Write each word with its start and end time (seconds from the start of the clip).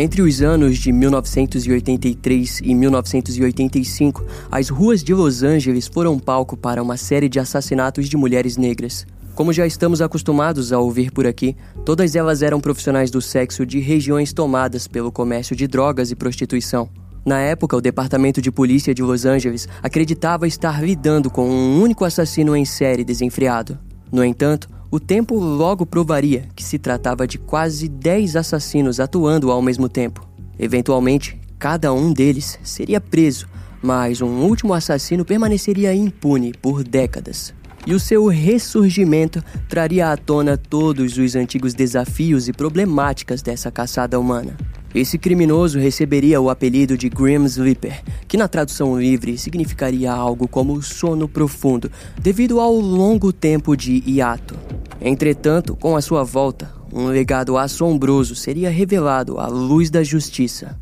Entre 0.00 0.22
os 0.22 0.40
anos 0.40 0.78
de 0.78 0.90
1983 0.92 2.62
e 2.64 2.74
1985, 2.74 4.24
as 4.50 4.70
ruas 4.70 5.04
de 5.04 5.12
Los 5.12 5.42
Angeles 5.42 5.86
foram 5.86 6.18
palco 6.18 6.56
para 6.56 6.82
uma 6.82 6.96
série 6.96 7.28
de 7.28 7.38
assassinatos 7.38 8.08
de 8.08 8.16
mulheres 8.16 8.56
negras. 8.56 9.06
Como 9.34 9.52
já 9.52 9.66
estamos 9.66 10.00
acostumados 10.00 10.72
a 10.72 10.78
ouvir 10.78 11.12
por 11.12 11.26
aqui, 11.26 11.54
todas 11.84 12.16
elas 12.16 12.40
eram 12.40 12.62
profissionais 12.62 13.10
do 13.10 13.20
sexo 13.20 13.66
de 13.66 13.78
regiões 13.78 14.32
tomadas 14.32 14.88
pelo 14.88 15.12
comércio 15.12 15.54
de 15.54 15.66
drogas 15.66 16.10
e 16.10 16.16
prostituição. 16.16 16.88
Na 17.22 17.38
época, 17.38 17.76
o 17.76 17.80
Departamento 17.82 18.40
de 18.40 18.50
Polícia 18.50 18.94
de 18.94 19.02
Los 19.02 19.26
Angeles 19.26 19.68
acreditava 19.82 20.48
estar 20.48 20.82
lidando 20.82 21.28
com 21.28 21.46
um 21.46 21.78
único 21.78 22.06
assassino 22.06 22.56
em 22.56 22.64
série 22.64 23.04
desenfreado. 23.04 23.78
No 24.10 24.24
entanto, 24.24 24.66
o 24.90 24.98
tempo 24.98 25.38
logo 25.38 25.86
provaria 25.86 26.48
que 26.56 26.64
se 26.64 26.78
tratava 26.78 27.26
de 27.26 27.38
quase 27.38 27.88
10 27.88 28.36
assassinos 28.36 28.98
atuando 28.98 29.50
ao 29.50 29.62
mesmo 29.62 29.88
tempo. 29.88 30.28
Eventualmente, 30.58 31.40
cada 31.58 31.92
um 31.92 32.12
deles 32.12 32.58
seria 32.64 33.00
preso, 33.00 33.46
mas 33.80 34.20
um 34.20 34.40
último 34.42 34.74
assassino 34.74 35.24
permaneceria 35.24 35.94
impune 35.94 36.52
por 36.52 36.82
décadas. 36.82 37.54
E 37.86 37.94
o 37.94 38.00
seu 38.00 38.26
ressurgimento 38.26 39.42
traria 39.68 40.12
à 40.12 40.16
tona 40.16 40.56
todos 40.56 41.16
os 41.16 41.34
antigos 41.34 41.72
desafios 41.72 42.48
e 42.48 42.52
problemáticas 42.52 43.40
dessa 43.40 43.70
caçada 43.70 44.18
humana. 44.18 44.56
Esse 44.92 45.16
criminoso 45.18 45.78
receberia 45.78 46.40
o 46.40 46.50
apelido 46.50 46.98
de 46.98 47.08
Grim 47.08 47.44
Sleeper, 47.44 48.02
que 48.26 48.36
na 48.36 48.48
tradução 48.48 48.98
livre 48.98 49.38
significaria 49.38 50.10
algo 50.10 50.48
como 50.48 50.82
sono 50.82 51.28
profundo, 51.28 51.88
devido 52.20 52.58
ao 52.58 52.74
longo 52.74 53.32
tempo 53.32 53.76
de 53.76 54.02
hiato. 54.04 54.56
Entretanto, 55.00 55.76
com 55.76 55.96
a 55.96 56.02
sua 56.02 56.24
volta, 56.24 56.74
um 56.92 57.06
legado 57.06 57.56
assombroso 57.56 58.34
seria 58.34 58.68
revelado 58.68 59.38
à 59.38 59.46
luz 59.46 59.90
da 59.90 60.02
justiça. 60.02 60.76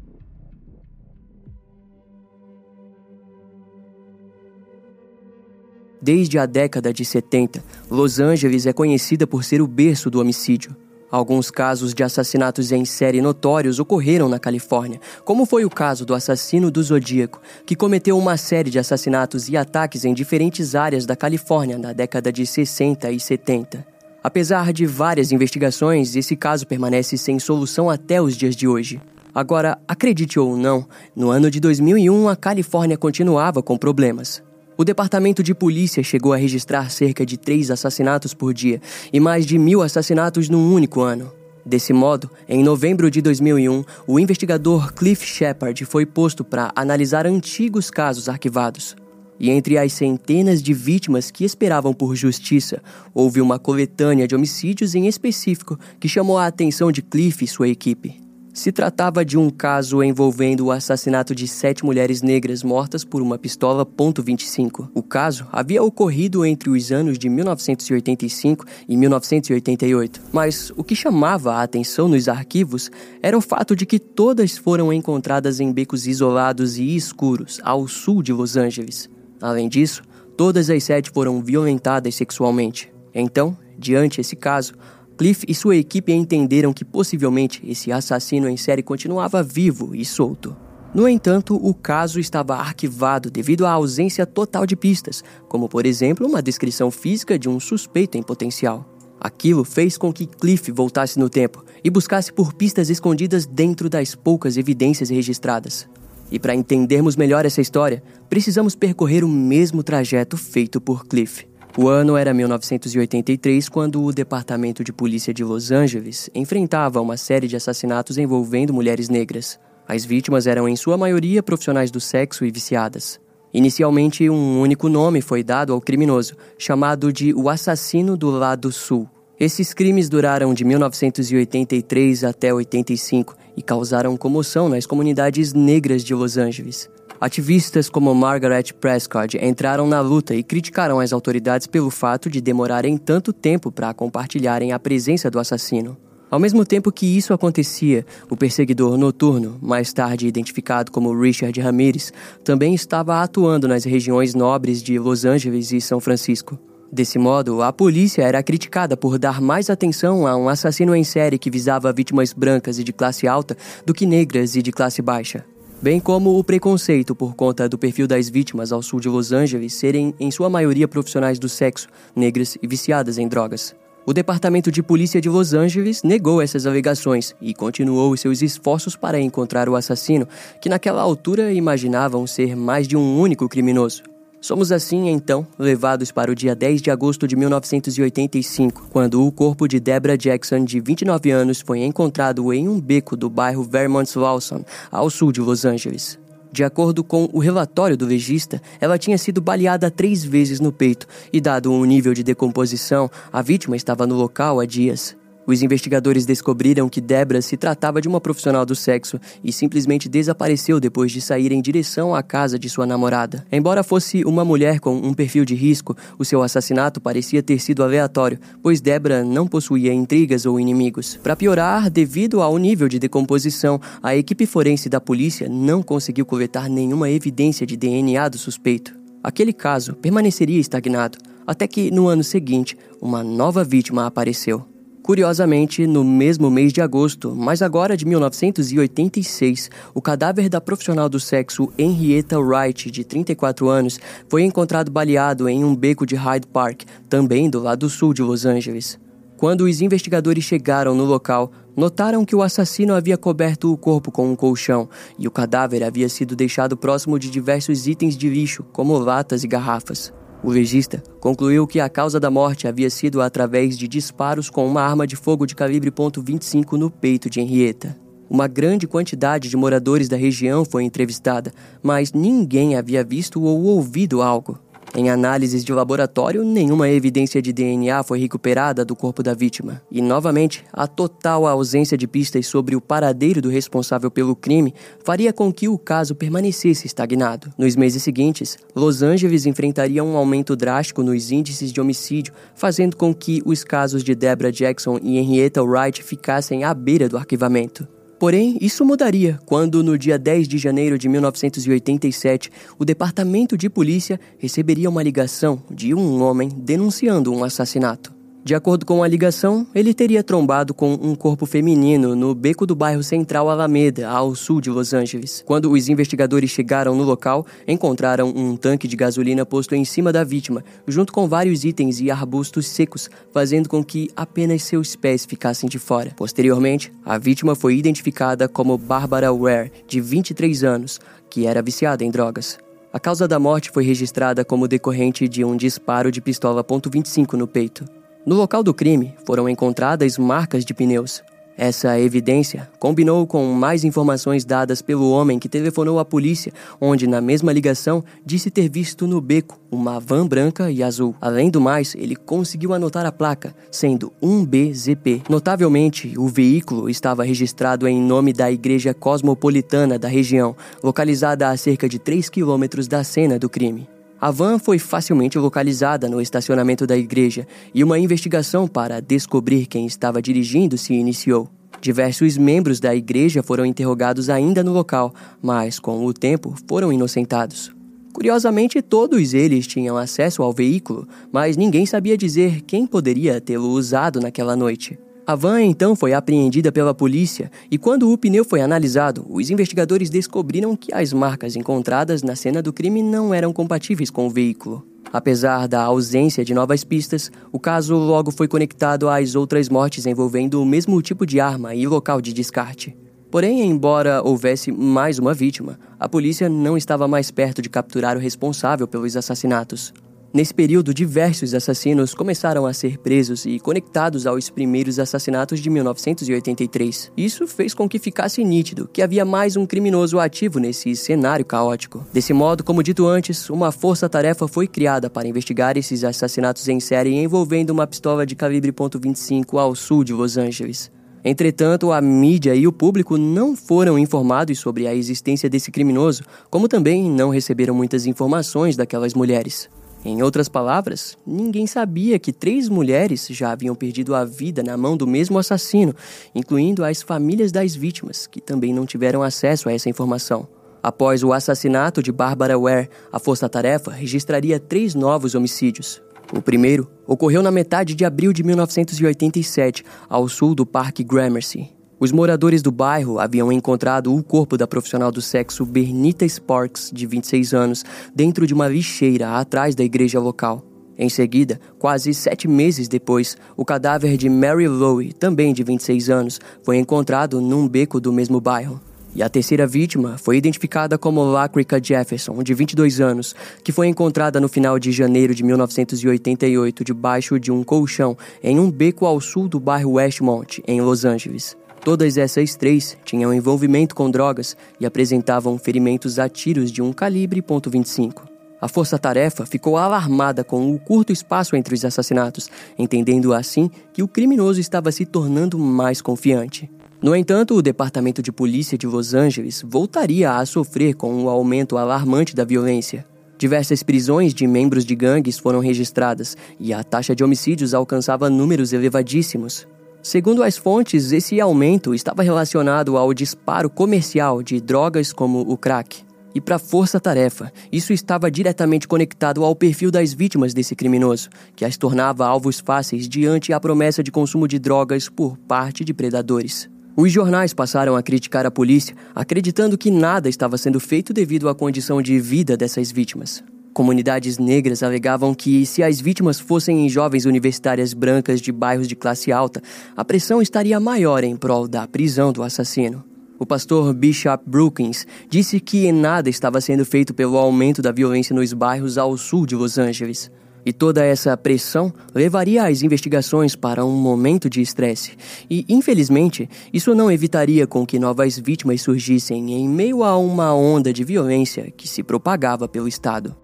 Desde 6.01 6.39
a 6.39 6.47
década 6.47 6.95
de 6.95 7.05
70, 7.05 7.63
Los 7.91 8.19
Angeles 8.19 8.65
é 8.65 8.73
conhecida 8.73 9.27
por 9.27 9.45
ser 9.45 9.61
o 9.61 9.67
berço 9.67 10.09
do 10.09 10.19
homicídio. 10.19 10.75
Alguns 11.11 11.51
casos 11.51 11.95
de 11.95 12.03
assassinatos 12.03 12.71
em 12.71 12.85
série 12.85 13.23
notórios 13.23 13.79
ocorreram 13.79 14.29
na 14.29 14.39
Califórnia, 14.39 15.01
como 15.25 15.47
foi 15.47 15.65
o 15.65 15.71
caso 15.71 16.05
do 16.05 16.15
assassino 16.15 16.71
do 16.71 16.83
Zodíaco, 16.83 17.41
que 17.65 17.75
cometeu 17.75 18.19
uma 18.19 18.37
série 18.37 18.69
de 18.69 18.79
assassinatos 18.79 19.49
e 19.49 19.57
ataques 19.57 20.05
em 20.05 20.13
diferentes 20.13 20.75
áreas 20.75 21.07
da 21.07 21.17
Califórnia 21.17 21.79
na 21.79 21.95
década 21.95 22.31
de 22.31 22.45
60 22.45 23.11
e 23.11 23.19
70. 23.19 23.87
Apesar 24.23 24.71
de 24.73 24.85
várias 24.85 25.33
investigações, 25.33 26.15
esse 26.15 26.37
caso 26.37 26.67
permanece 26.67 27.17
sem 27.17 27.39
solução 27.39 27.89
até 27.89 28.21
os 28.21 28.37
dias 28.37 28.55
de 28.55 28.69
hoje. 28.69 29.01
Agora, 29.35 29.79
acredite 29.89 30.39
ou 30.39 30.57
não, 30.57 30.87
no 31.17 31.31
ano 31.31 31.51
de 31.51 31.59
2001 31.61 32.29
a 32.29 32.37
Califórnia 32.37 32.99
continuava 32.99 33.63
com 33.63 33.79
problemas. 33.79 34.43
O 34.81 34.85
departamento 34.85 35.43
de 35.43 35.57
polícia 35.57 36.05
chegou 36.05 36.33
a 36.33 36.37
registrar 36.37 36.89
cerca 36.89 37.27
de 37.27 37.37
três 37.37 37.69
assassinatos 37.69 38.33
por 38.33 38.55
dia 38.55 38.81
e 39.13 39.19
mais 39.19 39.45
de 39.45 39.59
mil 39.59 39.83
assassinatos 39.83 40.49
num 40.49 40.73
único 40.73 41.01
ano. 41.01 41.33
Desse 41.67 41.93
modo, 41.93 42.31
em 42.49 42.63
novembro 42.63 43.11
de 43.11 43.21
2001, 43.21 43.83
o 44.07 44.21
investigador 44.21 44.93
Cliff 44.93 45.27
Shepard 45.27 45.85
foi 45.85 46.07
posto 46.07 46.45
para 46.45 46.71
analisar 46.77 47.27
antigos 47.27 47.91
casos 47.91 48.29
arquivados. 48.29 48.95
E 49.41 49.51
entre 49.51 49.77
as 49.77 49.93
centenas 49.95 50.63
de 50.63 50.73
vítimas 50.73 51.33
que 51.33 51.45
esperavam 51.45 51.93
por 51.93 52.15
justiça, 52.15 52.81
houve 53.13 53.41
uma 53.41 53.59
coletânea 53.59 54.29
de 54.29 54.37
homicídios 54.37 54.95
em 54.95 55.09
específico 55.09 55.77
que 55.99 56.09
chamou 56.09 56.39
a 56.39 56.47
atenção 56.47 56.93
de 56.93 57.03
Cliff 57.03 57.45
e 57.45 57.49
sua 57.49 57.67
equipe. 57.67 58.28
Se 58.53 58.73
tratava 58.73 59.25
de 59.25 59.39
um 59.39 59.51
caso 59.51 60.03
envolvendo 60.03 60.67
o 60.67 60.73
assassinato 60.73 61.35
de 61.35 61.47
sete 61.47 61.85
mulheres 61.85 62.23
negras 62.23 62.63
mortas 62.63 63.05
por 63.05 63.23
uma 63.23 63.39
pistola 63.39 63.87
.25. 63.87 64.89
O 64.95 65.03
caso 65.03 65.47
havia 65.53 65.83
ocorrido 65.83 66.45
entre 66.45 66.71
os 66.71 66.91
anos 66.91 67.19
de 67.19 67.29
1985 67.29 68.65
e 68.89 68.97
1988, 68.97 70.21
mas 70.33 70.73
o 70.77 70.83
que 70.83 70.97
chamava 70.97 71.55
a 71.55 71.63
atenção 71.63 72.09
nos 72.09 72.29
arquivos 72.29 72.91
era 73.23 73.39
o 73.39 73.41
fato 73.41 73.77
de 73.77 73.87
que 73.87 73.99
todas 73.99 74.57
foram 74.57 74.93
encontradas 74.93 75.61
em 75.61 75.73
becos 75.73 76.07
isolados 76.07 76.79
e 76.79 76.97
escuros 76.97 77.61
ao 77.63 77.87
sul 77.87 78.23
de 78.23 78.33
Los 78.33 78.57
Angeles. 78.57 79.09
Além 79.41 79.69
disso, 79.69 80.03
todas 80.37 80.69
as 80.69 80.83
sete 80.83 81.11
foram 81.11 81.41
violentadas 81.41 82.15
sexualmente. 82.15 82.93
Então, 83.15 83.57
diante 83.79 84.21
esse 84.21 84.35
caso, 84.35 84.75
Cliff 85.19 85.45
e 85.49 85.53
sua 85.53 85.75
equipe 85.75 86.13
entenderam 86.13 86.73
que 86.73 86.85
possivelmente 86.85 87.61
esse 87.69 87.91
assassino 87.91 88.49
em 88.49 88.57
série 88.57 88.85
continuava 88.85 89.43
vivo 89.43 89.93
e 89.93 90.05
solto. 90.05 90.57
No 90.95 91.09
entanto, 91.09 91.57
o 91.57 91.75
caso 91.75 92.21
estava 92.21 92.55
arquivado 92.55 93.29
devido 93.29 93.67
à 93.67 93.73
ausência 93.73 94.25
total 94.25 94.65
de 94.65 94.77
pistas, 94.77 95.25
como 95.49 95.69
por 95.69 95.85
exemplo 95.85 96.25
uma 96.25 96.41
descrição 96.41 96.89
física 96.89 97.37
de 97.37 97.49
um 97.49 97.59
suspeito 97.59 98.17
em 98.17 98.23
potencial. 98.23 98.89
Aquilo 99.21 99.65
fez 99.65 99.99
com 99.99 100.13
que 100.13 100.25
Cliff 100.25 100.71
voltasse 100.71 101.19
no 101.19 101.29
tempo 101.29 101.65
e 101.83 101.91
buscasse 101.91 102.33
por 102.33 102.53
pistas 102.53 102.89
escondidas 102.89 103.45
dentro 103.45 103.91
das 103.91 104.15
poucas 104.15 104.57
evidências 104.57 105.11
registradas. 105.11 105.89
E 106.31 106.39
para 106.39 106.55
entendermos 106.55 107.17
melhor 107.17 107.45
essa 107.45 107.61
história, 107.61 108.05
precisamos 108.31 108.77
percorrer 108.77 109.25
o 109.25 109.29
mesmo 109.29 109.83
trajeto 109.83 110.37
feito 110.37 110.81
por 110.81 111.07
Cliff. 111.07 111.45
O 111.77 111.89
ano 111.89 112.17
era 112.17 112.35
1983, 112.35 113.69
quando 113.69 114.03
o 114.03 114.13
Departamento 114.13 114.83
de 114.83 114.93
Polícia 114.93 115.33
de 115.33 115.45
Los 115.45 115.71
Angeles 115.71 116.29
enfrentava 116.35 117.01
uma 117.01 117.17
série 117.17 117.47
de 117.47 117.57
assassinatos 117.57 118.19
envolvendo 118.19 118.75
mulheres 118.75 119.09
negras. 119.09 119.61
As 119.87 120.05
vítimas 120.05 120.47
eram, 120.47 120.69
em 120.69 120.75
sua 120.75 120.97
maioria, 120.97 121.43
profissionais 121.43 121.91
do 121.91 122.01
sexo 122.01 122.45
e 122.45 122.51
viciadas. 122.51 123.21
Inicialmente, 123.55 124.29
um 124.29 124.61
único 124.61 124.89
nome 124.89 125.21
foi 125.21 125.43
dado 125.43 125.73
ao 125.73 125.81
criminoso, 125.81 126.35
chamado 126.59 127.13
de 127.13 127.33
o 127.33 127.49
Assassino 127.49 128.17
do 128.17 128.29
Lado 128.31 128.71
Sul. 128.73 129.09
Esses 129.41 129.73
crimes 129.73 130.09
duraram 130.09 130.53
de 130.53 130.65
1983 130.65 132.25
até 132.25 132.53
85 132.53 133.37
e 133.57 133.63
causaram 133.63 134.17
comoção 134.17 134.69
nas 134.69 134.85
comunidades 134.85 135.55
negras 135.55 136.03
de 136.03 136.13
Los 136.13 136.37
Angeles. 136.37 136.91
Ativistas 137.21 137.91
como 137.91 138.15
Margaret 138.15 138.73
Prescott 138.81 139.37
entraram 139.45 139.89
na 139.89 140.01
luta 140.01 140.37
e 140.37 140.43
criticaram 140.45 141.01
as 141.01 141.13
autoridades 141.13 141.67
pelo 141.67 141.91
fato 141.91 142.31
de 142.31 142.41
demorarem 142.41 142.97
tanto 142.97 143.33
tempo 143.33 143.73
para 143.73 143.93
compartilharem 143.93 144.71
a 144.71 144.79
presença 144.79 145.29
do 145.29 145.41
assassino. 145.41 145.97
Ao 146.31 146.39
mesmo 146.39 146.65
tempo 146.65 146.93
que 146.93 147.07
isso 147.07 147.35
acontecia, 147.35 148.07
o 148.31 148.37
perseguidor 148.37 148.97
noturno, 148.97 149.59
mais 149.61 149.93
tarde 149.93 150.29
identificado 150.29 150.93
como 150.93 151.19
Richard 151.19 151.61
Ramirez, 151.61 152.13
também 152.45 152.73
estava 152.73 153.21
atuando 153.21 153.67
nas 153.67 153.83
regiões 153.83 154.33
nobres 154.33 154.81
de 154.81 154.97
Los 154.97 155.25
Angeles 155.25 155.73
e 155.73 155.81
São 155.81 155.99
Francisco. 155.99 156.57
Desse 156.93 157.19
modo, 157.19 157.63
a 157.63 157.73
polícia 157.73 158.23
era 158.23 158.43
criticada 158.45 158.97
por 158.97 159.19
dar 159.19 159.41
mais 159.41 159.69
atenção 159.69 160.25
a 160.25 160.37
um 160.37 160.49
assassino 160.49 160.95
em 160.95 161.03
série 161.03 161.39
que 161.39 161.51
visava 161.51 161.93
vítimas 161.93 162.33
brancas 162.33 162.79
e 162.79 162.85
de 162.85 162.93
classe 162.93 163.27
alta 163.27 163.57
do 163.85 163.93
que 163.93 164.07
negras 164.07 164.55
e 164.55 164.63
de 164.63 164.71
classe 164.71 165.03
baixa 165.03 165.45
bem 165.81 166.01
como 166.01 166.39
o 166.39 166.45
preconceito 166.45 167.15
por 167.15 167.35
conta 167.35 167.69
do 167.69 167.79
perfil 167.79 168.07
das 168.07 168.29
vítimas 168.29 168.73
ao 168.73 168.83
sul 168.83 169.01
de 169.01 169.09
Los 169.09 169.33
Angeles 169.33 169.75
serem, 169.75 170.15
em 170.19 170.31
sua 170.31 170.51
maioria, 170.51 170.89
profissionais 170.89 171.39
do 171.39 171.49
sexo, 171.49 171.89
negras 172.15 172.59
e 172.61 172.67
viciadas 172.67 173.19
em 173.19 173.29
drogas. 173.29 173.75
O 174.05 174.13
Departamento 174.13 174.73
de 174.73 174.83
Polícia 174.83 175.21
de 175.21 175.29
Los 175.29 175.53
Angeles 175.53 176.03
negou 176.03 176.41
essas 176.41 176.67
alegações 176.67 177.37
e 177.41 177.55
continuou 177.55 178.17
seus 178.17 178.43
esforços 178.43 178.97
para 178.97 179.21
encontrar 179.21 179.69
o 179.69 179.77
assassino, 179.77 180.27
que 180.61 180.69
naquela 180.69 181.03
altura 181.03 181.53
imaginavam 181.53 182.27
ser 182.27 182.57
mais 182.57 182.89
de 182.89 182.97
um 182.97 183.21
único 183.21 183.49
criminoso. 183.49 184.03
Somos 184.41 184.71
assim, 184.71 185.09
então, 185.09 185.45
levados 185.59 186.13
para 186.13 186.31
o 186.31 186.35
dia 186.35 186.55
10 186.55 186.81
de 186.81 186.93
agosto 186.93 187.27
de 187.27 187.35
1985, 187.35 188.89
quando 188.91 189.27
o 189.27 189.33
corpo 189.33 189.67
de 189.67 189.81
Deborah 189.81 190.17
Jackson, 190.17 190.65
de 190.65 190.79
29 190.79 191.33
anos, 191.33 191.61
foi 191.61 191.81
encontrado 191.83 192.53
em 192.53 192.69
um 192.69 192.81
beco 192.81 193.17
do 193.17 193.29
bairro 193.29 193.65
Vermont 193.65 194.17
Lawson, 194.17 194.65
ao 194.93 195.11
sul 195.11 195.33
de 195.33 195.41
Los 195.41 195.65
Angeles. 195.65 196.19
De 196.53 196.63
acordo 196.63 197.03
com 197.03 197.29
o 197.33 197.41
relatório 197.41 197.97
do 197.97 198.07
legista, 198.07 198.63
ela 198.81 198.97
tinha 198.97 199.19
sido 199.19 199.41
baleada 199.41 199.91
três 199.91 200.25
vezes 200.25 200.61
no 200.61 200.73
peito 200.73 201.07
e, 201.33 201.41
dado 201.41 201.73
um 201.73 201.85
nível 201.85 202.15
de 202.15 202.23
decomposição, 202.23 203.11
a 203.33 203.43
vítima 203.43 203.77
estava 203.77 204.07
no 204.07 204.15
local 204.15 204.61
há 204.61 204.65
dias. 204.65 205.17
Os 205.49 205.63
investigadores 205.63 206.27
descobriram 206.27 206.91
que 206.91 207.01
Debra 207.01 207.41
se 207.41 207.57
tratava 207.57 208.03
de 208.03 208.07
uma 208.07 208.21
profissional 208.21 208.67
do 208.67 208.77
sexo 208.77 209.19
e 209.43 209.51
simplesmente 209.51 210.07
desapareceu 210.07 210.79
depois 210.79 211.11
de 211.11 211.23
sair 211.23 211.53
em 211.53 211.63
direção 211.63 212.15
à 212.15 212.23
casa 212.23 212.59
de 212.59 212.69
sua 212.69 212.85
namorada. 212.85 213.47
Embora 213.51 213.83
fosse 213.83 214.23
uma 214.27 214.45
mulher 214.45 214.79
com 214.79 214.95
um 214.95 215.15
perfil 215.15 215.47
de 215.47 215.55
risco, 215.55 215.97
o 216.19 216.25
seu 216.25 216.43
assassinato 216.43 217.01
parecia 217.01 217.43
ter 217.43 217.61
sido 217.61 217.83
aleatório, 217.83 218.39
pois 218.63 218.83
Debra 218.83 219.25
não 219.25 219.47
possuía 219.47 219.91
intrigas 219.91 220.45
ou 220.45 220.61
inimigos. 220.61 221.19
Para 221.23 221.35
piorar, 221.35 221.89
devido 221.89 222.43
ao 222.43 222.59
nível 222.59 222.87
de 222.87 222.99
decomposição, 222.99 223.81
a 224.03 224.15
equipe 224.15 224.45
forense 224.45 224.91
da 224.91 225.01
polícia 225.01 225.49
não 225.49 225.83
conseguiu 225.83 226.27
coletar 226.27 226.69
nenhuma 226.69 227.09
evidência 227.09 227.67
de 227.67 227.75
DNA 227.75 228.29
do 228.29 228.37
suspeito. 228.37 228.95
Aquele 229.25 229.55
caso 229.55 229.95
permaneceria 229.95 230.61
estagnado, 230.61 231.17
até 231.47 231.67
que 231.67 231.91
no 231.91 232.07
ano 232.07 232.23
seguinte, 232.23 232.77
uma 233.01 233.25
nova 233.25 233.65
vítima 233.65 234.05
apareceu. 234.05 234.78
Curiosamente, 235.09 235.87
no 235.87 236.05
mesmo 236.05 236.51
mês 236.51 236.71
de 236.71 236.83
agosto, 236.83 237.35
mas 237.35 237.63
agora 237.63 237.97
de 237.97 238.05
1986, 238.05 239.71
o 239.95 240.03
cadáver 240.03 240.51
da 240.51 240.61
profissional 240.61 241.09
do 241.09 241.19
sexo 241.19 241.73
Henrietta 241.79 242.39
Wright, 242.39 242.91
de 242.91 243.05
34 243.05 243.71
anos, 243.71 243.99
foi 244.29 244.43
encontrado 244.43 244.91
baleado 244.91 245.49
em 245.49 245.65
um 245.65 245.75
beco 245.75 246.05
de 246.05 246.15
Hyde 246.15 246.47
Park, 246.49 246.83
também 247.09 247.49
do 247.49 247.59
lado 247.59 247.89
sul 247.89 248.13
de 248.13 248.21
Los 248.21 248.45
Angeles. 248.45 249.01
Quando 249.39 249.63
os 249.63 249.81
investigadores 249.81 250.45
chegaram 250.45 250.95
no 250.95 251.07
local, 251.07 251.53
notaram 251.75 252.23
que 252.23 252.37
o 252.37 252.43
assassino 252.43 252.93
havia 252.93 253.17
coberto 253.17 253.73
o 253.73 253.79
corpo 253.79 254.13
com 254.13 254.31
um 254.31 254.37
colchão 254.37 254.91
e 255.19 255.27
o 255.27 255.31
cadáver 255.31 255.83
havia 255.85 256.11
sido 256.11 256.37
deixado 256.37 256.77
próximo 256.77 257.19
de 257.19 257.31
diversos 257.31 257.87
itens 257.87 258.15
de 258.15 258.29
lixo, 258.29 258.63
como 258.75 258.99
latas 258.99 259.43
e 259.43 259.49
garrafas. 259.49 260.13
O 260.43 260.51
legista 260.51 261.03
concluiu 261.21 261.67
que 261.67 261.81
a 261.81 261.89
causa 261.89 262.21
da 262.21 262.31
morte 262.31 262.69
havia 262.69 262.89
sido 262.89 263.21
através 263.21 263.77
de 263.77 263.89
disparos 263.89 264.49
com 264.49 264.67
uma 264.67 264.83
arma 264.83 265.07
de 265.07 265.17
fogo 265.17 265.45
de 265.47 265.55
calibre 265.55 265.91
.25 265.91 266.79
no 266.79 266.91
peito 266.91 267.29
de 267.29 267.41
Henrietta. 267.41 267.97
Uma 268.31 268.47
grande 268.47 268.87
quantidade 268.87 269.49
de 269.49 269.57
moradores 269.57 270.09
da 270.09 270.17
região 270.17 270.65
foi 270.65 270.85
entrevistada, 270.85 271.53
mas 271.83 272.13
ninguém 272.13 272.77
havia 272.77 273.03
visto 273.03 273.43
ou 273.43 273.65
ouvido 273.65 274.23
algo. 274.23 274.59
Em 274.95 275.11
análises 275.11 275.65
de 275.65 275.73
laboratório, 275.73 276.43
nenhuma 276.43 276.89
evidência 276.89 277.43
de 277.43 277.53
DNA 277.53 278.03
foi 278.03 278.19
recuperada 278.19 278.85
do 278.85 278.97
corpo 278.97 279.23
da 279.23 279.35
vítima. 279.35 279.83
E, 279.91 280.01
novamente, 280.01 280.65
a 280.73 280.87
total 280.87 281.47
ausência 281.47 281.97
de 281.97 282.09
pistas 282.09 282.47
sobre 282.47 282.75
o 282.75 282.81
paradeiro 282.81 283.43
do 283.43 283.49
responsável 283.49 284.11
pelo 284.11 284.35
crime 284.35 284.75
faria 285.05 285.33
com 285.33 285.53
que 285.53 285.69
o 285.69 285.79
caso 285.79 286.15
permanecesse 286.15 286.87
estagnado. 286.87 287.53
Nos 287.59 287.77
meses 287.77 288.03
seguintes, 288.03 288.57
Los 288.75 289.03
Angeles 289.03 289.47
enfrentaria 289.47 290.03
um 290.03 290.17
aumento 290.17 290.57
drástico 290.57 291.03
nos 291.03 291.31
índices 291.31 291.71
de 291.71 291.81
homicídio, 291.81 292.33
fazendo 292.55 292.97
com 292.97 293.15
que 293.15 293.43
os 293.45 293.63
casos 293.63 294.03
de 294.03 294.15
Deborah 294.15 294.51
Jackson 294.51 294.99
e 295.03 295.19
Henrietta 295.19 295.63
Wright 295.63 296.03
ficassem 296.03 296.65
à 296.65 296.73
beira 296.73 297.09
do 297.09 297.17
arquivamento. 297.17 297.87
Porém, 298.19 298.59
isso 298.61 298.85
mudaria 298.85 299.39
quando, 299.47 299.83
no 299.83 299.97
dia 299.97 300.19
10 300.19 300.49
de 300.49 300.59
janeiro 300.59 300.99
de 300.99 301.09
1987, 301.09 302.51
o 302.77 302.85
Departamento 302.85 303.57
de 303.57 303.71
Polícia 303.71 304.19
receberia 304.39 304.91
uma 304.91 305.03
ligação 305.03 305.63
de 305.71 305.95
um 305.95 306.21
homem 306.21 306.49
denunciando 306.49 307.33
um 307.33 307.45
assassinato. 307.45 308.18
De 308.45 308.55
acordo 308.55 308.87
com 308.87 309.03
a 309.03 309.09
ligação, 309.09 309.67
ele 309.75 309.93
teria 309.93 310.23
trombado 310.23 310.73
com 310.73 310.95
um 310.95 311.15
corpo 311.15 311.45
feminino 311.45 312.17
no 312.17 312.35
beco 312.35 312.65
do 312.65 312.75
bairro 312.75 313.03
Central 313.03 313.51
Alameda, 313.51 314.09
ao 314.09 314.35
sul 314.35 314.61
de 314.61 314.71
Los 314.71 314.95
Angeles. 314.95 315.43
Quando 315.45 315.71
os 315.71 315.89
investigadores 315.89 316.51
chegaram 316.51 316.95
no 316.95 317.05
local, 317.05 317.45
encontraram 317.67 318.33
um 318.35 318.57
tanque 318.57 318.89
de 318.89 318.97
gasolina 318.97 319.45
posto 319.45 319.75
em 319.75 319.85
cima 319.85 320.13
da 320.13 320.25
vítima, 320.25 320.65
junto 320.87 321.13
com 321.13 321.29
vários 321.29 321.65
itens 321.65 322.01
e 322.01 322.11
arbustos 322.11 322.67
secos, 322.69 323.11
fazendo 323.33 323.69
com 323.69 323.85
que 323.85 324.09
apenas 324.17 324.63
seus 324.63 324.97
pés 324.97 325.27
ficassem 325.27 325.69
de 325.69 325.79
fora. 325.79 326.13
Posteriormente, 326.17 326.91
a 327.05 327.19
vítima 327.19 327.55
foi 327.55 327.77
identificada 327.77 328.49
como 328.49 328.79
Barbara 328.79 329.33
Ware, 329.33 329.71
de 329.87 330.01
23 330.01 330.65
anos, 330.65 331.01
que 331.29 331.47
era 331.47 331.61
viciada 331.61 332.03
em 332.03 332.11
drogas. 332.11 332.59
A 332.91 332.99
causa 332.99 333.29
da 333.29 333.39
morte 333.39 333.71
foi 333.71 333.85
registrada 333.85 334.43
como 334.43 334.67
decorrente 334.67 335.29
de 335.29 335.45
um 335.45 335.55
disparo 335.55 336.11
de 336.11 336.23
pistola 336.23 336.65
.25 336.65 337.35
no 337.35 337.47
peito. 337.47 337.98
No 338.29 338.37
local 338.37 338.63
do 338.63 338.75
crime 338.75 339.15
foram 339.25 339.49
encontradas 339.49 340.19
marcas 340.19 340.63
de 340.63 340.75
pneus. 340.75 341.23
Essa 341.57 341.99
evidência 341.99 342.69
combinou 342.79 343.27
com 343.27 343.43
mais 343.55 343.85
informações 343.85 344.45
dadas 344.45 344.83
pelo 344.83 345.11
homem 345.11 345.39
que 345.39 345.49
telefonou 345.49 345.99
à 345.99 346.05
polícia, 346.05 346.53
onde, 346.79 347.07
na 347.07 347.23
mesma 347.23 347.55
ligação, 347.55 348.05
disse 348.27 348.51
ter 348.51 348.69
visto 348.69 349.07
no 349.07 349.19
beco 349.19 349.59
uma 349.71 349.99
van 349.99 350.27
branca 350.27 350.71
e 350.71 350.83
azul. 350.83 351.15
Além 351.23 351.49
do 351.49 351.59
mais, 351.59 351.95
ele 351.95 352.15
conseguiu 352.15 352.75
anotar 352.75 353.07
a 353.07 353.11
placa, 353.11 353.55
sendo 353.71 354.13
1BZP. 354.23 355.23
Notavelmente, 355.31 356.13
o 356.19 356.29
veículo 356.29 356.91
estava 356.91 357.25
registrado 357.25 357.89
em 357.89 357.99
nome 357.99 358.35
da 358.35 358.53
Igreja 358.53 358.93
Cosmopolitana 358.93 359.99
da 359.99 360.07
região, 360.07 360.55
localizada 360.85 361.49
a 361.49 361.57
cerca 361.57 361.89
de 361.89 361.99
3 361.99 362.29
quilômetros 362.29 362.87
da 362.87 363.03
cena 363.03 363.39
do 363.39 363.49
crime. 363.49 363.89
A 364.21 364.33
van 364.33 364.59
foi 364.59 364.81
facilmente 364.81 365.39
localizada 365.39 366.09
no 366.09 366.21
estacionamento 366.21 366.87
da 366.87 366.97
igreja 366.97 367.47
e 367.73 367.85
uma 367.85 367.99
investigação 367.99 368.67
para 368.67 369.01
descobrir 369.01 369.67
quem 369.67 369.87
estava 369.87 370.21
dirigindo 370.21 370.77
se 370.77 370.93
iniciou. 370.93 371.49
Diversos 371.81 372.37
membros 372.37 372.81
da 372.81 372.95
igreja 372.95 373.45
foram 373.45 373.65
interrogados 373.65 374.29
ainda 374.29 374.65
no 374.65 374.73
local, 374.73 375.15
mas 375.41 375.79
com 375.79 376.05
o 376.05 376.13
tempo 376.13 376.55
foram 376.69 376.93
inocentados. 376.93 377.73
Curiosamente, 378.13 378.83
todos 378.83 379.33
eles 379.33 379.69
tinham 379.69 379.97
acesso 379.97 380.43
ao 380.43 380.53
veículo, 380.53 381.07
mas 381.31 381.57
ninguém 381.57 381.87
sabia 381.87 382.17
dizer 382.17 382.63
quem 382.63 382.85
poderia 382.85 383.41
tê-lo 383.41 383.69
usado 383.69 384.21
naquela 384.21 384.57
noite. 384.57 384.99
A 385.29 385.35
van 385.35 385.61
então 385.61 385.95
foi 385.95 386.15
apreendida 386.15 386.73
pela 386.73 386.95
polícia 386.95 387.51
e, 387.71 387.77
quando 387.77 388.11
o 388.11 388.17
pneu 388.17 388.47
foi 388.47 388.63
analisado, 388.63 389.27
os 389.29 389.51
investigadores 389.51 390.09
descobriram 390.09 390.75
que 390.75 390.91
as 390.91 391.13
marcas 391.13 391.55
encontradas 391.55 392.23
na 392.23 392.35
cena 392.35 392.63
do 392.63 392.73
crime 392.73 393.03
não 393.03 393.35
eram 393.35 393.53
compatíveis 393.53 394.09
com 394.09 394.27
o 394.27 394.31
veículo. 394.31 394.87
Apesar 395.13 395.69
da 395.69 395.83
ausência 395.83 396.43
de 396.43 396.55
novas 396.55 396.83
pistas, 396.83 397.31
o 397.53 397.61
caso 397.61 397.95
logo 397.95 398.31
foi 398.31 398.49
conectado 398.49 399.07
às 399.07 399.35
outras 399.35 399.69
mortes 399.69 400.07
envolvendo 400.07 400.63
o 400.63 400.65
mesmo 400.65 401.03
tipo 401.03 401.27
de 401.27 401.39
arma 401.39 401.75
e 401.75 401.87
local 401.87 402.23
de 402.23 402.33
descarte. 402.33 402.97
Porém, 403.31 403.61
embora 403.69 404.23
houvesse 404.23 404.73
mais 404.73 405.19
uma 405.19 405.35
vítima, 405.35 405.79
a 406.01 406.09
polícia 406.09 406.49
não 406.49 406.75
estava 406.75 407.07
mais 407.07 407.31
perto 407.31 407.61
de 407.61 407.69
capturar 407.69 408.17
o 408.17 408.21
responsável 408.21 408.89
pelos 408.89 409.15
assassinatos. 409.15 409.93
Nesse 410.33 410.53
período, 410.53 410.93
diversos 410.93 411.55
assassinos 411.55 412.13
começaram 412.13 412.67
a 412.67 412.75
ser 412.75 412.99
presos 412.99 413.47
e 413.47 413.59
conectados 413.59 414.27
aos 414.27 414.51
primeiros 414.51 414.99
assassinatos 414.99 415.59
de 415.59 415.71
1983. 415.71 417.11
Isso 417.17 417.47
fez 417.47 417.73
com 417.73 417.89
que 417.89 417.99
ficasse 417.99 418.45
nítido 418.45 418.87
que 418.93 419.01
havia 419.01 419.25
mais 419.25 419.57
um 419.57 419.65
criminoso 419.65 420.19
ativo 420.19 420.59
nesse 420.59 420.95
cenário 420.95 421.47
caótico. 421.47 422.07
Desse 422.13 422.35
modo, 422.35 422.63
como 422.63 422.83
dito 422.83 423.07
antes, 423.07 423.49
uma 423.49 423.73
força-tarefa 423.73 424.47
foi 424.47 424.69
criada 424.69 425.09
para 425.09 425.27
investigar 425.27 425.79
esses 425.79 426.05
assassinatos 426.05 426.69
em 426.69 426.79
série 426.79 427.15
envolvendo 427.15 427.71
uma 427.71 427.87
pistola 427.87 428.27
de 428.27 428.37
calibre 428.37 428.71
.25 428.71 429.59
ao 429.59 429.75
sul 429.75 430.05
de 430.05 430.13
Los 430.13 430.37
Angeles. 430.37 430.91
Entretanto, 431.25 431.91
a 431.91 432.03
mídia 432.03 432.55
e 432.55 432.67
o 432.67 432.73
público 432.73 433.17
não 433.17 433.57
foram 433.57 433.99
informados 433.99 434.59
sobre 434.59 434.87
a 434.87 434.95
existência 434.95 435.49
desse 435.49 435.71
criminoso, 435.71 436.23
como 436.51 436.69
também 436.69 437.11
não 437.11 437.31
receberam 437.31 437.75
muitas 437.75 438.05
informações 438.07 438.77
daquelas 438.77 439.15
mulheres. 439.15 439.71
Em 440.09 440.23
outras 440.23 440.49
palavras, 440.49 441.19
ninguém 441.27 441.67
sabia 441.67 442.19
que 442.19 442.33
três 442.33 442.67
mulheres 442.67 443.29
já 443.31 443.53
haviam 443.53 443.75
perdido 443.75 444.15
a 444.15 444.25
vida 444.25 444.63
na 444.63 444.75
mão 444.75 444.97
do 444.97 445.07
mesmo 445.07 445.39
assassino, 445.39 445.95
incluindo 446.35 446.83
as 446.83 447.03
famílias 447.03 447.53
das 447.53 447.75
vítimas, 447.75 448.27
que 448.27 448.41
também 448.41 448.73
não 448.73 448.87
tiveram 448.87 449.23
acesso 449.23 449.69
a 449.69 449.73
essa 449.75 449.91
informação. 449.91 450.49
Após 450.83 451.23
o 451.23 451.31
assassinato 451.31 452.03
de 452.03 452.11
Barbara 452.11 452.59
Ware, 452.59 452.89
a 453.13 453.19
Força 453.19 453.51
Tarefa 453.51 453.91
registraria 453.91 454.59
três 454.59 454.95
novos 454.95 455.35
homicídios. 455.35 456.01
O 456.33 456.41
primeiro 456.41 456.89
ocorreu 457.07 457.43
na 457.43 457.51
metade 457.51 457.95
de 457.95 458.07
abril 458.07 458.33
de 458.33 458.43
1987, 458.43 459.85
ao 460.09 460.27
sul 460.27 460.55
do 460.55 460.65
Parque 460.65 461.05
Gramercy. 461.05 461.78
Os 462.01 462.13
moradores 462.13 462.63
do 462.63 462.71
bairro 462.71 463.19
haviam 463.19 463.51
encontrado 463.51 464.15
o 464.15 464.23
corpo 464.23 464.57
da 464.57 464.69
profissional 464.69 465.11
do 465.11 465.21
sexo 465.21 465.67
Bernita 465.67 466.29
Sparks, 466.29 466.93
de 466.95 467.05
26 467.09 467.53
anos, 467.53 467.85
dentro 468.15 468.47
de 468.47 468.55
uma 468.55 468.69
lixeira 468.69 469.31
atrás 469.33 469.75
da 469.75 469.83
igreja 469.83 470.21
local. 470.21 470.65
Em 470.97 471.09
seguida, 471.09 471.61
quase 471.77 472.15
sete 472.15 472.47
meses 472.47 472.87
depois, 472.87 473.37
o 473.57 473.65
cadáver 473.65 474.17
de 474.17 474.29
Mary 474.29 474.69
Lowe, 474.69 475.13
também 475.13 475.53
de 475.53 475.65
26 475.65 476.09
anos, 476.09 476.41
foi 476.63 476.77
encontrado 476.77 477.41
num 477.41 477.67
beco 477.67 478.01
do 478.01 478.13
mesmo 478.13 478.41
bairro. 478.41 478.81
E 479.13 479.21
a 479.21 479.29
terceira 479.29 479.67
vítima 479.67 480.17
foi 480.19 480.37
identificada 480.37 480.97
como 480.97 481.25
Lacrica 481.25 481.83
Jefferson, 481.83 482.45
de 482.45 482.55
22 482.55 483.01
anos, 483.01 483.35
que 483.65 483.73
foi 483.73 483.89
encontrada 483.89 484.41
no 484.41 484.49
final 484.49 484.79
de 484.79 484.93
janeiro 484.93 485.35
de 485.35 485.43
1988 485.43 486.85
debaixo 486.85 487.41
de 487.41 487.51
um 487.51 487.65
colchão 487.65 488.17
em 488.41 488.61
um 488.61 488.71
beco 488.71 489.05
ao 489.05 489.21
sul 489.21 489.49
do 489.49 489.59
bairro 489.59 489.95
Westmont, 489.95 490.63
em 490.65 490.81
Los 490.81 491.05
Angeles. 491.05 491.57
Todas 491.89 492.19
essas 492.19 492.55
três 492.55 492.99
tinham 493.03 493.33
envolvimento 493.33 493.95
com 493.95 494.11
drogas 494.11 494.55
e 494.79 494.85
apresentavam 494.85 495.57
ferimentos 495.57 496.19
a 496.19 496.29
tiros 496.29 496.71
de 496.71 496.83
um 496.83 496.93
calibre 496.93 497.41
.25. 497.41 498.25
A 498.61 498.69
força-tarefa 498.69 499.47
ficou 499.47 499.79
alarmada 499.79 500.45
com 500.45 500.71
o 500.71 500.79
curto 500.79 501.15
espaço 501.15 501.57
entre 501.57 501.75
os 501.75 501.87
assassinatos, 501.87 502.51
entendendo 502.79 503.33
assim 503.33 503.71
que 503.91 504.03
o 504.03 504.07
criminoso 504.07 504.61
estava 504.61 504.93
se 504.93 505.07
tornando 505.07 505.59
mais 505.59 506.03
confiante. 506.03 506.71
No 507.01 507.17
entanto, 507.17 507.55
o 507.55 507.63
Departamento 507.63 508.21
de 508.21 508.31
Polícia 508.31 508.77
de 508.77 508.87
Los 508.87 509.15
Angeles 509.15 509.65
voltaria 509.67 510.33
a 510.37 510.45
sofrer 510.45 510.93
com 510.93 511.25
o 511.25 511.31
aumento 511.31 511.79
alarmante 511.79 512.37
da 512.37 512.45
violência. 512.45 513.07
Diversas 513.39 513.83
prisões 513.83 514.35
de 514.35 514.47
membros 514.47 514.85
de 514.85 514.95
gangues 514.95 515.39
foram 515.39 515.61
registradas 515.61 516.37
e 516.61 516.71
a 516.71 516.85
taxa 516.85 517.17
de 517.17 517.25
homicídios 517.25 517.73
alcançava 517.73 518.29
números 518.29 518.75
elevadíssimos. 518.75 519.67
Segundo 520.03 520.43
as 520.43 520.57
fontes, 520.57 521.13
esse 521.13 521.41
aumento 521.41 521.95
estava 521.95 522.23
relacionado 522.23 522.97
ao 522.97 523.13
disparo 523.13 523.69
comercial 523.69 524.43
de 524.43 524.61
drogas 524.61 525.13
como 525.13 525.41
o 525.41 525.57
crack. 525.57 526.03
E 526.35 526.41
para 526.41 526.57
a 526.57 526.59
força-tarefa, 526.59 527.53
isso 527.73 527.93
estava 527.93 528.31
diretamente 528.31 528.87
conectado 528.87 529.45
ao 529.45 529.57
perfil 529.57 529.91
das 529.91 530.13
vítimas 530.13 530.55
desse 530.55 530.77
criminoso, 530.77 531.29
que 531.57 531.65
as 531.65 531.77
tornava 531.77 532.27
alvos 532.27 532.61
fáceis 532.61 533.09
diante 533.09 533.53
a 533.53 533.59
promessa 533.59 534.03
de 534.03 534.13
consumo 534.13 534.47
de 534.47 534.59
drogas 534.59 535.09
por 535.09 535.37
parte 535.37 535.85
de 535.85 535.93
predadores. 535.93 536.71
Os 536.97 537.11
jornais 537.11 537.53
passaram 537.53 537.97
a 537.97 538.03
criticar 538.03 538.47
a 538.47 538.51
polícia, 538.51 538.95
acreditando 539.15 539.79
que 539.79 539.91
nada 539.91 540.29
estava 540.29 540.57
sendo 540.59 540.79
feito 540.79 541.13
devido 541.13 541.49
à 541.49 541.55
condição 541.55 542.01
de 542.01 542.19
vida 542.21 542.57
dessas 542.57 542.91
vítimas. 542.91 543.43
Comunidades 543.79 544.39
negras 544.39 544.83
alegavam 544.83 545.33
que, 545.33 545.65
se 545.65 545.85
as 545.85 546.01
vítimas 546.01 546.41
fossem 546.41 546.89
jovens 546.89 547.27
universitárias 547.27 547.95
brancas 547.95 548.41
de 548.41 548.51
bairros 548.51 548.89
de 548.89 548.97
classe 548.97 549.31
alta, 549.31 549.63
a 549.97 550.05
pressão 550.05 550.43
estaria 550.43 550.81
maior 550.81 551.23
em 551.23 551.37
prol 551.37 551.69
da 551.69 551.87
prisão 551.87 552.33
do 552.33 552.43
assassino. 552.43 553.05
O 553.39 553.47
pastor 553.47 553.95
Bishop 553.95 554.43
Brookins 554.45 555.07
disse 555.31 555.61
que 555.61 555.93
nada 555.93 556.29
estava 556.29 556.61
sendo 556.61 556.85
feito 556.85 557.15
pelo 557.15 557.39
aumento 557.39 557.81
da 557.81 557.93
violência 557.93 558.35
nos 558.35 558.53
bairros 558.53 558.99
ao 558.99 559.17
sul 559.17 559.47
de 559.47 559.55
Los 559.55 559.79
Angeles. 559.79 560.29
E 560.67 560.73
toda 560.73 561.05
essa 561.05 561.37
pressão 561.37 561.93
levaria 562.13 562.65
as 562.65 562.83
investigações 562.83 563.55
para 563.55 563.85
um 563.85 563.95
momento 563.95 564.51
de 564.51 564.61
estresse. 564.61 565.13
E, 565.49 565.65
infelizmente, 565.69 566.51
isso 566.73 566.97
não 566.97 567.13
evitaria 567.13 567.65
com 567.65 567.87
que 567.87 567.97
novas 567.97 568.41
vítimas 568.41 568.83
surgissem 568.83 569.53
em 569.55 569.69
meio 569.69 570.03
a 570.03 570.19
uma 570.19 570.53
onda 570.53 570.93
de 570.93 571.05
violência 571.05 571.73
que 571.77 571.87
se 571.87 572.03
propagava 572.03 572.67
pelo 572.67 572.89
Estado. 572.89 573.37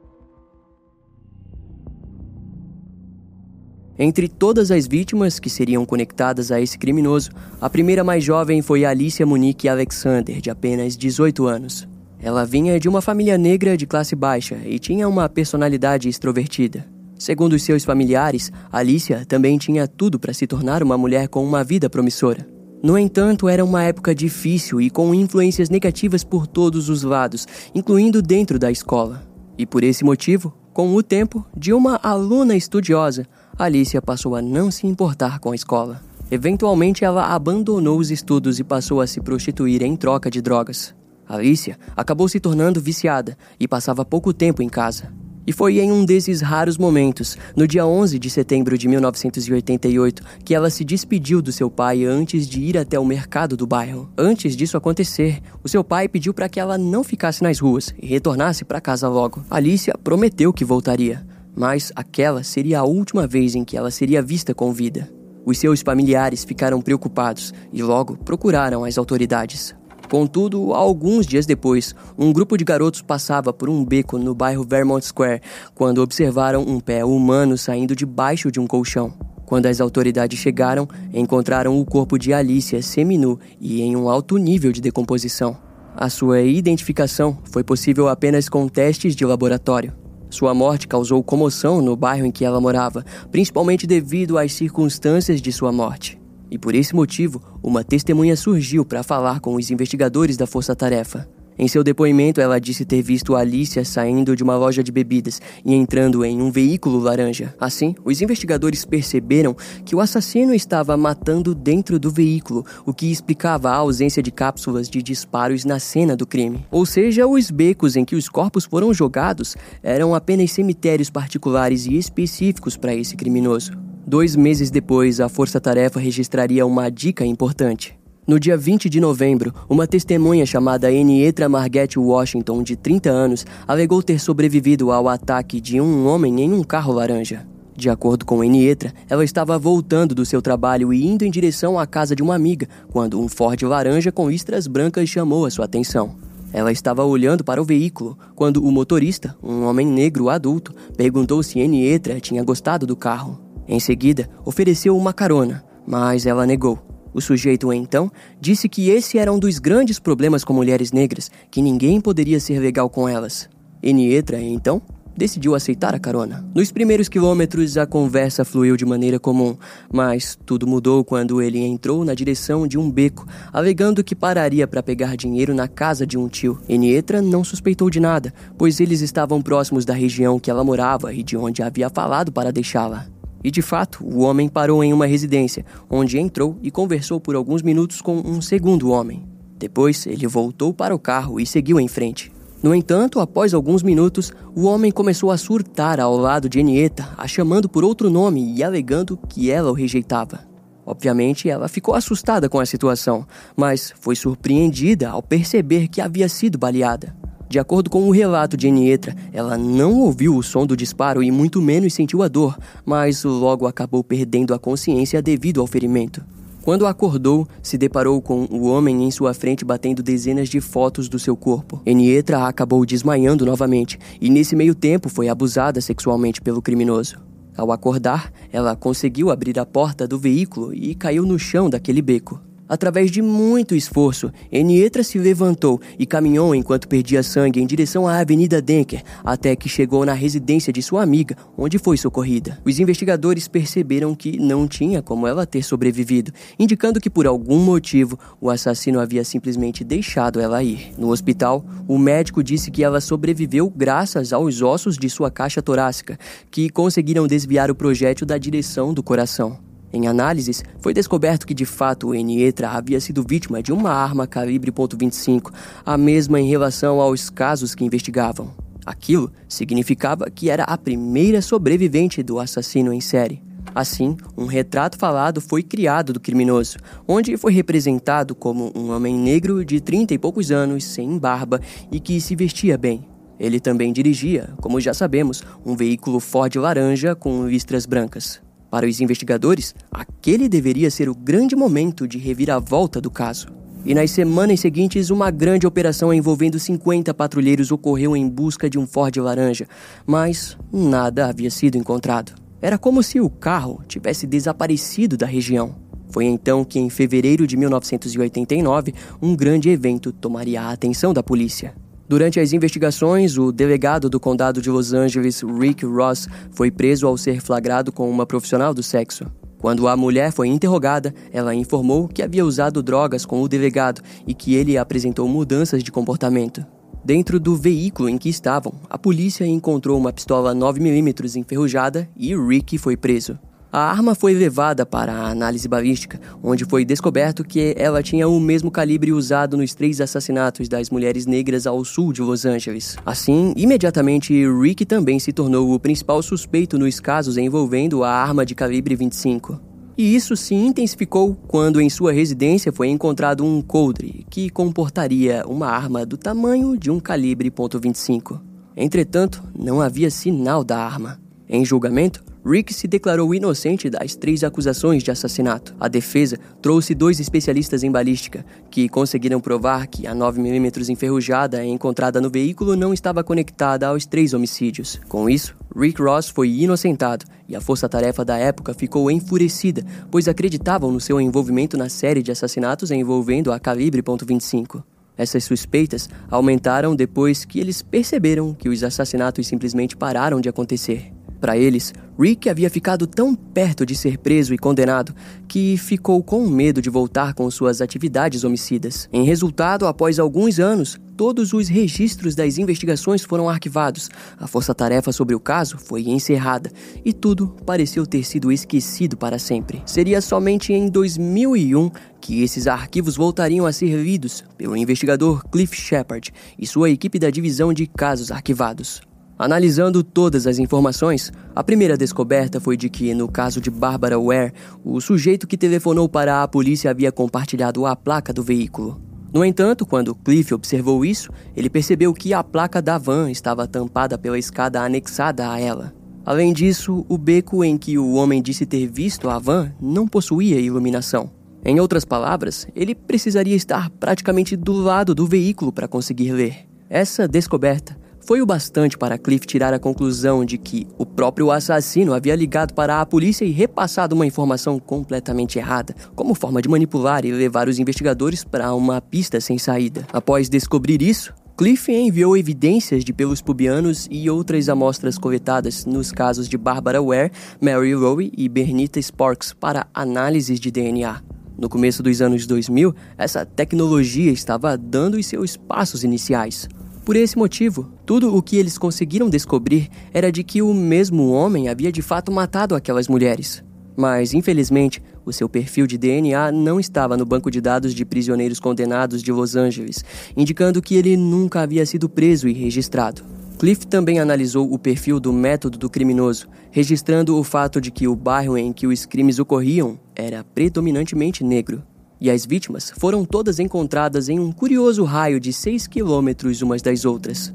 Entre 3.98 4.26
todas 4.26 4.72
as 4.72 4.88
vítimas 4.88 5.38
que 5.38 5.48
seriam 5.48 5.86
conectadas 5.86 6.50
a 6.50 6.60
esse 6.60 6.76
criminoso, 6.76 7.30
a 7.60 7.70
primeira 7.70 8.02
mais 8.02 8.24
jovem 8.24 8.60
foi 8.60 8.84
Alicia 8.84 9.24
Monique 9.24 9.68
Alexander, 9.68 10.40
de 10.40 10.50
apenas 10.50 10.96
18 10.96 11.46
anos. 11.46 11.86
Ela 12.20 12.44
vinha 12.44 12.80
de 12.80 12.88
uma 12.88 13.00
família 13.00 13.38
negra 13.38 13.76
de 13.76 13.86
classe 13.86 14.16
baixa 14.16 14.56
e 14.64 14.80
tinha 14.80 15.08
uma 15.08 15.28
personalidade 15.28 16.08
extrovertida. 16.08 16.84
Segundo 17.16 17.56
seus 17.56 17.84
familiares, 17.84 18.50
Alicia 18.72 19.24
também 19.24 19.56
tinha 19.58 19.86
tudo 19.86 20.18
para 20.18 20.34
se 20.34 20.46
tornar 20.46 20.82
uma 20.82 20.98
mulher 20.98 21.28
com 21.28 21.44
uma 21.44 21.62
vida 21.62 21.88
promissora. 21.88 22.44
No 22.82 22.98
entanto, 22.98 23.48
era 23.48 23.64
uma 23.64 23.84
época 23.84 24.12
difícil 24.12 24.80
e 24.80 24.90
com 24.90 25.14
influências 25.14 25.70
negativas 25.70 26.24
por 26.24 26.46
todos 26.48 26.88
os 26.88 27.04
lados, 27.04 27.46
incluindo 27.74 28.20
dentro 28.20 28.58
da 28.58 28.70
escola. 28.70 29.22
E 29.56 29.64
por 29.64 29.84
esse 29.84 30.04
motivo, 30.04 30.52
com 30.72 30.92
o 30.94 31.02
tempo, 31.02 31.46
de 31.56 31.72
uma 31.72 32.00
aluna 32.02 32.56
estudiosa, 32.56 33.26
Alicia 33.56 34.02
passou 34.02 34.34
a 34.34 34.42
não 34.42 34.68
se 34.68 34.84
importar 34.84 35.38
com 35.38 35.52
a 35.52 35.54
escola. 35.54 36.02
Eventualmente, 36.28 37.04
ela 37.04 37.32
abandonou 37.32 37.98
os 37.98 38.10
estudos 38.10 38.58
e 38.58 38.64
passou 38.64 39.00
a 39.00 39.06
se 39.06 39.20
prostituir 39.20 39.82
em 39.82 39.94
troca 39.94 40.28
de 40.28 40.42
drogas. 40.42 40.92
Alicia 41.26 41.78
acabou 41.96 42.28
se 42.28 42.40
tornando 42.40 42.80
viciada 42.80 43.38
e 43.58 43.68
passava 43.68 44.04
pouco 44.04 44.32
tempo 44.32 44.60
em 44.60 44.68
casa. 44.68 45.12
E 45.46 45.52
foi 45.52 45.78
em 45.78 45.92
um 45.92 46.04
desses 46.04 46.40
raros 46.40 46.78
momentos, 46.78 47.36
no 47.54 47.68
dia 47.68 47.86
11 47.86 48.18
de 48.18 48.30
setembro 48.30 48.76
de 48.76 48.88
1988, 48.88 50.22
que 50.42 50.54
ela 50.54 50.70
se 50.70 50.84
despediu 50.84 51.40
do 51.40 51.52
seu 51.52 51.70
pai 51.70 52.04
antes 52.04 52.48
de 52.48 52.60
ir 52.60 52.78
até 52.78 52.98
o 52.98 53.04
mercado 53.04 53.56
do 53.56 53.66
bairro. 53.66 54.10
Antes 54.16 54.56
disso 54.56 54.76
acontecer, 54.76 55.40
o 55.62 55.68
seu 55.68 55.84
pai 55.84 56.08
pediu 56.08 56.32
para 56.32 56.48
que 56.48 56.58
ela 56.58 56.78
não 56.78 57.04
ficasse 57.04 57.42
nas 57.42 57.60
ruas 57.60 57.94
e 58.02 58.06
retornasse 58.06 58.64
para 58.64 58.80
casa 58.80 59.06
logo. 59.06 59.44
Alicia 59.50 59.94
prometeu 60.02 60.50
que 60.50 60.64
voltaria, 60.64 61.24
mas 61.54 61.92
aquela 61.94 62.42
seria 62.42 62.80
a 62.80 62.84
última 62.84 63.26
vez 63.26 63.54
em 63.54 63.64
que 63.64 63.76
ela 63.76 63.90
seria 63.90 64.22
vista 64.22 64.54
com 64.54 64.72
vida. 64.72 65.10
Os 65.46 65.58
seus 65.58 65.82
familiares 65.82 66.44
ficaram 66.44 66.80
preocupados 66.80 67.52
e 67.72 67.82
logo 67.82 68.16
procuraram 68.16 68.84
as 68.84 68.96
autoridades. 68.96 69.74
Contudo, 70.10 70.72
alguns 70.72 71.26
dias 71.26 71.46
depois, 71.46 71.94
um 72.16 72.32
grupo 72.32 72.56
de 72.56 72.64
garotos 72.64 73.02
passava 73.02 73.52
por 73.52 73.68
um 73.68 73.84
beco 73.84 74.18
no 74.18 74.34
bairro 74.34 74.64
Vermont 74.64 75.04
Square 75.04 75.40
quando 75.74 76.02
observaram 76.02 76.62
um 76.62 76.78
pé 76.78 77.04
humano 77.04 77.58
saindo 77.58 77.96
debaixo 77.96 78.50
de 78.50 78.60
um 78.60 78.66
colchão. 78.66 79.12
Quando 79.44 79.66
as 79.66 79.80
autoridades 79.80 80.38
chegaram, 80.38 80.88
encontraram 81.12 81.78
o 81.78 81.84
corpo 81.84 82.18
de 82.18 82.32
Alicia 82.32 82.80
seminu 82.82 83.38
e 83.60 83.82
em 83.82 83.96
um 83.96 84.08
alto 84.08 84.36
nível 84.38 84.72
de 84.72 84.80
decomposição. 84.80 85.56
A 85.96 86.08
sua 86.08 86.40
identificação 86.40 87.38
foi 87.44 87.62
possível 87.62 88.08
apenas 88.08 88.48
com 88.48 88.66
testes 88.68 89.14
de 89.14 89.24
laboratório. 89.24 90.03
Sua 90.34 90.52
morte 90.52 90.88
causou 90.88 91.22
comoção 91.22 91.80
no 91.80 91.94
bairro 91.94 92.26
em 92.26 92.32
que 92.32 92.44
ela 92.44 92.60
morava, 92.60 93.04
principalmente 93.30 93.86
devido 93.86 94.36
às 94.36 94.52
circunstâncias 94.52 95.40
de 95.40 95.52
sua 95.52 95.70
morte. 95.70 96.20
E 96.50 96.58
por 96.58 96.74
esse 96.74 96.92
motivo, 96.92 97.40
uma 97.62 97.84
testemunha 97.84 98.36
surgiu 98.36 98.84
para 98.84 99.04
falar 99.04 99.38
com 99.38 99.54
os 99.54 99.70
investigadores 99.70 100.36
da 100.36 100.44
Força 100.44 100.74
Tarefa. 100.74 101.28
Em 101.56 101.68
seu 101.68 101.84
depoimento, 101.84 102.40
ela 102.40 102.60
disse 102.60 102.84
ter 102.84 103.00
visto 103.00 103.36
Alicia 103.36 103.84
saindo 103.84 104.34
de 104.34 104.42
uma 104.42 104.56
loja 104.56 104.82
de 104.82 104.90
bebidas 104.90 105.40
e 105.64 105.72
entrando 105.72 106.24
em 106.24 106.42
um 106.42 106.50
veículo 106.50 106.98
laranja. 106.98 107.54
Assim, 107.60 107.94
os 108.04 108.20
investigadores 108.20 108.84
perceberam 108.84 109.56
que 109.84 109.94
o 109.94 110.00
assassino 110.00 110.52
estava 110.52 110.96
matando 110.96 111.54
dentro 111.54 111.98
do 111.98 112.10
veículo, 112.10 112.64
o 112.84 112.92
que 112.92 113.10
explicava 113.10 113.70
a 113.70 113.76
ausência 113.76 114.22
de 114.22 114.32
cápsulas 114.32 114.88
de 114.88 115.00
disparos 115.00 115.64
na 115.64 115.78
cena 115.78 116.16
do 116.16 116.26
crime. 116.26 116.66
Ou 116.70 116.84
seja, 116.84 117.26
os 117.26 117.50
becos 117.50 117.94
em 117.94 118.04
que 118.04 118.16
os 118.16 118.28
corpos 118.28 118.64
foram 118.64 118.92
jogados 118.92 119.56
eram 119.82 120.14
apenas 120.14 120.50
cemitérios 120.50 121.08
particulares 121.08 121.86
e 121.86 121.96
específicos 121.96 122.76
para 122.76 122.94
esse 122.94 123.14
criminoso. 123.14 123.72
Dois 124.06 124.36
meses 124.36 124.70
depois, 124.70 125.20
a 125.20 125.28
Força 125.28 125.60
Tarefa 125.60 125.98
registraria 125.98 126.66
uma 126.66 126.90
dica 126.90 127.24
importante. 127.24 127.96
No 128.26 128.40
dia 128.40 128.56
20 128.56 128.88
de 128.88 129.00
novembro, 129.00 129.52
uma 129.68 129.86
testemunha 129.86 130.46
chamada 130.46 130.90
Enietra 130.90 131.46
Margette 131.46 131.98
Washington, 131.98 132.62
de 132.62 132.74
30 132.74 133.10
anos, 133.10 133.44
alegou 133.68 134.02
ter 134.02 134.18
sobrevivido 134.18 134.90
ao 134.90 135.10
ataque 135.10 135.60
de 135.60 135.78
um 135.78 136.06
homem 136.06 136.40
em 136.40 136.50
um 136.50 136.64
carro 136.64 136.94
laranja. 136.94 137.46
De 137.76 137.90
acordo 137.90 138.24
com 138.24 138.42
Enietra, 138.42 138.94
ela 139.10 139.22
estava 139.22 139.58
voltando 139.58 140.14
do 140.14 140.24
seu 140.24 140.40
trabalho 140.40 140.90
e 140.90 141.06
indo 141.06 141.22
em 141.22 141.30
direção 141.30 141.78
à 141.78 141.86
casa 141.86 142.16
de 142.16 142.22
uma 142.22 142.34
amiga 142.34 142.66
quando 142.90 143.20
um 143.20 143.28
Ford 143.28 143.60
laranja 143.62 144.10
com 144.10 144.30
listras 144.30 144.66
brancas 144.66 145.06
chamou 145.06 145.44
a 145.44 145.50
sua 145.50 145.66
atenção. 145.66 146.16
Ela 146.50 146.72
estava 146.72 147.04
olhando 147.04 147.44
para 147.44 147.60
o 147.60 147.64
veículo 147.64 148.16
quando 148.34 148.64
o 148.64 148.72
motorista, 148.72 149.36
um 149.42 149.64
homem 149.64 149.86
negro 149.86 150.30
adulto, 150.30 150.74
perguntou 150.96 151.42
se 151.42 151.60
Enietra 151.60 152.18
tinha 152.20 152.42
gostado 152.42 152.86
do 152.86 152.96
carro. 152.96 153.38
Em 153.68 153.78
seguida, 153.78 154.30
ofereceu 154.46 154.96
uma 154.96 155.12
carona, 155.12 155.62
mas 155.86 156.24
ela 156.24 156.46
negou. 156.46 156.93
O 157.14 157.20
sujeito 157.20 157.72
então 157.72 158.10
disse 158.40 158.68
que 158.68 158.90
esse 158.90 159.16
era 159.16 159.32
um 159.32 159.38
dos 159.38 159.58
grandes 159.60 160.00
problemas 160.00 160.44
com 160.44 160.52
mulheres 160.52 160.92
negras, 160.92 161.30
que 161.50 161.62
ninguém 161.62 162.00
poderia 162.00 162.40
ser 162.40 162.58
legal 162.58 162.90
com 162.90 163.08
elas. 163.08 163.48
Enietra, 163.80 164.40
então, 164.40 164.82
decidiu 165.16 165.54
aceitar 165.54 165.94
a 165.94 165.98
carona. 165.98 166.44
Nos 166.54 166.72
primeiros 166.72 167.08
quilômetros, 167.08 167.76
a 167.76 167.86
conversa 167.86 168.44
fluiu 168.44 168.76
de 168.76 168.84
maneira 168.84 169.18
comum, 169.20 169.56
mas 169.92 170.36
tudo 170.44 170.66
mudou 170.66 171.04
quando 171.04 171.40
ele 171.40 171.60
entrou 171.60 172.04
na 172.04 172.14
direção 172.14 172.66
de 172.66 172.78
um 172.78 172.90
beco, 172.90 173.26
alegando 173.52 174.02
que 174.02 174.14
pararia 174.14 174.66
para 174.66 174.82
pegar 174.82 175.16
dinheiro 175.16 175.54
na 175.54 175.68
casa 175.68 176.06
de 176.06 176.18
um 176.18 176.28
tio. 176.28 176.58
Enietra 176.68 177.22
não 177.22 177.44
suspeitou 177.44 177.88
de 177.88 178.00
nada, 178.00 178.34
pois 178.58 178.80
eles 178.80 179.00
estavam 179.00 179.40
próximos 179.40 179.84
da 179.84 179.94
região 179.94 180.38
que 180.38 180.50
ela 180.50 180.64
morava 180.64 181.12
e 181.12 181.22
de 181.22 181.36
onde 181.36 181.62
havia 181.62 181.88
falado 181.88 182.32
para 182.32 182.52
deixá-la. 182.52 183.13
E 183.44 183.50
de 183.50 183.60
fato, 183.60 184.02
o 184.02 184.20
homem 184.20 184.48
parou 184.48 184.82
em 184.82 184.94
uma 184.94 185.04
residência, 185.04 185.66
onde 185.90 186.18
entrou 186.18 186.58
e 186.62 186.70
conversou 186.70 187.20
por 187.20 187.36
alguns 187.36 187.60
minutos 187.60 188.00
com 188.00 188.16
um 188.16 188.40
segundo 188.40 188.90
homem. 188.90 189.28
Depois, 189.58 190.06
ele 190.06 190.26
voltou 190.26 190.72
para 190.72 190.94
o 190.94 190.98
carro 190.98 191.38
e 191.38 191.44
seguiu 191.44 191.78
em 191.78 191.86
frente. 191.86 192.32
No 192.62 192.74
entanto, 192.74 193.20
após 193.20 193.52
alguns 193.52 193.82
minutos, 193.82 194.32
o 194.56 194.64
homem 194.64 194.90
começou 194.90 195.30
a 195.30 195.36
surtar 195.36 196.00
ao 196.00 196.16
lado 196.16 196.48
de 196.48 196.60
Enieta, 196.60 197.10
a 197.18 197.28
chamando 197.28 197.68
por 197.68 197.84
outro 197.84 198.08
nome 198.08 198.54
e 198.56 198.64
alegando 198.64 199.18
que 199.28 199.50
ela 199.50 199.70
o 199.70 199.74
rejeitava. 199.74 200.40
Obviamente, 200.86 201.48
ela 201.48 201.68
ficou 201.68 201.94
assustada 201.94 202.48
com 202.48 202.58
a 202.58 202.64
situação, 202.64 203.26
mas 203.54 203.92
foi 204.00 204.16
surpreendida 204.16 205.10
ao 205.10 205.22
perceber 205.22 205.88
que 205.88 206.00
havia 206.00 206.28
sido 206.28 206.56
baleada. 206.56 207.14
De 207.48 207.58
acordo 207.58 207.90
com 207.90 208.08
o 208.08 208.10
relato 208.10 208.56
de 208.56 208.68
Enietra, 208.68 209.14
ela 209.32 209.56
não 209.56 210.00
ouviu 210.00 210.36
o 210.36 210.42
som 210.42 210.66
do 210.66 210.76
disparo 210.76 211.22
e 211.22 211.30
muito 211.30 211.60
menos 211.60 211.94
sentiu 211.94 212.22
a 212.22 212.28
dor, 212.28 212.58
mas 212.84 213.22
logo 213.22 213.66
acabou 213.66 214.02
perdendo 214.02 214.54
a 214.54 214.58
consciência 214.58 215.22
devido 215.22 215.60
ao 215.60 215.66
ferimento. 215.66 216.24
Quando 216.64 216.86
acordou, 216.86 217.46
se 217.62 217.76
deparou 217.76 218.22
com 218.22 218.46
o 218.50 218.64
homem 218.64 219.04
em 219.04 219.10
sua 219.10 219.34
frente 219.34 219.66
batendo 219.66 220.02
dezenas 220.02 220.48
de 220.48 220.62
fotos 220.62 221.10
do 221.10 221.18
seu 221.18 221.36
corpo. 221.36 221.82
Enietra 221.84 222.46
acabou 222.46 222.86
desmaiando 222.86 223.44
novamente 223.44 223.98
e 224.18 224.30
nesse 224.30 224.56
meio 224.56 224.74
tempo 224.74 225.10
foi 225.10 225.28
abusada 225.28 225.78
sexualmente 225.82 226.40
pelo 226.40 226.62
criminoso. 226.62 227.18
Ao 227.54 227.70
acordar, 227.70 228.32
ela 228.50 228.74
conseguiu 228.74 229.30
abrir 229.30 229.58
a 229.58 229.66
porta 229.66 230.08
do 230.08 230.18
veículo 230.18 230.72
e 230.72 230.94
caiu 230.94 231.26
no 231.26 231.38
chão 231.38 231.68
daquele 231.68 232.00
beco. 232.00 232.40
Através 232.68 233.10
de 233.10 233.20
muito 233.20 233.74
esforço, 233.74 234.32
Enietra 234.50 235.02
se 235.02 235.18
levantou 235.18 235.80
e 235.98 236.06
caminhou 236.06 236.54
enquanto 236.54 236.88
perdia 236.88 237.22
sangue 237.22 237.60
em 237.60 237.66
direção 237.66 238.08
à 238.08 238.18
Avenida 238.18 238.62
Denker, 238.62 239.02
até 239.22 239.54
que 239.54 239.68
chegou 239.68 240.06
na 240.06 240.14
residência 240.14 240.72
de 240.72 240.82
sua 240.82 241.02
amiga, 241.02 241.36
onde 241.58 241.78
foi 241.78 241.96
socorrida. 241.96 242.58
Os 242.64 242.78
investigadores 242.78 243.48
perceberam 243.48 244.14
que 244.14 244.38
não 244.38 244.66
tinha 244.66 245.02
como 245.02 245.26
ela 245.26 245.46
ter 245.46 245.62
sobrevivido, 245.62 246.32
indicando 246.58 247.00
que 247.00 247.10
por 247.10 247.26
algum 247.26 247.58
motivo 247.58 248.18
o 248.40 248.48
assassino 248.48 248.98
havia 248.98 249.24
simplesmente 249.24 249.84
deixado 249.84 250.40
ela 250.40 250.62
ir. 250.62 250.92
No 250.96 251.10
hospital, 251.10 251.64
o 251.86 251.98
médico 251.98 252.42
disse 252.42 252.70
que 252.70 252.82
ela 252.82 253.00
sobreviveu 253.00 253.70
graças 253.74 254.32
aos 254.32 254.62
ossos 254.62 254.96
de 254.96 255.10
sua 255.10 255.30
caixa 255.30 255.60
torácica, 255.60 256.18
que 256.50 256.70
conseguiram 256.70 257.26
desviar 257.26 257.70
o 257.70 257.74
projétil 257.74 258.26
da 258.26 258.38
direção 258.38 258.94
do 258.94 259.02
coração. 259.02 259.73
Em 259.94 260.08
análises, 260.08 260.64
foi 260.80 260.92
descoberto 260.92 261.46
que 261.46 261.54
de 261.54 261.64
fato 261.64 262.08
o 262.08 262.14
Enietra 262.16 262.68
havia 262.70 263.00
sido 263.00 263.22
vítima 263.22 263.62
de 263.62 263.72
uma 263.72 263.92
arma 263.92 264.26
calibre 264.26 264.72
.25, 264.72 265.52
a 265.86 265.96
mesma 265.96 266.40
em 266.40 266.48
relação 266.48 267.00
aos 267.00 267.30
casos 267.30 267.76
que 267.76 267.84
investigavam. 267.84 268.52
Aquilo 268.84 269.30
significava 269.48 270.28
que 270.28 270.50
era 270.50 270.64
a 270.64 270.76
primeira 270.76 271.40
sobrevivente 271.40 272.24
do 272.24 272.40
assassino 272.40 272.92
em 272.92 273.00
série. 273.00 273.40
Assim, 273.72 274.16
um 274.36 274.46
retrato 274.46 274.98
falado 274.98 275.40
foi 275.40 275.62
criado 275.62 276.12
do 276.12 276.18
criminoso, 276.18 276.76
onde 277.06 277.36
foi 277.36 277.52
representado 277.52 278.34
como 278.34 278.72
um 278.74 278.90
homem 278.90 279.14
negro 279.14 279.64
de 279.64 279.80
30 279.80 280.12
e 280.12 280.18
poucos 280.18 280.50
anos, 280.50 280.82
sem 280.82 281.16
barba 281.16 281.60
e 281.92 282.00
que 282.00 282.20
se 282.20 282.34
vestia 282.34 282.76
bem. 282.76 283.08
Ele 283.38 283.60
também 283.60 283.92
dirigia, 283.92 284.54
como 284.60 284.80
já 284.80 284.92
sabemos, 284.92 285.44
um 285.64 285.76
veículo 285.76 286.18
Ford 286.18 286.56
laranja 286.56 287.14
com 287.14 287.46
listras 287.46 287.86
brancas. 287.86 288.43
Para 288.74 288.88
os 288.88 289.00
investigadores, 289.00 289.72
aquele 289.88 290.48
deveria 290.48 290.90
ser 290.90 291.08
o 291.08 291.14
grande 291.14 291.54
momento 291.54 292.08
de 292.08 292.18
reviravolta 292.18 293.00
do 293.00 293.08
caso. 293.08 293.46
E 293.84 293.94
nas 293.94 294.10
semanas 294.10 294.58
seguintes, 294.58 295.10
uma 295.10 295.30
grande 295.30 295.64
operação 295.64 296.12
envolvendo 296.12 296.58
50 296.58 297.14
patrulheiros 297.14 297.70
ocorreu 297.70 298.16
em 298.16 298.28
busca 298.28 298.68
de 298.68 298.76
um 298.76 298.84
Ford 298.84 299.16
laranja, 299.18 299.68
mas 300.04 300.58
nada 300.72 301.28
havia 301.28 301.52
sido 301.52 301.78
encontrado. 301.78 302.34
Era 302.60 302.76
como 302.76 303.00
se 303.00 303.20
o 303.20 303.30
carro 303.30 303.80
tivesse 303.86 304.26
desaparecido 304.26 305.16
da 305.16 305.24
região. 305.24 305.76
Foi 306.08 306.24
então 306.24 306.64
que, 306.64 306.80
em 306.80 306.90
fevereiro 306.90 307.46
de 307.46 307.56
1989, 307.56 308.92
um 309.22 309.36
grande 309.36 309.70
evento 309.70 310.10
tomaria 310.10 310.62
a 310.62 310.72
atenção 310.72 311.14
da 311.14 311.22
polícia. 311.22 311.76
Durante 312.06 312.38
as 312.38 312.52
investigações, 312.52 313.38
o 313.38 313.50
delegado 313.50 314.10
do 314.10 314.20
condado 314.20 314.60
de 314.60 314.70
Los 314.70 314.92
Angeles, 314.92 315.42
Rick 315.42 315.86
Ross, 315.86 316.28
foi 316.50 316.70
preso 316.70 317.06
ao 317.06 317.16
ser 317.16 317.40
flagrado 317.40 317.90
com 317.90 318.10
uma 318.10 318.26
profissional 318.26 318.74
do 318.74 318.82
sexo. 318.82 319.24
Quando 319.58 319.88
a 319.88 319.96
mulher 319.96 320.30
foi 320.30 320.48
interrogada, 320.48 321.14
ela 321.32 321.54
informou 321.54 322.06
que 322.06 322.22
havia 322.22 322.44
usado 322.44 322.82
drogas 322.82 323.24
com 323.24 323.40
o 323.40 323.48
delegado 323.48 324.02
e 324.26 324.34
que 324.34 324.54
ele 324.54 324.76
apresentou 324.76 325.26
mudanças 325.26 325.82
de 325.82 325.90
comportamento. 325.90 326.64
Dentro 327.02 327.40
do 327.40 327.56
veículo 327.56 328.10
em 328.10 328.18
que 328.18 328.28
estavam, 328.28 328.74
a 328.90 328.98
polícia 328.98 329.46
encontrou 329.46 329.98
uma 329.98 330.12
pistola 330.12 330.54
9mm 330.54 331.36
enferrujada 331.36 332.06
e 332.14 332.36
Rick 332.36 332.76
foi 332.76 332.98
preso. 332.98 333.38
A 333.74 333.90
arma 333.90 334.14
foi 334.14 334.34
levada 334.34 334.86
para 334.86 335.12
a 335.12 335.30
análise 335.30 335.66
balística, 335.66 336.20
onde 336.40 336.64
foi 336.64 336.84
descoberto 336.84 337.42
que 337.42 337.74
ela 337.76 338.04
tinha 338.04 338.28
o 338.28 338.38
mesmo 338.38 338.70
calibre 338.70 339.10
usado 339.10 339.56
nos 339.56 339.74
três 339.74 340.00
assassinatos 340.00 340.68
das 340.68 340.90
mulheres 340.90 341.26
negras 341.26 341.66
ao 341.66 341.84
sul 341.84 342.12
de 342.12 342.22
Los 342.22 342.46
Angeles. 342.46 342.96
Assim, 343.04 343.52
imediatamente, 343.56 344.32
Rick 344.48 344.84
também 344.84 345.18
se 345.18 345.32
tornou 345.32 345.74
o 345.74 345.80
principal 345.80 346.22
suspeito 346.22 346.78
nos 346.78 347.00
casos 347.00 347.36
envolvendo 347.36 348.04
a 348.04 348.10
arma 348.12 348.46
de 348.46 348.54
calibre 348.54 348.94
25. 348.94 349.60
E 349.98 350.14
isso 350.14 350.36
se 350.36 350.54
intensificou 350.54 351.34
quando 351.48 351.80
em 351.80 351.90
sua 351.90 352.12
residência 352.12 352.72
foi 352.72 352.90
encontrado 352.90 353.44
um 353.44 353.60
coldre 353.60 354.24
que 354.30 354.50
comportaria 354.50 355.42
uma 355.48 355.66
arma 355.66 356.06
do 356.06 356.16
tamanho 356.16 356.78
de 356.78 356.92
um 356.92 357.00
calibre 357.00 357.50
.25. 357.50 358.40
Entretanto, 358.76 359.42
não 359.52 359.80
havia 359.80 360.12
sinal 360.12 360.62
da 360.62 360.78
arma. 360.78 361.20
Em 361.48 361.64
julgamento, 361.64 362.24
Rick 362.46 362.74
se 362.74 362.86
declarou 362.86 363.34
inocente 363.34 363.88
das 363.88 364.14
três 364.14 364.44
acusações 364.44 365.02
de 365.02 365.10
assassinato. 365.10 365.74
A 365.80 365.88
defesa 365.88 366.38
trouxe 366.60 366.94
dois 366.94 367.18
especialistas 367.18 367.82
em 367.82 367.90
balística, 367.90 368.44
que 368.70 368.86
conseguiram 368.86 369.40
provar 369.40 369.86
que 369.86 370.06
a 370.06 370.14
9mm 370.14 370.90
enferrujada 370.90 371.64
encontrada 371.64 372.20
no 372.20 372.28
veículo 372.28 372.76
não 372.76 372.92
estava 372.92 373.24
conectada 373.24 373.86
aos 373.86 374.04
três 374.04 374.34
homicídios. 374.34 375.00
Com 375.08 375.30
isso, 375.30 375.56
Rick 375.74 376.02
Ross 376.02 376.28
foi 376.28 376.50
inocentado 376.50 377.24
e 377.48 377.56
a 377.56 377.60
força-tarefa 377.62 378.24
da 378.24 378.36
época 378.36 378.74
ficou 378.74 379.10
enfurecida, 379.10 379.82
pois 380.10 380.28
acreditavam 380.28 380.92
no 380.92 381.00
seu 381.00 381.18
envolvimento 381.18 381.78
na 381.78 381.88
série 381.88 382.22
de 382.22 382.30
assassinatos 382.30 382.90
envolvendo 382.90 383.52
a 383.52 383.58
calibre 383.58 384.02
.25. 384.02 384.82
Essas 385.16 385.44
suspeitas 385.44 386.10
aumentaram 386.30 386.94
depois 386.94 387.44
que 387.44 387.58
eles 387.58 387.80
perceberam 387.80 388.52
que 388.52 388.68
os 388.68 388.82
assassinatos 388.82 389.46
simplesmente 389.46 389.96
pararam 389.96 390.40
de 390.40 390.48
acontecer. 390.48 391.12
Para 391.40 391.56
eles, 391.56 391.92
Rick 392.18 392.48
havia 392.48 392.70
ficado 392.70 393.06
tão 393.06 393.34
perto 393.34 393.84
de 393.84 393.94
ser 393.94 394.18
preso 394.18 394.54
e 394.54 394.58
condenado 394.58 395.14
que 395.48 395.76
ficou 395.76 396.22
com 396.22 396.46
medo 396.46 396.80
de 396.80 396.88
voltar 396.88 397.34
com 397.34 397.50
suas 397.50 397.80
atividades 397.80 398.44
homicidas. 398.44 399.08
Em 399.12 399.24
resultado, 399.24 399.86
após 399.86 400.18
alguns 400.18 400.58
anos, 400.58 400.98
todos 401.16 401.52
os 401.52 401.68
registros 401.68 402.34
das 402.34 402.56
investigações 402.56 403.22
foram 403.22 403.48
arquivados, 403.48 404.08
a 404.38 404.46
força-tarefa 404.46 405.12
sobre 405.12 405.34
o 405.34 405.40
caso 405.40 405.76
foi 405.76 406.08
encerrada 406.08 406.70
e 407.04 407.12
tudo 407.12 407.48
pareceu 407.66 408.06
ter 408.06 408.24
sido 408.24 408.50
esquecido 408.50 409.16
para 409.16 409.38
sempre. 409.38 409.82
Seria 409.86 410.20
somente 410.20 410.72
em 410.72 410.88
2001 410.88 411.90
que 412.20 412.42
esses 412.42 412.66
arquivos 412.66 413.16
voltariam 413.16 413.66
a 413.66 413.72
ser 413.72 413.96
lidos 413.96 414.44
pelo 414.56 414.76
investigador 414.76 415.46
Cliff 415.50 415.76
Shepard 415.76 416.32
e 416.58 416.66
sua 416.66 416.90
equipe 416.90 417.18
da 417.18 417.30
divisão 417.30 417.72
de 417.72 417.86
casos 417.86 418.30
arquivados. 418.30 419.02
Analisando 419.36 420.04
todas 420.04 420.46
as 420.46 420.60
informações, 420.60 421.32
a 421.56 421.64
primeira 421.64 421.96
descoberta 421.96 422.60
foi 422.60 422.76
de 422.76 422.88
que, 422.88 423.12
no 423.14 423.26
caso 423.26 423.60
de 423.60 423.68
Barbara 423.68 424.18
Ware, 424.18 424.52
o 424.84 425.00
sujeito 425.00 425.46
que 425.46 425.56
telefonou 425.56 426.08
para 426.08 426.42
a 426.42 426.48
polícia 426.48 426.90
havia 426.90 427.10
compartilhado 427.10 427.84
a 427.84 427.96
placa 427.96 428.32
do 428.32 428.44
veículo. 428.44 429.00
No 429.32 429.44
entanto, 429.44 429.84
quando 429.84 430.14
Cliff 430.14 430.54
observou 430.54 431.04
isso, 431.04 431.32
ele 431.56 431.68
percebeu 431.68 432.14
que 432.14 432.32
a 432.32 432.44
placa 432.44 432.80
da 432.80 432.96
van 432.96 433.28
estava 433.28 433.66
tampada 433.66 434.16
pela 434.16 434.38
escada 434.38 434.80
anexada 434.80 435.50
a 435.50 435.58
ela. 435.58 435.92
Além 436.24 436.52
disso, 436.52 437.04
o 437.08 437.18
beco 437.18 437.64
em 437.64 437.76
que 437.76 437.98
o 437.98 438.12
homem 438.12 438.40
disse 438.40 438.64
ter 438.64 438.86
visto 438.86 439.28
a 439.28 439.40
van 439.40 439.72
não 439.80 440.06
possuía 440.06 440.60
iluminação. 440.60 441.28
Em 441.64 441.80
outras 441.80 442.04
palavras, 442.04 442.68
ele 442.76 442.94
precisaria 442.94 443.56
estar 443.56 443.90
praticamente 443.90 444.54
do 444.54 444.72
lado 444.72 445.12
do 445.12 445.26
veículo 445.26 445.72
para 445.72 445.88
conseguir 445.88 446.30
ler. 446.30 446.68
Essa 446.88 447.26
descoberta 447.26 448.03
foi 448.26 448.40
o 448.40 448.46
bastante 448.46 448.96
para 448.96 449.18
Cliff 449.18 449.46
tirar 449.46 449.74
a 449.74 449.78
conclusão 449.78 450.44
de 450.44 450.56
que 450.56 450.86
o 450.96 451.04
próprio 451.04 451.50
assassino 451.50 452.14
havia 452.14 452.34
ligado 452.34 452.72
para 452.72 453.00
a 453.00 453.06
polícia 453.06 453.44
e 453.44 453.50
repassado 453.50 454.14
uma 454.14 454.26
informação 454.26 454.78
completamente 454.78 455.58
errada, 455.58 455.94
como 456.14 456.34
forma 456.34 456.62
de 456.62 456.68
manipular 456.68 457.24
e 457.24 457.32
levar 457.32 457.68
os 457.68 457.78
investigadores 457.78 458.42
para 458.42 458.74
uma 458.74 459.00
pista 459.00 459.40
sem 459.40 459.58
saída. 459.58 460.06
Após 460.10 460.48
descobrir 460.48 461.02
isso, 461.02 461.34
Cliff 461.56 461.92
enviou 461.92 462.36
evidências 462.36 463.04
de 463.04 463.12
pelos 463.12 463.42
pubianos 463.42 464.08
e 464.10 464.28
outras 464.30 464.68
amostras 464.68 465.18
coletadas 465.18 465.84
nos 465.84 466.10
casos 466.10 466.48
de 466.48 466.56
Barbara 466.56 467.02
Ware, 467.02 467.30
Mary 467.60 467.94
Rowe 467.94 468.32
e 468.36 468.48
Bernita 468.48 469.00
Sparks 469.00 469.52
para 469.52 469.86
análises 469.94 470.58
de 470.58 470.70
DNA. 470.70 471.22
No 471.56 471.68
começo 471.68 472.02
dos 472.02 472.20
anos 472.20 472.46
2000, 472.46 472.94
essa 473.16 473.46
tecnologia 473.46 474.32
estava 474.32 474.76
dando 474.76 475.16
os 475.16 475.26
seus 475.26 475.56
passos 475.56 476.02
iniciais. 476.02 476.68
Por 477.04 477.16
esse 477.16 477.36
motivo, 477.36 477.92
tudo 478.06 478.34
o 478.34 478.42
que 478.42 478.56
eles 478.56 478.78
conseguiram 478.78 479.28
descobrir 479.28 479.90
era 480.10 480.32
de 480.32 480.42
que 480.42 480.62
o 480.62 480.72
mesmo 480.72 481.30
homem 481.32 481.68
havia 481.68 481.92
de 481.92 482.00
fato 482.00 482.32
matado 482.32 482.74
aquelas 482.74 483.08
mulheres. 483.08 483.62
Mas, 483.94 484.32
infelizmente, 484.32 485.02
o 485.22 485.30
seu 485.30 485.46
perfil 485.46 485.86
de 485.86 485.98
DNA 485.98 486.50
não 486.50 486.80
estava 486.80 487.14
no 487.14 487.26
banco 487.26 487.50
de 487.50 487.60
dados 487.60 487.94
de 487.94 488.06
prisioneiros 488.06 488.58
condenados 488.58 489.22
de 489.22 489.30
Los 489.30 489.54
Angeles, 489.54 490.02
indicando 490.34 490.80
que 490.80 490.94
ele 490.94 491.14
nunca 491.14 491.60
havia 491.60 491.84
sido 491.84 492.08
preso 492.08 492.48
e 492.48 492.54
registrado. 492.54 493.22
Cliff 493.58 493.86
também 493.86 494.18
analisou 494.18 494.72
o 494.72 494.78
perfil 494.78 495.20
do 495.20 495.30
método 495.30 495.76
do 495.76 495.90
criminoso, 495.90 496.48
registrando 496.70 497.38
o 497.38 497.44
fato 497.44 497.82
de 497.82 497.90
que 497.90 498.08
o 498.08 498.16
bairro 498.16 498.56
em 498.56 498.72
que 498.72 498.86
os 498.86 499.04
crimes 499.04 499.38
ocorriam 499.38 499.98
era 500.16 500.42
predominantemente 500.42 501.44
negro 501.44 501.82
e 502.24 502.30
as 502.30 502.46
vítimas 502.46 502.90
foram 502.96 503.22
todas 503.22 503.60
encontradas 503.60 504.30
em 504.30 504.40
um 504.40 504.50
curioso 504.50 505.04
raio 505.04 505.38
de 505.38 505.52
6 505.52 505.86
quilômetros 505.86 506.62
umas 506.62 506.80
das 506.80 507.04
outras. 507.04 507.52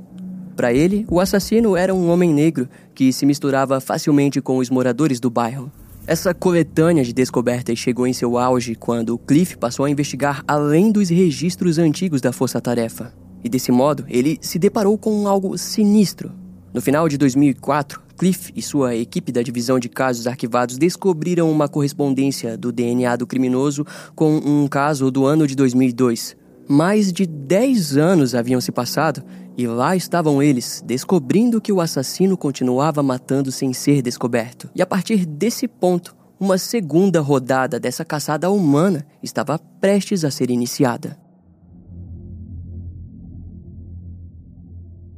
Para 0.56 0.72
ele, 0.72 1.08
o 1.10 1.20
assassino 1.20 1.76
era 1.76 1.92
um 1.92 2.08
homem 2.08 2.32
negro 2.32 2.70
que 2.94 3.12
se 3.12 3.26
misturava 3.26 3.82
facilmente 3.82 4.40
com 4.40 4.60
os 4.60 4.70
moradores 4.70 5.20
do 5.20 5.28
bairro. 5.28 5.72
Essa 6.06 6.36
coletânea 6.36 7.04
de 7.04 7.14
descobertas 7.14 7.80
chegou 7.80 8.06
em 8.06 8.14
seu 8.14 8.38
auge 8.38 8.76
quando 8.76 9.18
Cliff 9.18 9.58
passou 9.58 9.86
a 9.86 9.90
investigar 9.90 10.44
além 10.48 10.92
dos 10.92 11.10
registros 11.10 11.80
antigos 11.80 12.22
da 12.22 12.32
Força 12.32 12.62
Tarefa. 12.62 13.12
E 13.44 13.50
desse 13.50 13.72
modo, 13.72 14.06
ele 14.08 14.38
se 14.40 14.60
deparou 14.60 15.00
com 15.00 15.28
algo 15.28 15.58
sinistro. 15.58 16.32
No 16.72 16.80
final 16.80 17.10
de 17.10 17.18
2004, 17.18 18.04
Cliff 18.20 18.52
e 18.54 18.62
sua 18.62 18.98
equipe 18.98 19.32
da 19.32 19.42
divisão 19.42 19.80
de 19.80 19.88
casos 19.88 20.28
arquivados 20.28 20.78
descobriram 20.78 21.50
uma 21.50 21.70
correspondência 21.70 22.58
do 22.58 22.70
DNA 22.70 23.16
do 23.16 23.26
criminoso 23.26 23.86
com 24.14 24.36
um 24.36 24.68
caso 24.68 25.10
do 25.10 25.26
ano 25.26 25.48
de 25.48 25.56
2002. 25.56 26.36
Mais 26.68 27.14
de 27.14 27.26
10 27.26 27.96
anos 27.96 28.36
haviam 28.36 28.60
se 28.60 28.74
passado 28.74 29.24
e 29.58 29.66
lá 29.66 29.96
estavam 29.96 30.44
eles, 30.44 30.84
descobrindo 30.86 31.62
que 31.62 31.72
o 31.72 31.80
assassino 31.80 32.36
continuava 32.36 33.02
matando 33.02 33.54
sem 33.54 33.72
ser 33.72 34.02
descoberto. 34.02 34.70
E 34.76 34.82
a 34.82 34.86
partir 34.86 35.26
desse 35.26 35.66
ponto, 35.66 36.14
uma 36.38 36.58
segunda 36.58 37.22
rodada 37.22 37.80
dessa 37.80 38.04
caçada 38.04 38.52
humana 38.52 39.06
estava 39.24 39.58
prestes 39.58 40.26
a 40.26 40.30
ser 40.30 40.52
iniciada. 40.52 41.18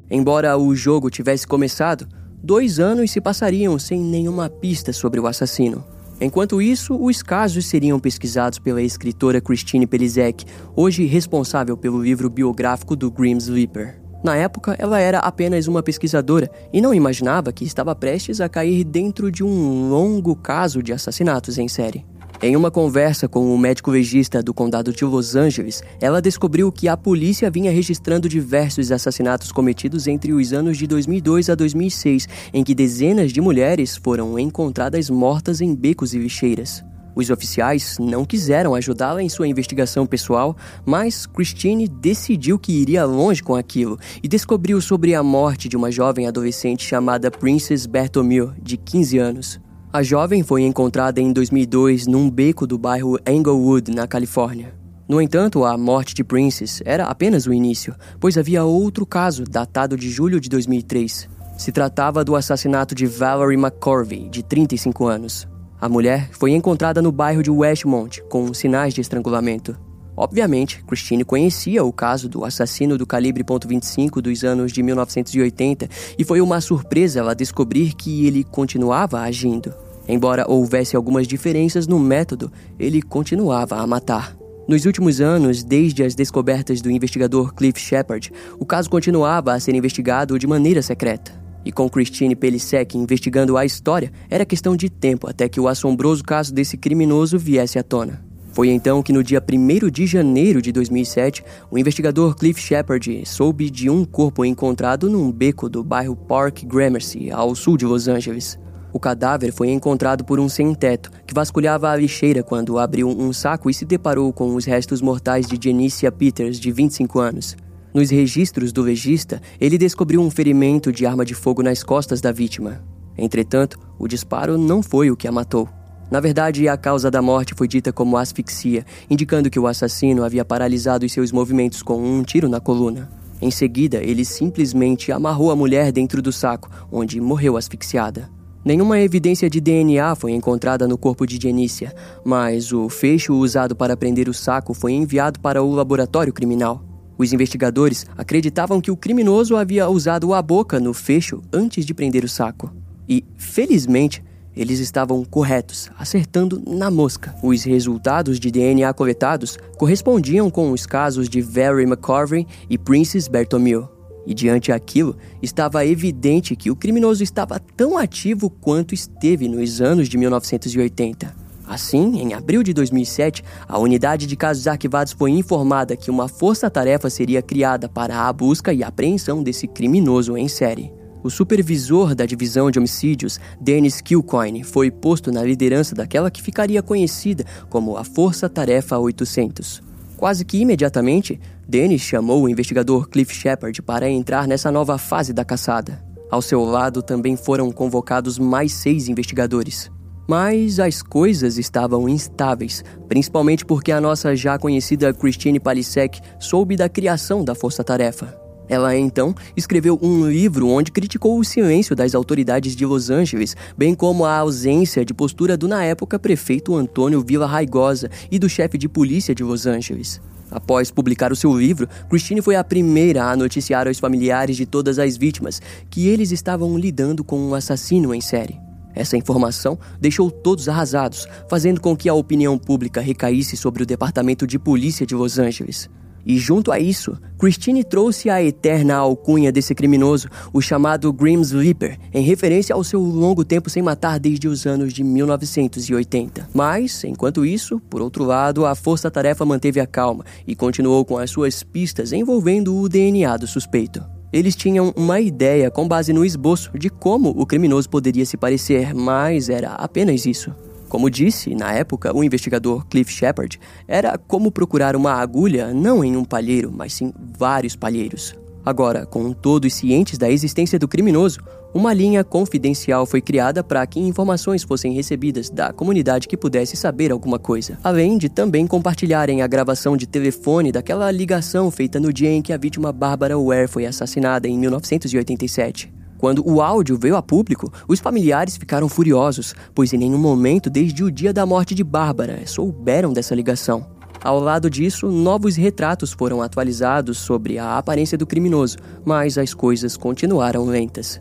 Embora 0.08 0.56
o 0.56 0.76
jogo 0.76 1.10
tivesse 1.10 1.48
começado, 1.48 2.21
dois 2.44 2.80
anos 2.80 3.12
se 3.12 3.22
passariam 3.22 3.78
sem 3.78 4.00
nenhuma 4.00 4.50
pista 4.50 4.92
sobre 4.92 5.20
o 5.20 5.28
assassino. 5.28 5.84
Enquanto 6.20 6.62
isso, 6.62 6.96
os 6.96 7.24
casos 7.24 7.66
seriam 7.66 8.00
pesquisados 8.00 8.60
pela 8.60 8.82
escritora 8.82 9.42
Christine 9.42 9.88
Pelizek, 9.88 10.46
hoje 10.76 11.06
responsável 11.06 11.76
pelo 11.76 12.02
livro 12.02 12.30
biográfico 12.30 12.96
do 12.96 13.10
Grim 13.10 13.38
Sleeper. 13.38 14.00
Na 14.24 14.36
época, 14.36 14.76
ela 14.78 15.00
era 15.00 15.18
apenas 15.18 15.68
uma 15.68 15.82
pesquisadora 15.82 16.50
e 16.72 16.80
não 16.80 16.94
imaginava 16.94 17.52
que 17.52 17.66
estava 17.66 17.96
prestes 17.96 18.40
a 18.40 18.48
cair 18.48 18.84
dentro 18.84 19.32
de 19.32 19.44
um 19.44 19.90
longo 19.90 20.36
caso 20.36 20.84
de 20.84 20.94
assassinatos 20.94 21.58
em 21.58 21.68
série. 21.68 22.06
Em 22.44 22.56
uma 22.56 22.72
conversa 22.72 23.28
com 23.28 23.54
o 23.54 23.58
médico 23.58 23.92
legista 23.92 24.42
do 24.42 24.52
condado 24.52 24.92
de 24.92 25.06
Los 25.06 25.36
Angeles, 25.36 25.84
ela 26.02 26.20
descobriu 26.20 26.72
que 26.72 26.88
a 26.88 26.98
polícia 26.98 27.52
vinha 27.52 27.72
registrando 27.72 28.28
diversos 28.28 28.92
assassinatos 28.92 29.52
cometidos 29.52 30.08
entre 30.08 30.34
os 30.34 30.52
anos 30.52 30.76
de 30.76 30.88
2002 30.88 31.52
a 31.52 31.56
2006, 31.56 32.28
em 32.52 32.64
que 32.64 32.74
dezenas 32.74 33.32
de 33.32 33.40
mulheres 33.40 33.96
foram 33.96 34.40
encontradas 34.40 35.08
mortas 35.08 35.62
em 35.62 35.76
becos 35.76 36.16
e 36.16 36.18
lixeiras. 36.18 36.84
Os 37.14 37.30
oficiais 37.30 38.00
não 38.00 38.26
quiseram 38.26 38.74
ajudá-la 38.74 39.22
em 39.22 39.30
sua 39.30 39.48
investigação 39.48 40.08
pessoal, 40.08 40.58
mas 40.84 41.28
Christine 41.28 41.88
decidiu 41.88 42.58
que 42.58 42.72
iria 42.72 43.06
longe 43.06 43.44
com 43.44 43.54
aquilo 43.54 44.00
e 44.24 44.28
descobriu 44.28 44.82
sobre 44.82 45.14
a 45.14 45.22
morte 45.22 45.70
de 45.70 45.78
uma 45.78 45.92
jovem 45.92 46.26
adolescente 46.26 46.84
chamada 46.84 47.30
Princess 47.30 47.86
Bertomeu, 47.86 48.52
de 48.60 48.78
15 48.78 49.18
anos. 49.20 49.71
A 49.94 50.02
jovem 50.02 50.42
foi 50.42 50.62
encontrada 50.62 51.20
em 51.20 51.34
2002 51.34 52.08
num 52.08 52.30
beco 52.30 52.66
do 52.66 52.78
bairro 52.78 53.20
Englewood, 53.28 53.92
na 53.92 54.08
Califórnia. 54.08 54.74
No 55.06 55.22
entanto, 55.22 55.66
a 55.66 55.78
morte 55.78 56.16
de 56.16 56.24
Princess 56.24 56.82
era 56.86 57.08
apenas 57.08 57.46
o 57.46 57.54
início, 57.54 57.94
pois 58.18 58.38
havia 58.38 58.64
outro 58.64 59.06
caso 59.06 59.44
datado 59.44 59.98
de 59.98 60.10
julho 60.10 60.40
de 60.40 60.48
2003. 60.48 61.28
Se 61.58 61.74
tratava 61.74 62.24
do 62.24 62.38
assassinato 62.38 62.96
de 62.96 63.06
Valerie 63.06 63.58
McCorvey, 63.58 64.30
de 64.30 64.42
35 64.42 65.08
anos. 65.08 65.46
A 65.82 65.90
mulher 65.90 66.30
foi 66.32 66.52
encontrada 66.52 67.02
no 67.02 67.12
bairro 67.12 67.44
de 67.44 67.52
Westmont 67.52 68.24
com 68.30 68.54
sinais 68.54 68.94
de 68.94 69.02
estrangulamento. 69.02 69.78
Obviamente, 70.16 70.84
Christine 70.86 71.24
conhecia 71.24 71.84
o 71.84 71.94
caso 71.94 72.28
do 72.28 72.44
assassino 72.44 72.98
do 72.98 73.08
calibre 73.08 73.44
.25 73.44 74.22
dos 74.22 74.44
anos 74.44 74.72
de 74.72 74.84
1980 74.84 75.90
e 76.18 76.24
foi 76.24 76.42
uma 76.42 76.60
surpresa 76.60 77.20
ela 77.20 77.34
descobrir 77.34 77.94
que 77.94 78.26
ele 78.28 78.44
continuava 78.44 79.22
agindo. 79.22 79.74
Embora 80.08 80.46
houvesse 80.50 80.96
algumas 80.96 81.28
diferenças 81.28 81.88
no 81.88 82.00
método, 82.00 82.52
ele 82.78 83.02
continuava 83.02 83.78
a 83.78 83.88
matar. 83.88 84.36
Nos 84.68 84.86
últimos 84.86 85.22
anos, 85.22 85.64
desde 85.64 86.04
as 86.04 86.16
descobertas 86.16 86.82
do 86.82 86.92
investigador 86.92 87.54
Cliff 87.54 87.80
Shepard, 87.80 88.32
o 88.60 88.66
caso 88.66 88.90
continuava 88.90 89.54
a 89.54 89.60
ser 89.60 89.74
investigado 89.76 90.38
de 90.38 90.48
maneira 90.48 90.82
secreta. 90.82 91.32
E 91.64 91.72
com 91.72 91.90
Christine 91.90 92.36
Pelisek 92.36 92.98
investigando 92.98 93.58
a 93.58 93.66
história, 93.66 94.12
era 94.30 94.46
questão 94.46 94.76
de 94.76 94.90
tempo 94.90 95.30
até 95.30 95.48
que 95.48 95.60
o 95.60 95.68
assombroso 95.68 96.24
caso 96.24 96.54
desse 96.54 96.78
criminoso 96.78 97.38
viesse 97.38 97.78
à 97.78 97.84
tona. 97.84 98.31
Foi 98.52 98.70
então 98.70 99.02
que 99.02 99.14
no 99.14 99.24
dia 99.24 99.42
1 99.42 99.90
de 99.90 100.06
janeiro 100.06 100.62
de 100.62 100.72
2007, 100.72 101.44
o 101.70 101.78
investigador 101.78 102.36
Cliff 102.36 102.60
Shepard 102.62 103.24
soube 103.26 103.70
de 103.70 103.90
um 103.90 104.04
corpo 104.04 104.44
encontrado 104.44 105.10
num 105.10 105.32
beco 105.32 105.70
do 105.70 105.84
bairro 105.84 106.16
Park 106.16 106.64
Gramercy, 106.66 107.32
ao 107.32 107.56
sul 107.56 107.78
de 107.78 107.86
Los 107.86 108.10
Angeles. 108.10 108.60
O 108.94 109.00
cadáver 109.00 109.54
foi 109.54 109.70
encontrado 109.70 110.26
por 110.26 110.38
um 110.38 110.50
sem-teto 110.50 111.10
que 111.26 111.34
vasculhava 111.34 111.90
a 111.90 111.96
lixeira 111.96 112.44
quando 112.44 112.78
abriu 112.78 113.08
um 113.08 113.32
saco 113.32 113.70
e 113.70 113.74
se 113.74 113.86
deparou 113.86 114.34
com 114.34 114.54
os 114.54 114.66
restos 114.66 115.02
mortais 115.02 115.48
de 115.48 115.58
Janicia 115.70 116.12
Peters, 116.12 116.60
de 116.60 116.74
25 116.74 117.20
anos. 117.20 117.56
Nos 117.94 118.10
registros 118.10 118.74
do 118.74 118.82
legista, 118.82 119.42
ele 119.62 119.78
descobriu 119.78 120.22
um 120.22 120.30
ferimento 120.30 120.92
de 120.92 121.06
arma 121.06 121.24
de 121.24 121.34
fogo 121.34 121.64
nas 121.64 121.84
costas 121.84 122.20
da 122.20 122.34
vítima. 122.34 122.84
Entretanto, 123.18 123.80
o 123.98 124.10
disparo 124.10 124.58
não 124.58 124.84
foi 124.84 125.10
o 125.10 125.16
que 125.16 125.28
a 125.28 125.32
matou. 125.32 125.70
Na 126.12 126.20
verdade, 126.20 126.68
a 126.68 126.76
causa 126.76 127.10
da 127.10 127.22
morte 127.22 127.56
foi 127.56 127.70
dita 127.70 127.94
como 127.94 128.18
asfixia, 128.18 128.86
indicando 129.10 129.50
que 129.50 129.58
o 129.58 129.66
assassino 129.66 130.26
havia 130.26 130.44
paralisado 130.44 131.08
seus 131.08 131.32
movimentos 131.32 131.82
com 131.82 132.04
um 132.04 132.22
tiro 132.22 132.50
na 132.50 132.60
coluna. 132.60 133.10
Em 133.42 133.50
seguida, 133.50 134.04
ele 134.04 134.26
simplesmente 134.26 135.10
amarrou 135.10 135.52
a 135.52 135.56
mulher 135.56 135.90
dentro 135.90 136.22
do 136.22 136.34
saco, 136.34 136.70
onde 136.92 137.22
morreu 137.22 137.56
asfixiada. 137.56 138.30
Nenhuma 138.64 139.00
evidência 139.00 139.50
de 139.50 139.62
DNA 139.62 140.14
foi 140.16 140.34
encontrada 140.34 140.86
no 140.86 140.98
corpo 140.98 141.26
de 141.26 141.40
Genícia, 141.42 141.96
mas 142.26 142.74
o 142.74 142.90
fecho 142.90 143.34
usado 143.34 143.74
para 143.74 143.96
prender 143.96 144.28
o 144.28 144.34
saco 144.34 144.74
foi 144.74 144.92
enviado 144.92 145.40
para 145.40 145.64
o 145.64 145.74
laboratório 145.74 146.34
criminal. 146.34 146.84
Os 147.18 147.32
investigadores 147.32 148.06
acreditavam 148.18 148.82
que 148.82 148.92
o 148.92 148.98
criminoso 148.98 149.56
havia 149.56 149.88
usado 149.88 150.34
a 150.34 150.42
boca 150.42 150.78
no 150.78 150.94
fecho 150.94 151.42
antes 151.54 151.86
de 151.86 151.94
prender 151.94 152.26
o 152.26 152.30
saco. 152.30 152.70
E, 153.08 153.24
felizmente, 153.38 154.22
eles 154.56 154.80
estavam 154.80 155.24
corretos, 155.24 155.90
acertando 155.98 156.62
na 156.68 156.92
mosca. 156.92 157.36
Os 157.42 157.64
resultados 157.64 158.40
de 158.40 158.52
DNA 158.52 158.94
coletados 158.94 159.58
correspondiam 159.78 160.50
com 160.50 160.72
os 160.72 160.86
casos 160.86 161.30
de 161.30 161.42
Valerie 161.42 161.86
McCorvey 161.86 162.46
e 162.70 162.78
Princess 162.78 163.28
Bertomeu. 163.28 163.90
E 164.26 164.34
diante 164.34 164.72
aquilo, 164.72 165.16
estava 165.42 165.86
evidente 165.86 166.56
que 166.56 166.70
o 166.70 166.76
criminoso 166.76 167.24
estava 167.24 167.60
tão 167.60 167.98
ativo 167.98 168.50
quanto 168.50 168.94
esteve 168.94 169.48
nos 169.48 169.82
anos 169.82 170.08
de 170.08 170.18
1980. 170.18 171.42
Assim, 171.72 172.20
em 172.20 172.34
abril 172.34 172.64
de 172.64 172.74
2007, 172.74 173.44
a 173.68 173.80
unidade 173.80 174.28
de 174.28 174.36
casos 174.36 174.68
arquivados 174.68 175.14
foi 175.14 175.32
informada 175.32 175.96
que 175.96 176.12
uma 176.12 176.28
força-tarefa 176.28 177.10
seria 177.10 177.42
criada 177.42 177.88
para 177.88 178.28
a 178.28 178.34
busca 178.34 178.74
e 178.74 178.84
apreensão 178.84 179.42
desse 179.42 179.68
criminoso 179.68 180.38
em 180.38 180.50
série. 180.50 180.92
O 181.24 181.30
supervisor 181.30 182.16
da 182.16 182.26
divisão 182.26 182.72
de 182.72 182.80
homicídios, 182.80 183.40
Dennis 183.60 184.02
Kilcoyne, 184.02 184.64
foi 184.64 184.90
posto 184.90 185.32
na 185.32 185.44
liderança 185.44 185.94
daquela 185.94 186.32
que 186.32 186.42
ficaria 186.42 186.82
conhecida 186.82 187.46
como 187.70 187.96
a 187.96 188.04
Força 188.04 188.50
Tarefa 188.50 188.98
800. 188.98 189.84
Quase 190.18 190.44
que 190.44 190.58
imediatamente, 190.58 191.40
Dennis 191.68 192.02
chamou 192.02 192.44
o 192.44 192.50
investigador 192.50 193.08
Cliff 193.08 193.34
Shepard 193.34 193.82
para 193.82 194.10
entrar 194.10 194.48
nessa 194.48 194.72
nova 194.72 194.98
fase 194.98 195.32
da 195.32 195.46
caçada. 195.46 196.04
Ao 196.30 196.42
seu 196.42 196.64
lado 196.64 197.04
também 197.04 197.36
foram 197.36 197.72
convocados 197.72 198.40
mais 198.40 198.72
seis 198.72 199.08
investigadores. 199.08 199.92
Mas 200.28 200.80
as 200.80 201.02
coisas 201.02 201.58
estavam 201.58 202.08
instáveis, 202.08 202.84
principalmente 203.08 203.66
porque 203.66 203.92
a 203.92 204.02
nossa 204.02 204.36
já 204.36 204.58
conhecida 204.58 205.14
Christine 205.14 205.60
Palisek 205.60 206.20
soube 206.40 206.76
da 206.76 206.88
criação 206.88 207.44
da 207.44 207.54
Força 207.54 207.84
Tarefa. 207.84 208.41
Ela 208.72 208.96
então 208.96 209.36
escreveu 209.54 210.00
um 210.02 210.30
livro 210.30 210.70
onde 210.70 210.94
criticou 210.94 211.38
o 211.38 211.44
silêncio 211.44 211.94
das 211.94 212.16
autoridades 212.16 212.74
de 212.74 212.86
Los 212.86 213.10
Angeles, 213.10 213.54
bem 213.78 213.94
como 213.94 214.24
a 214.24 214.38
ausência 214.38 215.04
de 215.04 215.14
postura 215.14 215.58
do 215.58 215.68
na 215.68 215.84
época 215.84 216.18
prefeito 216.18 216.74
Antônio 216.74 217.22
Villa 217.22 217.46
Raigosa 217.46 218.10
e 218.32 218.40
do 218.40 218.48
chefe 218.48 218.78
de 218.78 218.88
polícia 218.88 219.36
de 219.36 219.44
Los 219.44 219.66
Angeles. 219.66 220.22
Após 220.50 220.90
publicar 220.90 221.34
o 221.34 221.36
seu 221.36 221.54
livro, 221.54 221.86
Christine 222.10 222.42
foi 222.42 222.56
a 222.56 222.64
primeira 222.64 223.26
a 223.26 223.36
noticiar 223.36 223.90
aos 223.90 224.00
familiares 224.00 224.56
de 224.56 224.66
todas 224.66 225.00
as 225.00 225.18
vítimas 225.18 225.62
que 225.90 226.08
eles 226.08 226.32
estavam 226.32 226.78
lidando 226.78 227.26
com 227.26 227.38
um 227.38 227.54
assassino 227.54 228.16
em 228.16 228.22
série. 228.22 228.58
Essa 228.96 229.18
informação 229.18 229.78
deixou 230.00 230.32
todos 230.32 230.70
arrasados, 230.70 231.28
fazendo 231.50 231.82
com 231.82 231.94
que 231.94 232.08
a 232.08 232.14
opinião 232.14 232.58
pública 232.58 233.02
recaísse 233.02 233.58
sobre 233.58 233.84
o 233.84 233.86
Departamento 233.86 234.48
de 234.48 234.58
Polícia 234.58 235.06
de 235.06 235.14
Los 235.14 235.38
Angeles. 235.38 235.90
E 236.26 236.38
junto 236.38 236.72
a 236.72 236.80
isso, 236.80 237.18
Christine 237.38 237.84
trouxe 237.84 238.30
a 238.30 238.44
eterna 238.44 238.96
alcunha 238.96 239.52
desse 239.52 239.74
criminoso, 239.74 240.30
o 240.54 240.62
chamado 240.62 241.12
Grim 241.12 241.42
Sleeper, 241.42 241.98
em 242.14 242.24
referência 242.24 242.76
ao 242.76 242.84
seu 242.84 243.02
longo 243.02 243.44
tempo 243.44 243.70
sem 243.70 243.82
matar 243.82 244.20
desde 244.20 244.48
os 244.48 244.66
anos 244.66 244.94
de 244.94 245.04
1980. 245.04 246.50
Mas, 246.54 247.04
enquanto 247.04 247.46
isso, 247.46 247.80
por 247.90 248.02
outro 248.02 248.24
lado, 248.24 248.66
a 248.66 248.76
força-tarefa 248.76 249.46
manteve 249.46 249.80
a 249.80 249.88
calma 249.88 250.24
e 250.46 250.56
continuou 250.56 251.04
com 251.04 251.18
as 251.18 251.32
suas 251.32 251.64
pistas 251.64 252.14
envolvendo 252.14 252.76
o 252.76 252.88
DNA 252.88 253.38
do 253.38 253.48
suspeito. 253.48 254.04
Eles 254.32 254.56
tinham 254.56 254.94
uma 254.96 255.20
ideia 255.20 255.70
com 255.70 255.88
base 255.88 256.14
no 256.14 256.24
esboço 256.24 256.72
de 256.78 256.90
como 256.90 257.30
o 257.30 257.46
criminoso 257.46 257.90
poderia 257.90 258.26
se 258.26 258.38
parecer, 258.38 258.94
mas 258.94 259.50
era 259.50 259.74
apenas 259.74 260.26
isso. 260.26 260.54
Como 260.92 261.10
disse, 261.10 261.56
na 261.56 261.72
época, 261.72 262.14
o 262.14 262.22
investigador 262.22 262.86
Cliff 262.86 263.10
Shepard, 263.14 263.58
era 263.88 264.18
como 264.18 264.52
procurar 264.52 264.94
uma 264.94 265.14
agulha 265.14 265.74
não 265.74 266.04
em 266.04 266.18
um 266.18 266.26
palheiro, 266.26 266.70
mas 266.70 266.92
sim 266.92 267.14
vários 267.38 267.78
palheiros. 267.78 268.36
Agora, 268.66 269.06
com 269.06 269.32
todos 269.32 269.74
cientes 269.74 270.18
da 270.18 270.30
existência 270.30 270.78
do 270.78 270.90
criminoso, 270.90 271.40
Uma 271.74 271.94
linha 271.94 272.22
confidencial 272.22 273.06
foi 273.06 273.22
criada 273.22 273.64
para 273.64 273.88
que 273.88 273.98
informações 273.98 274.62
fossem 274.62 274.92
recebidas 274.92 275.50
da 275.50 275.72
comunidade 275.72 276.28
que 276.28 276.36
pudesse 276.36 276.76
saber 276.76 277.14
alguma 277.14 277.40
coisa, 277.40 277.78
além 277.82 278.18
de 278.18 278.28
também 278.28 278.68
compartilharem 278.68 279.42
a 279.42 279.48
gravação 279.48 279.96
de 279.96 280.06
telefone 280.06 280.70
daquela 280.70 281.10
ligação 281.10 281.72
feita 281.72 281.98
no 281.98 282.12
dia 282.12 282.30
em 282.30 282.42
que 282.42 282.52
a 282.52 282.58
vítima 282.58 282.92
Barbara 282.92 283.40
Ware 283.40 283.70
foi 283.70 283.86
assassinada 283.86 284.50
em 284.50 284.58
1987. 284.58 286.01
Quando 286.22 286.48
o 286.48 286.62
áudio 286.62 287.00
veio 287.00 287.16
a 287.16 287.22
público, 287.22 287.74
os 287.88 288.00
familiares 288.00 288.56
ficaram 288.56 288.88
furiosos, 288.88 289.56
pois 289.74 289.92
em 289.92 289.98
nenhum 289.98 290.20
momento 290.20 290.70
desde 290.70 291.04
o 291.04 291.10
dia 291.10 291.34
da 291.34 291.48
morte 291.48 291.74
de 291.74 291.84
Bárbara 291.84 292.46
souberam 292.46 293.12
dessa 293.12 293.34
ligação. 293.34 293.88
Ao 294.24 294.40
lado 294.40 294.70
disso, 294.70 295.10
novos 295.10 295.56
retratos 295.56 296.12
foram 296.12 296.40
atualizados 296.40 297.18
sobre 297.18 297.58
a 297.58 297.76
aparência 297.76 298.20
do 298.20 298.28
criminoso, 298.28 298.78
mas 299.04 299.36
as 299.36 299.52
coisas 299.56 299.98
continuaram 299.98 300.64
lentas. 300.64 301.20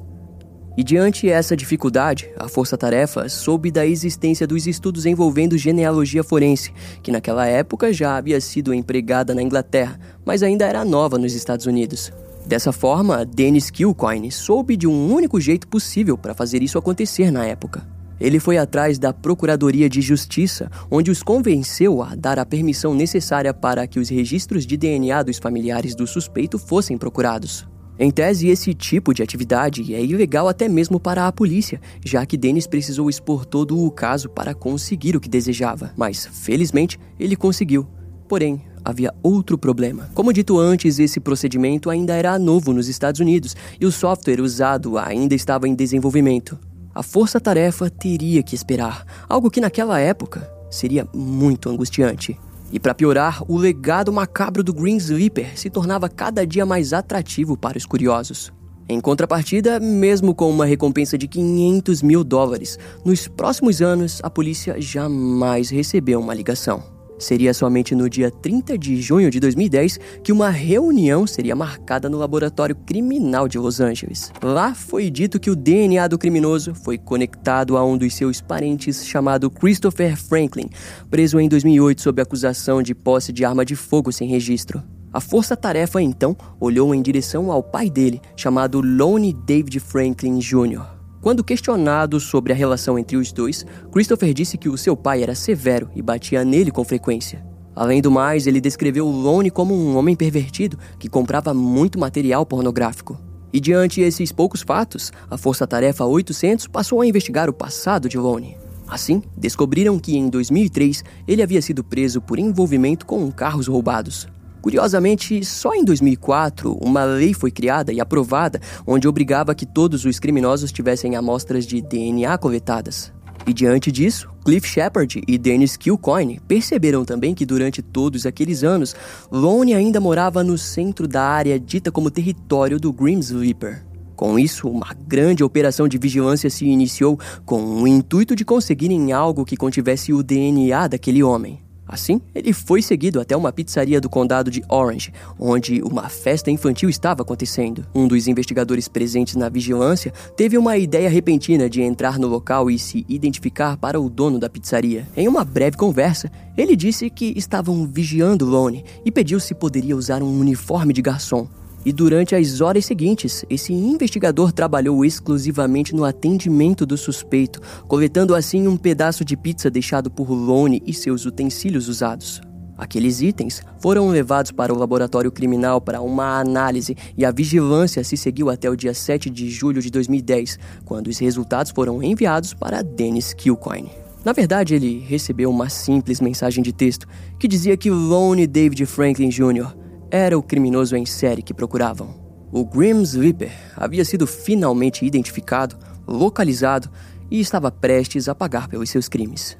E 0.76 0.84
diante 0.84 1.30
essa 1.30 1.56
dificuldade, 1.56 2.30
a 2.38 2.46
Força 2.46 2.76
Tarefa 2.76 3.26
soube 3.26 3.70
da 3.70 3.86
existência 3.86 4.46
dos 4.46 4.66
estudos 4.66 5.06
envolvendo 5.06 5.56
genealogia 5.56 6.22
forense, 6.22 6.74
que 7.02 7.10
naquela 7.10 7.46
época 7.46 7.90
já 7.90 8.18
havia 8.18 8.38
sido 8.38 8.74
empregada 8.74 9.34
na 9.34 9.42
Inglaterra, 9.42 9.98
mas 10.26 10.42
ainda 10.42 10.66
era 10.66 10.84
nova 10.84 11.16
nos 11.16 11.32
Estados 11.32 11.64
Unidos. 11.64 12.12
Dessa 12.50 12.72
forma, 12.72 13.24
Dennis 13.24 13.70
Kilcoyne 13.70 14.32
soube 14.32 14.76
de 14.76 14.84
um 14.84 15.14
único 15.14 15.40
jeito 15.40 15.68
possível 15.68 16.18
para 16.18 16.34
fazer 16.34 16.64
isso 16.64 16.76
acontecer 16.76 17.30
na 17.30 17.46
época. 17.46 17.86
Ele 18.20 18.40
foi 18.40 18.58
atrás 18.58 18.98
da 18.98 19.12
Procuradoria 19.12 19.88
de 19.88 20.00
Justiça, 20.00 20.68
onde 20.90 21.12
os 21.12 21.22
convenceu 21.22 22.02
a 22.02 22.16
dar 22.16 22.40
a 22.40 22.44
permissão 22.44 22.92
necessária 22.92 23.54
para 23.54 23.86
que 23.86 24.00
os 24.00 24.08
registros 24.08 24.66
de 24.66 24.76
DNA 24.76 25.22
dos 25.22 25.38
familiares 25.38 25.94
do 25.94 26.08
suspeito 26.08 26.58
fossem 26.58 26.98
procurados. 26.98 27.68
Em 27.96 28.10
tese, 28.10 28.48
esse 28.48 28.74
tipo 28.74 29.14
de 29.14 29.22
atividade 29.22 29.94
é 29.94 30.02
ilegal 30.02 30.48
até 30.48 30.68
mesmo 30.68 30.98
para 30.98 31.28
a 31.28 31.32
polícia, 31.32 31.80
já 32.04 32.26
que 32.26 32.36
Dennis 32.36 32.66
precisou 32.66 33.08
expor 33.08 33.46
todo 33.46 33.78
o 33.78 33.88
caso 33.92 34.28
para 34.28 34.56
conseguir 34.56 35.14
o 35.14 35.20
que 35.20 35.28
desejava. 35.28 35.92
Mas, 35.96 36.26
felizmente, 36.26 36.98
ele 37.16 37.36
conseguiu. 37.36 37.86
Porém, 38.28 38.60
havia 38.84 39.14
outro 39.22 39.58
problema. 39.58 40.10
Como 40.14 40.32
dito 40.32 40.58
antes, 40.58 40.98
esse 40.98 41.20
procedimento 41.20 41.90
ainda 41.90 42.14
era 42.14 42.38
novo 42.38 42.72
nos 42.72 42.88
Estados 42.88 43.20
Unidos 43.20 43.56
e 43.80 43.86
o 43.86 43.92
software 43.92 44.40
usado 44.40 44.98
ainda 44.98 45.34
estava 45.34 45.68
em 45.68 45.74
desenvolvimento. 45.74 46.58
A 46.94 47.02
força-tarefa 47.02 47.88
teria 47.88 48.42
que 48.42 48.54
esperar, 48.54 49.04
algo 49.28 49.50
que 49.50 49.60
naquela 49.60 50.00
época 50.00 50.50
seria 50.70 51.06
muito 51.14 51.68
angustiante. 51.68 52.38
E 52.72 52.78
para 52.78 52.94
piorar, 52.94 53.42
o 53.48 53.56
legado 53.56 54.12
macabro 54.12 54.62
do 54.62 54.72
Green 54.72 54.96
Sleeper 54.96 55.58
se 55.58 55.68
tornava 55.68 56.08
cada 56.08 56.46
dia 56.46 56.64
mais 56.64 56.92
atrativo 56.92 57.56
para 57.56 57.78
os 57.78 57.86
curiosos. 57.86 58.52
Em 58.88 59.00
contrapartida, 59.00 59.78
mesmo 59.78 60.34
com 60.34 60.50
uma 60.50 60.64
recompensa 60.64 61.16
de 61.16 61.28
500 61.28 62.02
mil 62.02 62.24
dólares, 62.24 62.76
nos 63.04 63.28
próximos 63.28 63.80
anos 63.80 64.20
a 64.22 64.28
polícia 64.28 64.80
jamais 64.80 65.70
recebeu 65.70 66.20
uma 66.20 66.34
ligação. 66.34 66.99
Seria 67.20 67.52
somente 67.52 67.94
no 67.94 68.08
dia 68.08 68.30
30 68.30 68.78
de 68.78 69.00
junho 69.00 69.30
de 69.30 69.38
2010 69.38 70.00
que 70.24 70.32
uma 70.32 70.48
reunião 70.48 71.26
seria 71.26 71.54
marcada 71.54 72.08
no 72.08 72.18
laboratório 72.18 72.74
criminal 72.74 73.46
de 73.46 73.58
Los 73.58 73.78
Angeles. 73.78 74.32
Lá 74.42 74.74
foi 74.74 75.10
dito 75.10 75.38
que 75.38 75.50
o 75.50 75.54
DNA 75.54 76.08
do 76.08 76.18
criminoso 76.18 76.74
foi 76.74 76.96
conectado 76.96 77.76
a 77.76 77.84
um 77.84 77.98
dos 77.98 78.14
seus 78.14 78.40
parentes 78.40 79.06
chamado 79.06 79.50
Christopher 79.50 80.16
Franklin, 80.16 80.70
preso 81.10 81.38
em 81.38 81.48
2008 81.48 82.00
sob 82.00 82.22
acusação 82.22 82.82
de 82.82 82.94
posse 82.94 83.32
de 83.32 83.44
arma 83.44 83.64
de 83.64 83.76
fogo 83.76 84.10
sem 84.10 84.26
registro. 84.26 84.82
A 85.12 85.20
força-tarefa 85.20 86.00
então 86.00 86.36
olhou 86.58 86.94
em 86.94 87.02
direção 87.02 87.50
ao 87.52 87.62
pai 87.62 87.90
dele, 87.90 88.20
chamado 88.34 88.80
Lonnie 88.80 89.34
David 89.34 89.78
Franklin 89.80 90.38
Jr. 90.38 90.99
Quando 91.20 91.44
questionado 91.44 92.18
sobre 92.18 92.50
a 92.50 92.56
relação 92.56 92.98
entre 92.98 93.18
os 93.18 93.30
dois, 93.30 93.66
Christopher 93.92 94.32
disse 94.32 94.56
que 94.56 94.70
o 94.70 94.78
seu 94.78 94.96
pai 94.96 95.22
era 95.22 95.34
severo 95.34 95.90
e 95.94 96.00
batia 96.00 96.42
nele 96.46 96.70
com 96.70 96.82
frequência. 96.82 97.44
Além 97.76 98.00
do 98.00 98.10
mais, 98.10 98.46
ele 98.46 98.60
descreveu 98.60 99.06
Lone 99.06 99.50
como 99.50 99.74
um 99.74 99.96
homem 99.96 100.16
pervertido 100.16 100.78
que 100.98 101.10
comprava 101.10 101.52
muito 101.52 101.98
material 101.98 102.46
pornográfico. 102.46 103.20
E 103.52 103.60
diante 103.60 104.00
esses 104.00 104.32
poucos 104.32 104.62
fatos, 104.62 105.12
a 105.30 105.36
Força 105.36 105.66
Tarefa 105.66 106.06
800 106.06 106.66
passou 106.68 107.02
a 107.02 107.06
investigar 107.06 107.50
o 107.50 107.54
passado 107.54 108.08
de 108.08 108.16
Lone. 108.16 108.56
Assim, 108.88 109.22
descobriram 109.36 109.98
que 109.98 110.16
em 110.16 110.28
2003 110.28 111.04
ele 111.28 111.42
havia 111.42 111.60
sido 111.60 111.84
preso 111.84 112.22
por 112.22 112.38
envolvimento 112.38 113.04
com 113.04 113.30
carros 113.30 113.66
roubados. 113.66 114.26
Curiosamente, 114.60 115.44
só 115.44 115.74
em 115.74 115.84
2004, 115.84 116.76
uma 116.80 117.04
lei 117.04 117.32
foi 117.32 117.50
criada 117.50 117.92
e 117.92 118.00
aprovada 118.00 118.60
onde 118.86 119.08
obrigava 119.08 119.54
que 119.54 119.64
todos 119.64 120.04
os 120.04 120.18
criminosos 120.18 120.70
tivessem 120.70 121.16
amostras 121.16 121.66
de 121.66 121.80
DNA 121.80 122.36
coletadas. 122.38 123.12
E 123.46 123.52
diante 123.54 123.90
disso, 123.90 124.28
Cliff 124.44 124.68
Shepard 124.68 125.22
e 125.26 125.38
Dennis 125.38 125.76
Kilcoyne 125.76 126.40
perceberam 126.46 127.04
também 127.04 127.34
que 127.34 127.46
durante 127.46 127.80
todos 127.80 128.26
aqueles 128.26 128.62
anos, 128.62 128.94
Lone 129.30 129.74
ainda 129.74 129.98
morava 129.98 130.44
no 130.44 130.58
centro 130.58 131.08
da 131.08 131.22
área 131.22 131.58
dita 131.58 131.90
como 131.90 132.10
território 132.10 132.78
do 132.78 132.92
Grim 132.92 133.18
Sleeper. 133.20 133.84
Com 134.14 134.38
isso, 134.38 134.68
uma 134.68 134.94
grande 135.06 135.42
operação 135.42 135.88
de 135.88 135.96
vigilância 135.96 136.50
se 136.50 136.66
iniciou 136.66 137.18
com 137.46 137.62
o 137.62 137.88
intuito 137.88 138.36
de 138.36 138.44
conseguirem 138.44 139.12
algo 139.12 139.46
que 139.46 139.56
contivesse 139.56 140.12
o 140.12 140.22
DNA 140.22 140.88
daquele 140.88 141.22
homem. 141.22 141.62
Assim, 141.90 142.20
ele 142.32 142.52
foi 142.52 142.80
seguido 142.80 143.20
até 143.20 143.36
uma 143.36 143.52
pizzaria 143.52 144.00
do 144.00 144.08
condado 144.08 144.48
de 144.48 144.62
Orange, 144.68 145.12
onde 145.36 145.82
uma 145.82 146.08
festa 146.08 146.48
infantil 146.48 146.88
estava 146.88 147.22
acontecendo. 147.22 147.84
Um 147.92 148.06
dos 148.06 148.28
investigadores 148.28 148.86
presentes 148.86 149.34
na 149.34 149.48
vigilância 149.48 150.12
teve 150.36 150.56
uma 150.56 150.76
ideia 150.76 151.10
repentina 151.10 151.68
de 151.68 151.82
entrar 151.82 152.16
no 152.16 152.28
local 152.28 152.70
e 152.70 152.78
se 152.78 153.04
identificar 153.08 153.76
para 153.76 154.00
o 154.00 154.08
dono 154.08 154.38
da 154.38 154.48
pizzaria. 154.48 155.04
Em 155.16 155.26
uma 155.26 155.44
breve 155.44 155.76
conversa, 155.76 156.30
ele 156.56 156.76
disse 156.76 157.10
que 157.10 157.32
estavam 157.36 157.84
vigiando 157.84 158.46
Lone 158.46 158.84
e 159.04 159.10
pediu 159.10 159.40
se 159.40 159.52
poderia 159.52 159.96
usar 159.96 160.22
um 160.22 160.38
uniforme 160.38 160.92
de 160.92 161.02
garçom. 161.02 161.48
E 161.84 161.92
durante 161.92 162.34
as 162.34 162.60
horas 162.60 162.84
seguintes, 162.84 163.44
esse 163.48 163.72
investigador 163.72 164.52
trabalhou 164.52 165.02
exclusivamente 165.02 165.94
no 165.94 166.04
atendimento 166.04 166.84
do 166.84 166.96
suspeito, 166.96 167.60
coletando 167.88 168.34
assim 168.34 168.68
um 168.68 168.76
pedaço 168.76 169.24
de 169.24 169.34
pizza 169.36 169.70
deixado 169.70 170.10
por 170.10 170.30
Lone 170.30 170.82
e 170.86 170.92
seus 170.92 171.24
utensílios 171.24 171.88
usados. 171.88 172.42
Aqueles 172.76 173.20
itens 173.20 173.62
foram 173.78 174.08
levados 174.08 174.50
para 174.50 174.72
o 174.72 174.78
laboratório 174.78 175.30
criminal 175.30 175.80
para 175.80 176.00
uma 176.00 176.38
análise 176.40 176.96
e 177.16 177.24
a 177.24 177.30
vigilância 177.30 178.04
se 178.04 178.16
seguiu 178.16 178.50
até 178.50 178.70
o 178.70 178.76
dia 178.76 178.94
7 178.94 179.28
de 179.30 179.50
julho 179.50 179.82
de 179.82 179.90
2010, 179.90 180.58
quando 180.84 181.08
os 181.08 181.18
resultados 181.18 181.72
foram 181.72 182.02
enviados 182.02 182.52
para 182.54 182.82
Dennis 182.82 183.32
Kilcoyne. 183.32 183.90
Na 184.22 184.32
verdade, 184.32 184.74
ele 184.74 184.98
recebeu 184.98 185.50
uma 185.50 185.70
simples 185.70 186.20
mensagem 186.20 186.62
de 186.62 186.72
texto 186.72 187.06
que 187.38 187.48
dizia 187.48 187.76
que 187.76 187.90
Lone 187.90 188.46
David 188.46 188.84
Franklin 188.84 189.30
Jr 189.30 189.79
era 190.10 190.36
o 190.36 190.42
criminoso 190.42 190.96
em 190.96 191.06
série 191.06 191.42
que 191.42 191.54
procuravam. 191.54 192.14
O 192.52 192.64
Grim 192.64 193.02
Sleeper 193.02 193.52
havia 193.76 194.04
sido 194.04 194.26
finalmente 194.26 195.06
identificado, 195.06 195.76
localizado 196.06 196.90
e 197.30 197.38
estava 197.38 197.70
prestes 197.70 198.28
a 198.28 198.34
pagar 198.34 198.66
pelos 198.68 198.90
seus 198.90 199.08
crimes. 199.08 199.56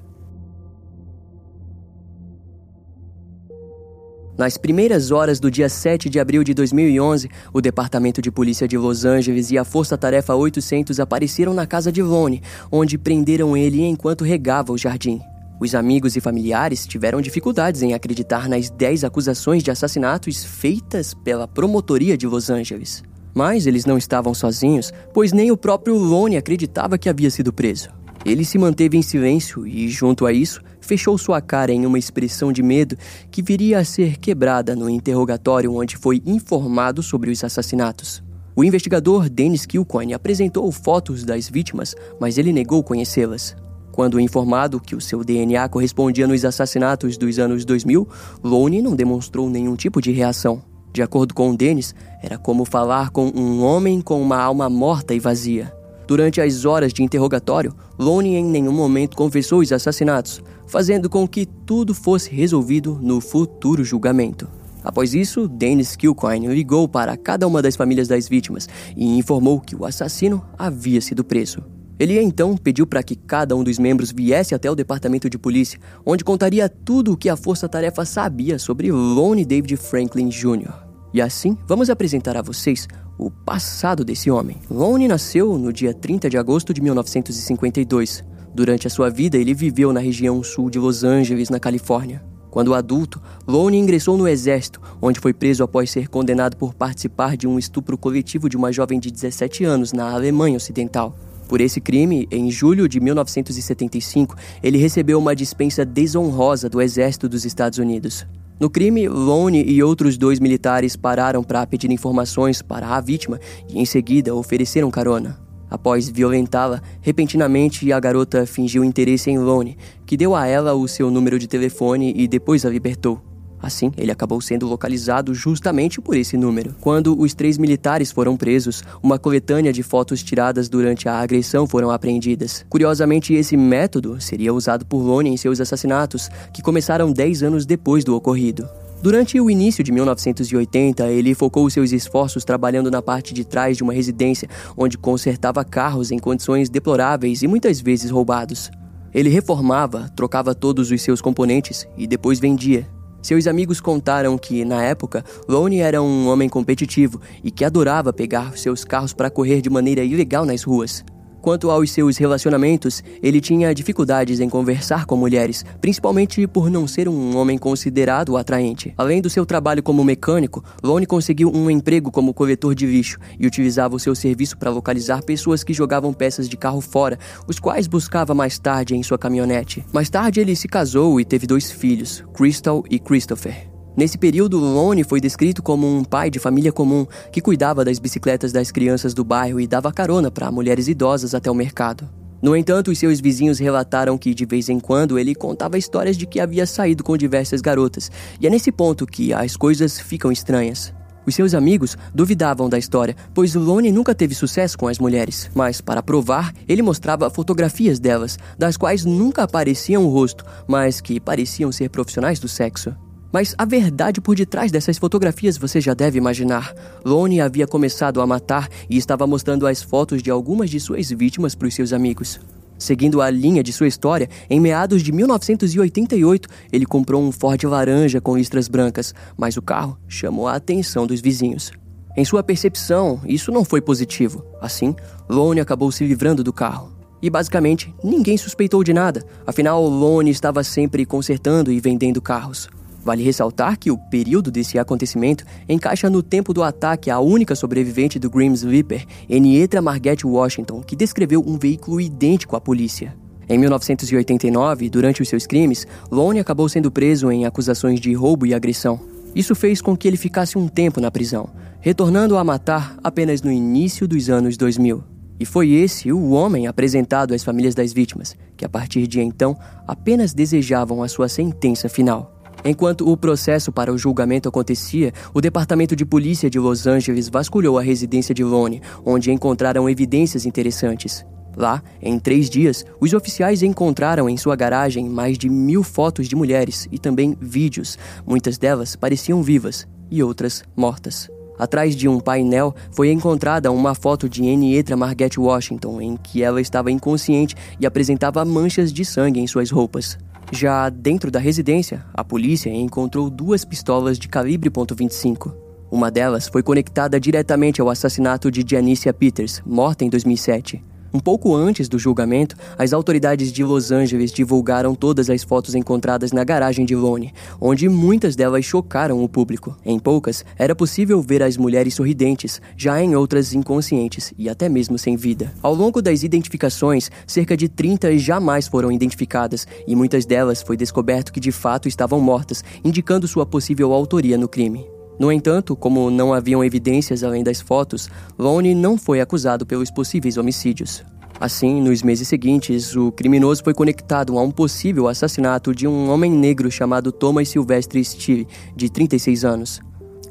Nas 4.36 4.56
primeiras 4.56 5.10
horas 5.10 5.38
do 5.38 5.50
dia 5.50 5.68
7 5.68 6.08
de 6.08 6.18
abril 6.18 6.42
de 6.42 6.54
2011, 6.54 7.28
o 7.52 7.60
Departamento 7.60 8.22
de 8.22 8.30
Polícia 8.30 8.66
de 8.66 8.78
Los 8.78 9.04
Angeles 9.04 9.50
e 9.50 9.58
a 9.58 9.64
Força 9.64 9.98
Tarefa 9.98 10.34
800 10.34 10.98
apareceram 10.98 11.52
na 11.52 11.66
casa 11.66 11.92
de 11.92 12.02
Lone, 12.02 12.42
onde 12.72 12.96
prenderam 12.96 13.54
ele 13.54 13.82
enquanto 13.82 14.24
regava 14.24 14.72
o 14.72 14.78
jardim. 14.78 15.20
Os 15.60 15.74
amigos 15.74 16.16
e 16.16 16.22
familiares 16.22 16.86
tiveram 16.86 17.20
dificuldades 17.20 17.82
em 17.82 17.92
acreditar 17.92 18.48
nas 18.48 18.70
10 18.70 19.04
acusações 19.04 19.62
de 19.62 19.70
assassinatos 19.70 20.42
feitas 20.42 21.12
pela 21.12 21.46
promotoria 21.46 22.16
de 22.16 22.26
Los 22.26 22.48
Angeles. 22.48 23.02
Mas 23.34 23.66
eles 23.66 23.84
não 23.84 23.98
estavam 23.98 24.32
sozinhos, 24.32 24.90
pois 25.12 25.32
nem 25.32 25.50
o 25.50 25.58
próprio 25.58 25.98
Lone 25.98 26.38
acreditava 26.38 26.96
que 26.96 27.10
havia 27.10 27.30
sido 27.30 27.52
preso. 27.52 27.90
Ele 28.24 28.42
se 28.42 28.56
manteve 28.56 28.96
em 28.96 29.02
silêncio 29.02 29.66
e, 29.66 29.86
junto 29.88 30.24
a 30.24 30.32
isso, 30.32 30.62
fechou 30.80 31.18
sua 31.18 31.42
cara 31.42 31.72
em 31.72 31.84
uma 31.84 31.98
expressão 31.98 32.50
de 32.50 32.62
medo 32.62 32.96
que 33.30 33.42
viria 33.42 33.80
a 33.80 33.84
ser 33.84 34.16
quebrada 34.18 34.74
no 34.74 34.88
interrogatório 34.88 35.74
onde 35.74 35.94
foi 35.94 36.22
informado 36.24 37.02
sobre 37.02 37.30
os 37.30 37.44
assassinatos. 37.44 38.22
O 38.56 38.64
investigador 38.64 39.28
Dennis 39.28 39.66
Kilcoyne 39.66 40.14
apresentou 40.14 40.72
fotos 40.72 41.22
das 41.22 41.50
vítimas, 41.50 41.94
mas 42.18 42.38
ele 42.38 42.50
negou 42.50 42.82
conhecê-las. 42.82 43.54
Quando 43.92 44.20
informado 44.20 44.80
que 44.80 44.94
o 44.94 45.00
seu 45.00 45.24
DNA 45.24 45.68
correspondia 45.68 46.26
nos 46.26 46.44
assassinatos 46.44 47.16
dos 47.16 47.38
anos 47.38 47.64
2000, 47.64 48.06
Lone 48.42 48.80
não 48.80 48.94
demonstrou 48.94 49.50
nenhum 49.50 49.76
tipo 49.76 50.00
de 50.00 50.12
reação. 50.12 50.62
De 50.92 51.02
acordo 51.02 51.34
com 51.34 51.54
Dennis, 51.54 51.94
era 52.22 52.36
como 52.36 52.64
falar 52.64 53.10
com 53.10 53.26
um 53.34 53.62
homem 53.62 54.00
com 54.00 54.20
uma 54.20 54.38
alma 54.38 54.68
morta 54.68 55.14
e 55.14 55.20
vazia. 55.20 55.72
Durante 56.06 56.40
as 56.40 56.64
horas 56.64 56.92
de 56.92 57.04
interrogatório, 57.04 57.72
Lone 57.98 58.34
em 58.34 58.44
nenhum 58.44 58.72
momento 58.72 59.16
confessou 59.16 59.60
os 59.60 59.70
assassinatos, 59.70 60.42
fazendo 60.66 61.08
com 61.08 61.26
que 61.26 61.46
tudo 61.46 61.94
fosse 61.94 62.34
resolvido 62.34 62.98
no 63.00 63.20
futuro 63.20 63.84
julgamento. 63.84 64.48
Após 64.82 65.14
isso, 65.14 65.46
Dennis 65.46 65.94
Kilcoyne 65.94 66.48
ligou 66.48 66.88
para 66.88 67.16
cada 67.16 67.46
uma 67.46 67.62
das 67.62 67.76
famílias 67.76 68.08
das 68.08 68.28
vítimas 68.28 68.68
e 68.96 69.18
informou 69.18 69.60
que 69.60 69.76
o 69.76 69.84
assassino 69.84 70.42
havia 70.58 71.00
sido 71.00 71.22
preso. 71.22 71.62
Ele 72.00 72.18
então 72.18 72.56
pediu 72.56 72.86
para 72.86 73.02
que 73.02 73.14
cada 73.14 73.54
um 73.54 73.62
dos 73.62 73.78
membros 73.78 74.10
viesse 74.10 74.54
até 74.54 74.70
o 74.70 74.74
departamento 74.74 75.28
de 75.28 75.36
polícia, 75.36 75.78
onde 76.04 76.24
contaria 76.24 76.66
tudo 76.66 77.12
o 77.12 77.16
que 77.16 77.28
a 77.28 77.36
força-tarefa 77.36 78.06
sabia 78.06 78.58
sobre 78.58 78.90
Lone 78.90 79.44
David 79.44 79.76
Franklin 79.76 80.30
Jr. 80.30 80.72
E 81.12 81.20
assim, 81.20 81.58
vamos 81.68 81.90
apresentar 81.90 82.38
a 82.38 82.42
vocês 82.42 82.88
o 83.18 83.30
passado 83.30 84.02
desse 84.02 84.30
homem. 84.30 84.56
Lone 84.70 85.06
nasceu 85.06 85.58
no 85.58 85.70
dia 85.70 85.92
30 85.92 86.30
de 86.30 86.38
agosto 86.38 86.72
de 86.72 86.80
1952. 86.80 88.24
Durante 88.54 88.86
a 88.86 88.90
sua 88.90 89.10
vida, 89.10 89.36
ele 89.36 89.52
viveu 89.52 89.92
na 89.92 90.00
região 90.00 90.42
sul 90.42 90.70
de 90.70 90.78
Los 90.78 91.04
Angeles, 91.04 91.50
na 91.50 91.60
Califórnia. 91.60 92.24
Quando 92.50 92.72
adulto, 92.72 93.20
Lone 93.46 93.76
ingressou 93.76 94.16
no 94.16 94.26
exército, 94.26 94.80
onde 95.02 95.20
foi 95.20 95.34
preso 95.34 95.62
após 95.62 95.90
ser 95.90 96.08
condenado 96.08 96.56
por 96.56 96.72
participar 96.72 97.36
de 97.36 97.46
um 97.46 97.58
estupro 97.58 97.98
coletivo 97.98 98.48
de 98.48 98.56
uma 98.56 98.72
jovem 98.72 98.98
de 98.98 99.10
17 99.10 99.64
anos 99.64 99.92
na 99.92 100.10
Alemanha 100.10 100.56
Ocidental. 100.56 101.14
Por 101.50 101.60
esse 101.60 101.80
crime, 101.80 102.28
em 102.30 102.48
julho 102.48 102.88
de 102.88 103.00
1975, 103.00 104.36
ele 104.62 104.78
recebeu 104.78 105.18
uma 105.18 105.34
dispensa 105.34 105.84
desonrosa 105.84 106.68
do 106.68 106.80
Exército 106.80 107.28
dos 107.28 107.44
Estados 107.44 107.80
Unidos. 107.80 108.24
No 108.60 108.70
crime, 108.70 109.08
Lone 109.08 109.64
e 109.64 109.82
outros 109.82 110.16
dois 110.16 110.38
militares 110.38 110.94
pararam 110.94 111.42
para 111.42 111.66
pedir 111.66 111.90
informações 111.90 112.62
para 112.62 112.86
a 112.86 113.00
vítima 113.00 113.40
e, 113.68 113.80
em 113.80 113.84
seguida, 113.84 114.32
ofereceram 114.32 114.92
carona. 114.92 115.40
Após 115.68 116.08
violentá-la, 116.08 116.80
repentinamente 117.00 117.92
a 117.92 117.98
garota 117.98 118.46
fingiu 118.46 118.84
interesse 118.84 119.28
em 119.28 119.38
Lone, 119.40 119.76
que 120.06 120.16
deu 120.16 120.36
a 120.36 120.46
ela 120.46 120.74
o 120.74 120.86
seu 120.86 121.10
número 121.10 121.36
de 121.36 121.48
telefone 121.48 122.12
e 122.16 122.28
depois 122.28 122.64
a 122.64 122.70
libertou. 122.70 123.29
Assim, 123.62 123.92
ele 123.96 124.10
acabou 124.10 124.40
sendo 124.40 124.66
localizado 124.66 125.34
justamente 125.34 126.00
por 126.00 126.16
esse 126.16 126.36
número. 126.36 126.74
Quando 126.80 127.18
os 127.20 127.34
três 127.34 127.58
militares 127.58 128.10
foram 128.10 128.36
presos, 128.36 128.82
uma 129.02 129.18
coletânea 129.18 129.72
de 129.72 129.82
fotos 129.82 130.22
tiradas 130.22 130.68
durante 130.68 131.08
a 131.08 131.18
agressão 131.18 131.66
foram 131.66 131.90
apreendidas. 131.90 132.64
Curiosamente, 132.68 133.34
esse 133.34 133.56
método 133.56 134.20
seria 134.20 134.54
usado 134.54 134.86
por 134.86 134.98
Lone 134.98 135.30
em 135.30 135.36
seus 135.36 135.60
assassinatos, 135.60 136.30
que 136.52 136.62
começaram 136.62 137.12
10 137.12 137.42
anos 137.42 137.66
depois 137.66 138.02
do 138.04 138.16
ocorrido. 138.16 138.68
Durante 139.02 139.40
o 139.40 139.50
início 139.50 139.82
de 139.82 139.90
1980, 139.92 141.06
ele 141.08 141.34
focou 141.34 141.68
seus 141.70 141.90
esforços 141.90 142.44
trabalhando 142.44 142.90
na 142.90 143.00
parte 143.00 143.32
de 143.32 143.46
trás 143.46 143.76
de 143.76 143.82
uma 143.82 143.94
residência, 143.94 144.46
onde 144.76 144.98
consertava 144.98 145.64
carros 145.64 146.10
em 146.10 146.18
condições 146.18 146.68
deploráveis 146.68 147.42
e 147.42 147.48
muitas 147.48 147.80
vezes 147.80 148.10
roubados. 148.10 148.70
Ele 149.14 149.30
reformava, 149.30 150.10
trocava 150.14 150.54
todos 150.54 150.90
os 150.90 151.00
seus 151.00 151.22
componentes 151.22 151.88
e 151.96 152.06
depois 152.06 152.38
vendia. 152.38 152.86
Seus 153.22 153.46
amigos 153.46 153.80
contaram 153.80 154.38
que, 154.38 154.64
na 154.64 154.82
época, 154.82 155.24
Lone 155.46 155.80
era 155.80 156.02
um 156.02 156.28
homem 156.28 156.48
competitivo 156.48 157.20
e 157.44 157.50
que 157.50 157.64
adorava 157.64 158.12
pegar 158.12 158.56
seus 158.56 158.84
carros 158.84 159.12
para 159.12 159.30
correr 159.30 159.60
de 159.60 159.68
maneira 159.68 160.02
ilegal 160.02 160.46
nas 160.46 160.62
ruas. 160.62 161.04
Quanto 161.40 161.70
aos 161.70 161.90
seus 161.90 162.18
relacionamentos, 162.18 163.02
ele 163.22 163.40
tinha 163.40 163.74
dificuldades 163.74 164.40
em 164.40 164.48
conversar 164.48 165.06
com 165.06 165.16
mulheres, 165.16 165.64
principalmente 165.80 166.46
por 166.46 166.70
não 166.70 166.86
ser 166.86 167.08
um 167.08 167.36
homem 167.36 167.56
considerado 167.56 168.36
atraente. 168.36 168.92
Além 168.96 169.22
do 169.22 169.30
seu 169.30 169.46
trabalho 169.46 169.82
como 169.82 170.04
mecânico, 170.04 170.62
Lone 170.82 171.06
conseguiu 171.06 171.50
um 171.54 171.70
emprego 171.70 172.10
como 172.10 172.34
coletor 172.34 172.74
de 172.74 172.86
lixo 172.86 173.18
e 173.38 173.46
utilizava 173.46 173.96
o 173.96 174.00
seu 174.00 174.14
serviço 174.14 174.58
para 174.58 174.70
localizar 174.70 175.22
pessoas 175.22 175.64
que 175.64 175.72
jogavam 175.72 176.12
peças 176.12 176.48
de 176.48 176.56
carro 176.56 176.80
fora, 176.80 177.18
os 177.46 177.58
quais 177.58 177.86
buscava 177.86 178.34
mais 178.34 178.58
tarde 178.58 178.94
em 178.94 179.02
sua 179.02 179.18
caminhonete. 179.18 179.84
Mais 179.92 180.10
tarde, 180.10 180.40
ele 180.40 180.54
se 180.54 180.68
casou 180.68 181.20
e 181.20 181.24
teve 181.24 181.46
dois 181.46 181.70
filhos, 181.70 182.22
Crystal 182.34 182.84
e 182.90 182.98
Christopher. 182.98 183.69
Nesse 184.00 184.16
período, 184.16 184.58
Lone 184.58 185.04
foi 185.04 185.20
descrito 185.20 185.62
como 185.62 185.86
um 185.86 186.02
pai 186.02 186.30
de 186.30 186.38
família 186.38 186.72
comum 186.72 187.06
que 187.30 187.42
cuidava 187.42 187.84
das 187.84 187.98
bicicletas 187.98 188.50
das 188.50 188.70
crianças 188.70 189.12
do 189.12 189.22
bairro 189.22 189.60
e 189.60 189.66
dava 189.66 189.92
carona 189.92 190.30
para 190.30 190.50
mulheres 190.50 190.88
idosas 190.88 191.34
até 191.34 191.50
o 191.50 191.54
mercado. 191.54 192.08
No 192.40 192.56
entanto, 192.56 192.90
os 192.90 192.98
seus 192.98 193.20
vizinhos 193.20 193.58
relataram 193.58 194.16
que 194.16 194.32
de 194.32 194.46
vez 194.46 194.70
em 194.70 194.80
quando 194.80 195.18
ele 195.18 195.34
contava 195.34 195.76
histórias 195.76 196.16
de 196.16 196.26
que 196.26 196.40
havia 196.40 196.64
saído 196.64 197.04
com 197.04 197.14
diversas 197.14 197.60
garotas, 197.60 198.10
e 198.40 198.46
é 198.46 198.50
nesse 198.50 198.72
ponto 198.72 199.04
que 199.04 199.34
as 199.34 199.54
coisas 199.54 200.00
ficam 200.00 200.32
estranhas. 200.32 200.94
Os 201.26 201.34
seus 201.34 201.52
amigos 201.52 201.94
duvidavam 202.14 202.70
da 202.70 202.78
história, 202.78 203.14
pois 203.34 203.54
Lone 203.54 203.92
nunca 203.92 204.14
teve 204.14 204.34
sucesso 204.34 204.78
com 204.78 204.88
as 204.88 204.98
mulheres. 204.98 205.50
Mas, 205.54 205.82
para 205.82 206.02
provar, 206.02 206.54
ele 206.66 206.80
mostrava 206.80 207.28
fotografias 207.28 208.00
delas, 208.00 208.38
das 208.58 208.78
quais 208.78 209.04
nunca 209.04 209.42
apareciam 209.42 210.06
o 210.06 210.08
rosto, 210.08 210.42
mas 210.66 211.02
que 211.02 211.20
pareciam 211.20 211.70
ser 211.70 211.90
profissionais 211.90 212.38
do 212.38 212.48
sexo. 212.48 212.96
Mas 213.32 213.54
a 213.56 213.64
verdade 213.64 214.20
por 214.20 214.34
detrás 214.34 214.72
dessas 214.72 214.98
fotografias 214.98 215.56
você 215.56 215.80
já 215.80 215.94
deve 215.94 216.18
imaginar. 216.18 216.74
Lone 217.04 217.40
havia 217.40 217.66
começado 217.66 218.20
a 218.20 218.26
matar 218.26 218.68
e 218.88 218.96
estava 218.96 219.26
mostrando 219.26 219.66
as 219.66 219.82
fotos 219.82 220.22
de 220.22 220.30
algumas 220.30 220.68
de 220.68 220.80
suas 220.80 221.10
vítimas 221.10 221.54
para 221.54 221.68
os 221.68 221.74
seus 221.74 221.92
amigos. 221.92 222.40
Seguindo 222.80 223.20
a 223.20 223.28
linha 223.28 223.62
de 223.62 223.74
sua 223.74 223.86
história, 223.86 224.28
em 224.48 224.58
meados 224.58 225.02
de 225.02 225.12
1988, 225.12 226.48
ele 226.72 226.86
comprou 226.86 227.22
um 227.22 227.30
Ford 227.30 227.62
laranja 227.64 228.22
com 228.22 228.36
listras 228.36 228.68
brancas, 228.68 229.14
mas 229.36 229.56
o 229.58 229.62
carro 229.62 229.98
chamou 230.08 230.48
a 230.48 230.54
atenção 230.54 231.06
dos 231.06 231.20
vizinhos. 231.20 231.70
Em 232.16 232.24
sua 232.24 232.42
percepção, 232.42 233.20
isso 233.26 233.52
não 233.52 233.64
foi 233.66 233.82
positivo. 233.82 234.44
Assim, 234.62 234.96
Lone 235.28 235.60
acabou 235.60 235.92
se 235.92 236.04
livrando 236.04 236.42
do 236.42 236.54
carro. 236.54 236.90
E 237.22 237.28
basicamente, 237.28 237.94
ninguém 238.02 238.38
suspeitou 238.38 238.82
de 238.82 238.94
nada, 238.94 239.24
afinal, 239.46 239.86
Lone 239.86 240.30
estava 240.30 240.64
sempre 240.64 241.04
consertando 241.04 241.70
e 241.70 241.78
vendendo 241.78 242.22
carros. 242.22 242.66
Vale 243.02 243.22
ressaltar 243.22 243.78
que 243.78 243.90
o 243.90 243.96
período 243.96 244.50
desse 244.50 244.78
acontecimento 244.78 245.44
encaixa 245.68 246.10
no 246.10 246.22
tempo 246.22 246.52
do 246.52 246.62
ataque 246.62 247.10
à 247.10 247.18
única 247.18 247.54
sobrevivente 247.54 248.18
do 248.18 248.28
Grim 248.28 248.52
Sleeper, 248.52 249.06
Enietra 249.28 249.80
Margaret 249.80 250.18
Washington, 250.24 250.82
que 250.82 250.94
descreveu 250.94 251.42
um 251.46 251.58
veículo 251.58 252.00
idêntico 252.00 252.56
à 252.56 252.60
polícia. 252.60 253.16
Em 253.48 253.58
1989, 253.58 254.88
durante 254.90 255.22
os 255.22 255.28
seus 255.28 255.46
crimes, 255.46 255.86
Lone 256.10 256.38
acabou 256.38 256.68
sendo 256.68 256.90
preso 256.90 257.32
em 257.32 257.46
acusações 257.46 257.98
de 257.98 258.12
roubo 258.12 258.46
e 258.46 258.54
agressão. 258.54 259.00
Isso 259.34 259.54
fez 259.54 259.80
com 259.80 259.96
que 259.96 260.06
ele 260.06 260.16
ficasse 260.16 260.56
um 260.56 260.68
tempo 260.68 261.00
na 261.00 261.10
prisão, 261.10 261.48
retornando 261.80 262.36
a 262.36 262.44
matar 262.44 262.96
apenas 263.02 263.42
no 263.42 263.50
início 263.50 264.06
dos 264.06 264.28
anos 264.28 264.56
2000. 264.56 265.02
E 265.40 265.46
foi 265.46 265.70
esse 265.70 266.12
o 266.12 266.30
homem 266.30 266.66
apresentado 266.66 267.32
às 267.32 267.42
famílias 267.42 267.74
das 267.74 267.94
vítimas, 267.94 268.36
que 268.56 268.64
a 268.64 268.68
partir 268.68 269.06
de 269.06 269.20
então 269.20 269.56
apenas 269.88 270.34
desejavam 270.34 271.02
a 271.02 271.08
sua 271.08 271.28
sentença 271.28 271.88
final. 271.88 272.39
Enquanto 272.64 273.10
o 273.10 273.16
processo 273.16 273.72
para 273.72 273.92
o 273.92 273.98
julgamento 273.98 274.48
acontecia, 274.48 275.12
o 275.32 275.40
Departamento 275.40 275.96
de 275.96 276.04
Polícia 276.04 276.50
de 276.50 276.58
Los 276.58 276.86
Angeles 276.86 277.28
vasculhou 277.28 277.78
a 277.78 277.82
residência 277.82 278.34
de 278.34 278.44
Lone, 278.44 278.82
onde 279.04 279.30
encontraram 279.30 279.88
evidências 279.88 280.44
interessantes. 280.44 281.24
Lá, 281.56 281.82
em 282.00 282.18
três 282.18 282.48
dias, 282.48 282.84
os 283.00 283.12
oficiais 283.12 283.62
encontraram 283.62 284.28
em 284.28 284.36
sua 284.36 284.54
garagem 284.54 285.08
mais 285.08 285.36
de 285.36 285.48
mil 285.48 285.82
fotos 285.82 286.28
de 286.28 286.36
mulheres 286.36 286.86
e 286.92 286.98
também 286.98 287.36
vídeos. 287.40 287.98
Muitas 288.26 288.56
delas 288.56 288.94
pareciam 288.94 289.42
vivas 289.42 289.86
e 290.10 290.22
outras 290.22 290.62
mortas. 290.76 291.28
Atrás 291.58 291.94
de 291.94 292.08
um 292.08 292.20
painel 292.20 292.74
foi 292.90 293.10
encontrada 293.10 293.70
uma 293.70 293.94
foto 293.94 294.28
de 294.28 294.44
Enietra 294.44 294.96
Margaret 294.96 295.36
Washington, 295.36 296.00
em 296.00 296.16
que 296.16 296.42
ela 296.42 296.60
estava 296.60 296.90
inconsciente 296.90 297.54
e 297.78 297.84
apresentava 297.84 298.44
manchas 298.44 298.92
de 298.92 299.04
sangue 299.04 299.40
em 299.40 299.46
suas 299.46 299.70
roupas. 299.70 300.16
Já 300.52 300.88
dentro 300.88 301.30
da 301.30 301.38
residência, 301.38 302.04
a 302.12 302.24
polícia 302.24 302.70
encontrou 302.70 303.30
duas 303.30 303.64
pistolas 303.64 304.18
de 304.18 304.28
calibre 304.28 304.70
.25. 304.70 305.54
Uma 305.90 306.10
delas 306.10 306.48
foi 306.48 306.62
conectada 306.62 307.18
diretamente 307.18 307.80
ao 307.80 307.88
assassinato 307.88 308.50
de 308.50 308.64
Janicia 308.68 309.12
Peters, 309.12 309.62
morta 309.66 310.04
em 310.04 310.08
2007. 310.08 310.89
Um 311.12 311.18
pouco 311.18 311.54
antes 311.54 311.88
do 311.88 311.98
julgamento, 311.98 312.56
as 312.78 312.92
autoridades 312.92 313.50
de 313.52 313.64
Los 313.64 313.90
Angeles 313.90 314.30
divulgaram 314.30 314.94
todas 314.94 315.28
as 315.28 315.42
fotos 315.42 315.74
encontradas 315.74 316.30
na 316.30 316.44
garagem 316.44 316.86
de 316.86 316.94
Lone, 316.94 317.34
onde 317.60 317.88
muitas 317.88 318.36
delas 318.36 318.64
chocaram 318.64 319.22
o 319.22 319.28
público. 319.28 319.76
Em 319.84 319.98
poucas, 319.98 320.44
era 320.56 320.74
possível 320.74 321.20
ver 321.20 321.42
as 321.42 321.56
mulheres 321.56 321.94
sorridentes, 321.94 322.60
já 322.76 323.02
em 323.02 323.16
outras 323.16 323.52
inconscientes 323.52 324.32
e 324.38 324.48
até 324.48 324.68
mesmo 324.68 324.96
sem 324.96 325.16
vida. 325.16 325.52
Ao 325.60 325.74
longo 325.74 326.00
das 326.00 326.22
identificações, 326.22 327.10
cerca 327.26 327.56
de 327.56 327.68
30 327.68 328.16
jamais 328.18 328.68
foram 328.68 328.92
identificadas 328.92 329.66
e 329.86 329.96
muitas 329.96 330.24
delas 330.24 330.62
foi 330.62 330.76
descoberto 330.76 331.32
que 331.32 331.40
de 331.40 331.50
fato 331.50 331.88
estavam 331.88 332.20
mortas, 332.20 332.62
indicando 332.84 333.26
sua 333.26 333.44
possível 333.44 333.92
autoria 333.92 334.38
no 334.38 334.48
crime. 334.48 334.99
No 335.20 335.30
entanto, 335.30 335.76
como 335.76 336.10
não 336.10 336.32
haviam 336.32 336.64
evidências 336.64 337.22
além 337.22 337.44
das 337.44 337.60
fotos, 337.60 338.08
Lone 338.38 338.74
não 338.74 338.96
foi 338.96 339.20
acusado 339.20 339.66
pelos 339.66 339.90
possíveis 339.90 340.38
homicídios. 340.38 341.04
Assim, 341.38 341.78
nos 341.82 342.02
meses 342.02 342.26
seguintes, 342.26 342.96
o 342.96 343.12
criminoso 343.12 343.62
foi 343.62 343.74
conectado 343.74 344.38
a 344.38 344.42
um 344.42 344.50
possível 344.50 345.08
assassinato 345.08 345.74
de 345.74 345.86
um 345.86 346.08
homem 346.08 346.32
negro 346.32 346.70
chamado 346.70 347.12
Thomas 347.12 347.50
Sylvester 347.50 348.02
Steele, 348.02 348.48
de 348.74 348.88
36 348.88 349.44
anos. 349.44 349.82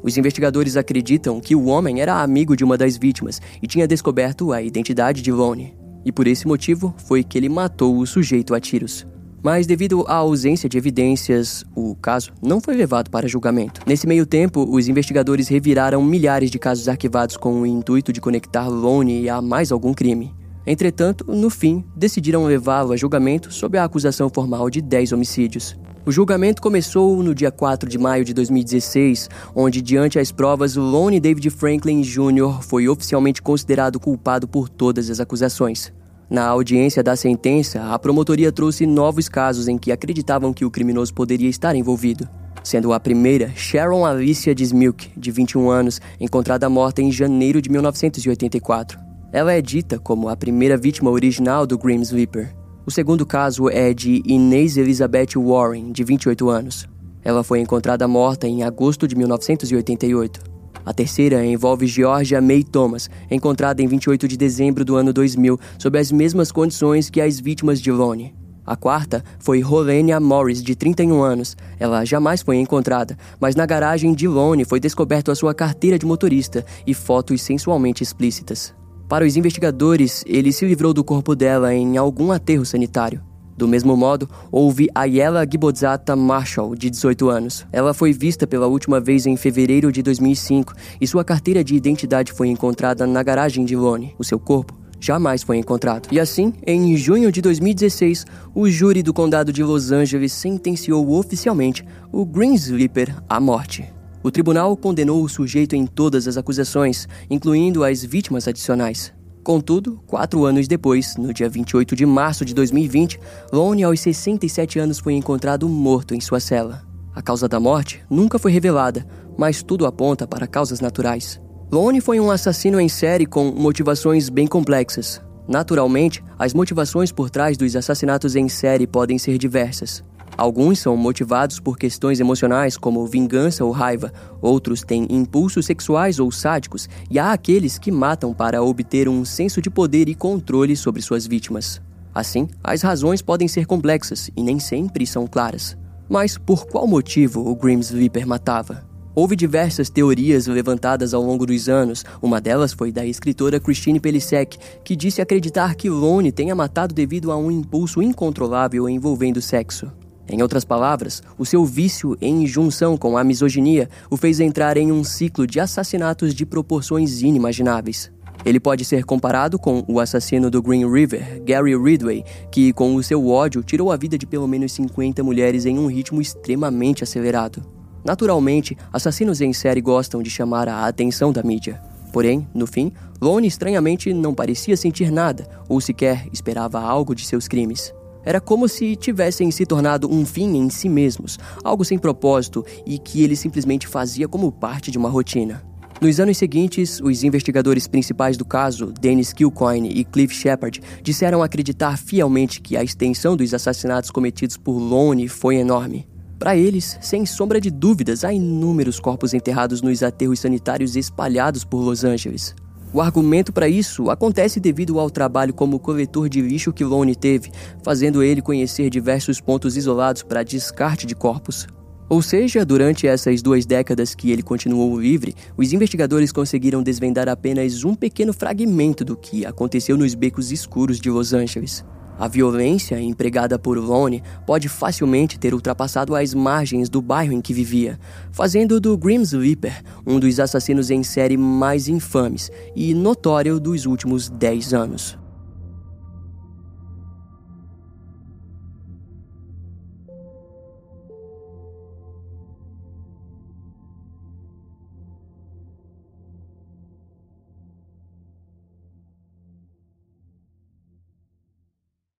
Os 0.02 0.18
investigadores 0.18 0.76
acreditam 0.76 1.38
que 1.38 1.54
o 1.54 1.66
homem 1.66 2.00
era 2.00 2.20
amigo 2.20 2.56
de 2.56 2.64
uma 2.64 2.76
das 2.76 2.96
vítimas 2.96 3.40
e 3.62 3.68
tinha 3.68 3.86
descoberto 3.86 4.52
a 4.52 4.60
identidade 4.60 5.22
de 5.22 5.30
Lone. 5.30 5.72
E 6.04 6.10
por 6.10 6.26
esse 6.26 6.48
motivo 6.48 6.92
foi 7.06 7.22
que 7.22 7.38
ele 7.38 7.48
matou 7.48 7.96
o 7.96 8.06
sujeito 8.08 8.56
a 8.56 8.60
tiros. 8.60 9.06
Mas 9.42 9.66
devido 9.66 10.04
à 10.06 10.16
ausência 10.16 10.68
de 10.68 10.76
evidências, 10.76 11.64
o 11.74 11.94
caso 11.94 12.32
não 12.42 12.60
foi 12.60 12.74
levado 12.74 13.10
para 13.10 13.28
julgamento. 13.28 13.80
Nesse 13.86 14.06
meio 14.06 14.26
tempo, 14.26 14.66
os 14.70 14.86
investigadores 14.86 15.48
reviraram 15.48 16.02
milhares 16.02 16.50
de 16.50 16.58
casos 16.58 16.88
arquivados 16.88 17.36
com 17.36 17.62
o 17.62 17.66
intuito 17.66 18.12
de 18.12 18.20
conectar 18.20 18.68
Lone 18.68 19.28
a 19.28 19.40
mais 19.40 19.72
algum 19.72 19.94
crime. 19.94 20.34
Entretanto, 20.66 21.24
no 21.26 21.48
fim, 21.48 21.82
decidiram 21.96 22.44
levá-lo 22.44 22.92
a 22.92 22.96
julgamento 22.96 23.50
sob 23.52 23.78
a 23.78 23.84
acusação 23.84 24.28
formal 24.28 24.68
de 24.68 24.82
10 24.82 25.12
homicídios. 25.12 25.76
O 26.04 26.12
julgamento 26.12 26.62
começou 26.62 27.22
no 27.22 27.34
dia 27.34 27.50
4 27.50 27.88
de 27.88 27.98
maio 27.98 28.24
de 28.24 28.32
2016, 28.34 29.28
onde, 29.54 29.82
diante 29.82 30.18
as 30.18 30.32
provas, 30.32 30.74
Lone 30.74 31.20
David 31.20 31.50
Franklin 31.50 32.02
Jr. 32.02 32.62
foi 32.62 32.88
oficialmente 32.88 33.42
considerado 33.42 34.00
culpado 34.00 34.48
por 34.48 34.68
todas 34.68 35.10
as 35.10 35.20
acusações. 35.20 35.92
Na 36.30 36.46
audiência 36.46 37.02
da 37.02 37.16
sentença, 37.16 37.92
a 37.92 37.98
promotoria 37.98 38.52
trouxe 38.52 38.86
novos 38.86 39.28
casos 39.28 39.66
em 39.66 39.76
que 39.76 39.90
acreditavam 39.90 40.52
que 40.52 40.64
o 40.64 40.70
criminoso 40.70 41.12
poderia 41.12 41.48
estar 41.48 41.74
envolvido. 41.74 42.28
Sendo 42.62 42.92
a 42.92 43.00
primeira, 43.00 43.50
Sharon 43.56 44.06
Alicia 44.06 44.54
Dismilk, 44.54 45.10
de 45.16 45.30
21 45.32 45.68
anos, 45.68 46.00
encontrada 46.20 46.70
morta 46.70 47.02
em 47.02 47.10
janeiro 47.10 47.60
de 47.60 47.68
1984. 47.68 48.96
Ela 49.32 49.54
é 49.54 49.60
dita 49.60 49.98
como 49.98 50.28
a 50.28 50.36
primeira 50.36 50.76
vítima 50.76 51.10
original 51.10 51.66
do 51.66 51.76
Grim 51.76 52.00
Sleeper. 52.00 52.54
O 52.86 52.92
segundo 52.92 53.26
caso 53.26 53.68
é 53.68 53.92
de 53.92 54.22
Inês 54.24 54.76
Elizabeth 54.76 55.34
Warren, 55.36 55.90
de 55.90 56.04
28 56.04 56.48
anos. 56.48 56.88
Ela 57.24 57.42
foi 57.42 57.58
encontrada 57.58 58.06
morta 58.06 58.46
em 58.46 58.62
agosto 58.62 59.08
de 59.08 59.16
1988. 59.16 60.49
A 60.84 60.92
terceira 60.92 61.44
envolve 61.44 61.86
Georgia 61.86 62.40
May 62.40 62.64
Thomas, 62.64 63.10
encontrada 63.30 63.82
em 63.82 63.86
28 63.86 64.26
de 64.26 64.36
dezembro 64.36 64.84
do 64.84 64.96
ano 64.96 65.12
2000, 65.12 65.58
sob 65.78 65.98
as 65.98 66.10
mesmas 66.10 66.50
condições 66.50 67.10
que 67.10 67.20
as 67.20 67.38
vítimas 67.38 67.80
de 67.80 67.92
Lone. 67.92 68.34
A 68.66 68.76
quarta 68.76 69.24
foi 69.38 69.60
Rolenia 69.60 70.20
Morris, 70.20 70.62
de 70.62 70.76
31 70.76 71.22
anos. 71.22 71.56
Ela 71.78 72.04
jamais 72.04 72.42
foi 72.42 72.56
encontrada, 72.56 73.16
mas 73.40 73.56
na 73.56 73.66
garagem 73.66 74.14
de 74.14 74.28
Lone 74.28 74.64
foi 74.64 74.78
descoberto 74.78 75.30
a 75.30 75.34
sua 75.34 75.52
carteira 75.52 75.98
de 75.98 76.06
motorista 76.06 76.64
e 76.86 76.94
fotos 76.94 77.42
sensualmente 77.42 78.02
explícitas. 78.02 78.74
Para 79.08 79.24
os 79.24 79.36
investigadores, 79.36 80.22
ele 80.24 80.52
se 80.52 80.64
livrou 80.64 80.94
do 80.94 81.02
corpo 81.02 81.34
dela 81.34 81.74
em 81.74 81.96
algum 81.96 82.30
aterro 82.30 82.64
sanitário. 82.64 83.29
Do 83.56 83.68
mesmo 83.68 83.96
modo, 83.96 84.28
houve 84.50 84.88
Ayela 84.94 85.46
Gibodzata 85.50 86.16
Marshall, 86.16 86.74
de 86.74 86.88
18 86.88 87.28
anos. 87.28 87.66
Ela 87.72 87.92
foi 87.92 88.12
vista 88.12 88.46
pela 88.46 88.66
última 88.66 89.00
vez 89.00 89.26
em 89.26 89.36
fevereiro 89.36 89.92
de 89.92 90.02
2005 90.02 90.72
e 91.00 91.06
sua 91.06 91.24
carteira 91.24 91.62
de 91.62 91.74
identidade 91.74 92.32
foi 92.32 92.48
encontrada 92.48 93.06
na 93.06 93.22
garagem 93.22 93.64
de 93.64 93.76
Lone. 93.76 94.14
O 94.18 94.24
seu 94.24 94.38
corpo 94.38 94.80
jamais 95.00 95.42
foi 95.42 95.56
encontrado. 95.56 96.08
E 96.12 96.20
assim, 96.20 96.52
em 96.66 96.96
junho 96.96 97.32
de 97.32 97.40
2016, 97.40 98.26
o 98.54 98.68
júri 98.68 99.02
do 99.02 99.14
condado 99.14 99.52
de 99.52 99.62
Los 99.62 99.90
Angeles 99.90 100.32
sentenciou 100.32 101.10
oficialmente 101.12 101.84
o 102.12 102.24
Green 102.24 102.54
Sleeper 102.54 103.16
à 103.28 103.40
morte. 103.40 103.84
O 104.22 104.30
tribunal 104.30 104.76
condenou 104.76 105.24
o 105.24 105.28
sujeito 105.28 105.74
em 105.74 105.86
todas 105.86 106.28
as 106.28 106.36
acusações, 106.36 107.08
incluindo 107.30 107.82
as 107.82 108.04
vítimas 108.04 108.46
adicionais. 108.46 109.12
Contudo, 109.42 110.00
quatro 110.06 110.44
anos 110.44 110.68
depois, 110.68 111.16
no 111.16 111.32
dia 111.32 111.48
28 111.48 111.96
de 111.96 112.04
março 112.04 112.44
de 112.44 112.54
2020, 112.54 113.18
Lone, 113.52 113.82
aos 113.82 114.00
67 114.00 114.78
anos, 114.78 114.98
foi 114.98 115.14
encontrado 115.14 115.68
morto 115.68 116.14
em 116.14 116.20
sua 116.20 116.40
cela. 116.40 116.82
A 117.14 117.22
causa 117.22 117.48
da 117.48 117.58
morte 117.58 118.02
nunca 118.10 118.38
foi 118.38 118.52
revelada, 118.52 119.06
mas 119.38 119.62
tudo 119.62 119.86
aponta 119.86 120.26
para 120.26 120.46
causas 120.46 120.80
naturais. 120.80 121.40
Lone 121.72 122.00
foi 122.00 122.20
um 122.20 122.30
assassino 122.30 122.78
em 122.80 122.88
série 122.88 123.24
com 123.24 123.50
motivações 123.50 124.28
bem 124.28 124.46
complexas. 124.46 125.22
Naturalmente, 125.48 126.22
as 126.38 126.52
motivações 126.52 127.10
por 127.10 127.30
trás 127.30 127.56
dos 127.56 127.74
assassinatos 127.74 128.36
em 128.36 128.48
série 128.48 128.86
podem 128.86 129.18
ser 129.18 129.38
diversas. 129.38 130.04
Alguns 130.40 130.78
são 130.78 130.96
motivados 130.96 131.60
por 131.60 131.76
questões 131.76 132.18
emocionais, 132.18 132.78
como 132.78 133.06
vingança 133.06 133.62
ou 133.62 133.70
raiva, 133.70 134.10
outros 134.40 134.80
têm 134.80 135.06
impulsos 135.10 135.66
sexuais 135.66 136.18
ou 136.18 136.32
sádicos, 136.32 136.88
e 137.10 137.18
há 137.18 137.34
aqueles 137.34 137.78
que 137.78 137.92
matam 137.92 138.32
para 138.32 138.62
obter 138.62 139.06
um 139.06 139.22
senso 139.22 139.60
de 139.60 139.68
poder 139.68 140.08
e 140.08 140.14
controle 140.14 140.74
sobre 140.76 141.02
suas 141.02 141.26
vítimas. 141.26 141.82
Assim, 142.14 142.48
as 142.64 142.80
razões 142.80 143.20
podem 143.20 143.46
ser 143.46 143.66
complexas 143.66 144.30
e 144.34 144.42
nem 144.42 144.58
sempre 144.58 145.06
são 145.06 145.26
claras. 145.26 145.76
Mas 146.08 146.38
por 146.38 146.66
qual 146.66 146.86
motivo 146.86 147.46
o 147.46 147.54
Grim 147.54 147.80
Sleeper 147.80 148.26
matava? 148.26 148.88
Houve 149.14 149.36
diversas 149.36 149.90
teorias 149.90 150.46
levantadas 150.46 151.12
ao 151.12 151.22
longo 151.22 151.44
dos 151.44 151.68
anos. 151.68 152.02
Uma 152.22 152.40
delas 152.40 152.72
foi 152.72 152.90
da 152.90 153.04
escritora 153.04 153.60
Christine 153.60 154.00
Pelisek, 154.00 154.56
que 154.82 154.96
disse 154.96 155.20
acreditar 155.20 155.74
que 155.74 155.90
Lone 155.90 156.32
tenha 156.32 156.54
matado 156.54 156.94
devido 156.94 157.30
a 157.30 157.36
um 157.36 157.50
impulso 157.50 158.00
incontrolável 158.00 158.88
envolvendo 158.88 159.42
sexo. 159.42 159.92
Em 160.32 160.42
outras 160.42 160.64
palavras, 160.64 161.24
o 161.36 161.44
seu 161.44 161.64
vício 161.64 162.16
em 162.20 162.46
junção 162.46 162.96
com 162.96 163.18
a 163.18 163.24
misoginia 163.24 163.90
o 164.08 164.16
fez 164.16 164.38
entrar 164.38 164.76
em 164.76 164.92
um 164.92 165.02
ciclo 165.02 165.44
de 165.44 165.58
assassinatos 165.58 166.32
de 166.32 166.46
proporções 166.46 167.20
inimagináveis. 167.20 168.12
Ele 168.44 168.60
pode 168.60 168.84
ser 168.84 169.04
comparado 169.04 169.58
com 169.58 169.84
o 169.88 169.98
assassino 169.98 170.48
do 170.48 170.62
Green 170.62 170.88
River, 170.88 171.42
Gary 171.44 171.76
Ridway, 171.76 172.24
que, 172.50 172.72
com 172.72 172.94
o 172.94 173.02
seu 173.02 173.26
ódio, 173.26 173.62
tirou 173.62 173.90
a 173.90 173.96
vida 173.96 174.16
de 174.16 174.24
pelo 174.24 174.46
menos 174.46 174.72
50 174.72 175.22
mulheres 175.24 175.66
em 175.66 175.76
um 175.76 175.88
ritmo 175.88 176.22
extremamente 176.22 177.02
acelerado. 177.02 177.60
Naturalmente, 178.04 178.78
assassinos 178.92 179.40
em 179.40 179.52
série 179.52 179.80
gostam 179.80 180.22
de 180.22 180.30
chamar 180.30 180.68
a 180.68 180.86
atenção 180.86 181.32
da 181.32 181.42
mídia. 181.42 181.82
Porém, 182.12 182.48
no 182.54 182.68
fim, 182.68 182.92
Lone 183.20 183.48
estranhamente 183.48 184.14
não 184.14 184.32
parecia 184.32 184.76
sentir 184.76 185.10
nada 185.10 185.46
ou 185.68 185.80
sequer 185.80 186.26
esperava 186.32 186.80
algo 186.80 187.16
de 187.16 187.26
seus 187.26 187.48
crimes. 187.48 187.92
Era 188.24 188.40
como 188.40 188.68
se 188.68 188.96
tivessem 188.96 189.50
se 189.50 189.64
tornado 189.64 190.12
um 190.12 190.26
fim 190.26 190.56
em 190.56 190.68
si 190.68 190.88
mesmos, 190.88 191.38
algo 191.64 191.84
sem 191.84 191.98
propósito 191.98 192.64
e 192.86 192.98
que 192.98 193.22
ele 193.22 193.36
simplesmente 193.36 193.86
fazia 193.86 194.28
como 194.28 194.52
parte 194.52 194.90
de 194.90 194.98
uma 194.98 195.08
rotina. 195.08 195.62
Nos 196.00 196.18
anos 196.18 196.38
seguintes, 196.38 196.98
os 197.02 197.22
investigadores 197.22 197.86
principais 197.86 198.38
do 198.38 198.44
caso, 198.44 198.90
Dennis 198.90 199.34
Kilcoyne 199.34 199.90
e 199.90 200.02
Cliff 200.02 200.34
Shepard, 200.34 200.80
disseram 201.02 201.42
acreditar 201.42 201.98
fielmente 201.98 202.62
que 202.62 202.74
a 202.74 202.82
extensão 202.82 203.36
dos 203.36 203.52
assassinatos 203.52 204.10
cometidos 204.10 204.56
por 204.56 204.78
Lone 204.78 205.28
foi 205.28 205.56
enorme. 205.56 206.08
Para 206.38 206.56
eles, 206.56 206.96
sem 207.02 207.26
sombra 207.26 207.60
de 207.60 207.70
dúvidas, 207.70 208.24
há 208.24 208.32
inúmeros 208.32 208.98
corpos 208.98 209.34
enterrados 209.34 209.82
nos 209.82 210.02
aterros 210.02 210.40
sanitários 210.40 210.96
espalhados 210.96 211.64
por 211.64 211.82
Los 211.82 212.02
Angeles. 212.02 212.54
O 212.92 213.00
argumento 213.00 213.52
para 213.52 213.68
isso 213.68 214.10
acontece 214.10 214.58
devido 214.58 214.98
ao 214.98 215.08
trabalho 215.08 215.54
como 215.54 215.78
coletor 215.78 216.28
de 216.28 216.40
lixo 216.40 216.72
que 216.72 216.84
Lone 216.84 217.14
teve, 217.14 217.52
fazendo 217.84 218.20
ele 218.20 218.42
conhecer 218.42 218.90
diversos 218.90 219.40
pontos 219.40 219.76
isolados 219.76 220.24
para 220.24 220.42
descarte 220.42 221.06
de 221.06 221.14
corpos. 221.14 221.68
Ou 222.08 222.20
seja, 222.20 222.64
durante 222.64 223.06
essas 223.06 223.40
duas 223.40 223.64
décadas 223.64 224.16
que 224.16 224.32
ele 224.32 224.42
continuou 224.42 224.98
livre, 224.98 225.36
os 225.56 225.72
investigadores 225.72 226.32
conseguiram 226.32 226.82
desvendar 226.82 227.28
apenas 227.28 227.84
um 227.84 227.94
pequeno 227.94 228.32
fragmento 228.32 229.04
do 229.04 229.16
que 229.16 229.46
aconteceu 229.46 229.96
nos 229.96 230.12
becos 230.14 230.50
escuros 230.50 230.98
de 230.98 231.08
Los 231.08 231.32
Angeles. 231.32 231.84
A 232.20 232.28
violência 232.28 233.00
empregada 233.00 233.58
por 233.58 233.78
Lone 233.78 234.22
pode 234.46 234.68
facilmente 234.68 235.38
ter 235.38 235.54
ultrapassado 235.54 236.14
as 236.14 236.34
margens 236.34 236.90
do 236.90 237.00
bairro 237.00 237.32
em 237.32 237.40
que 237.40 237.54
vivia, 237.54 237.98
fazendo 238.30 238.78
do 238.78 238.94
Grim 238.98 239.22
Sleeper 239.22 239.82
um 240.06 240.20
dos 240.20 240.38
assassinos 240.38 240.90
em 240.90 241.02
série 241.02 241.38
mais 241.38 241.88
infames 241.88 242.50
e 242.76 242.92
notório 242.92 243.58
dos 243.58 243.86
últimos 243.86 244.28
10 244.28 244.74
anos. 244.74 245.19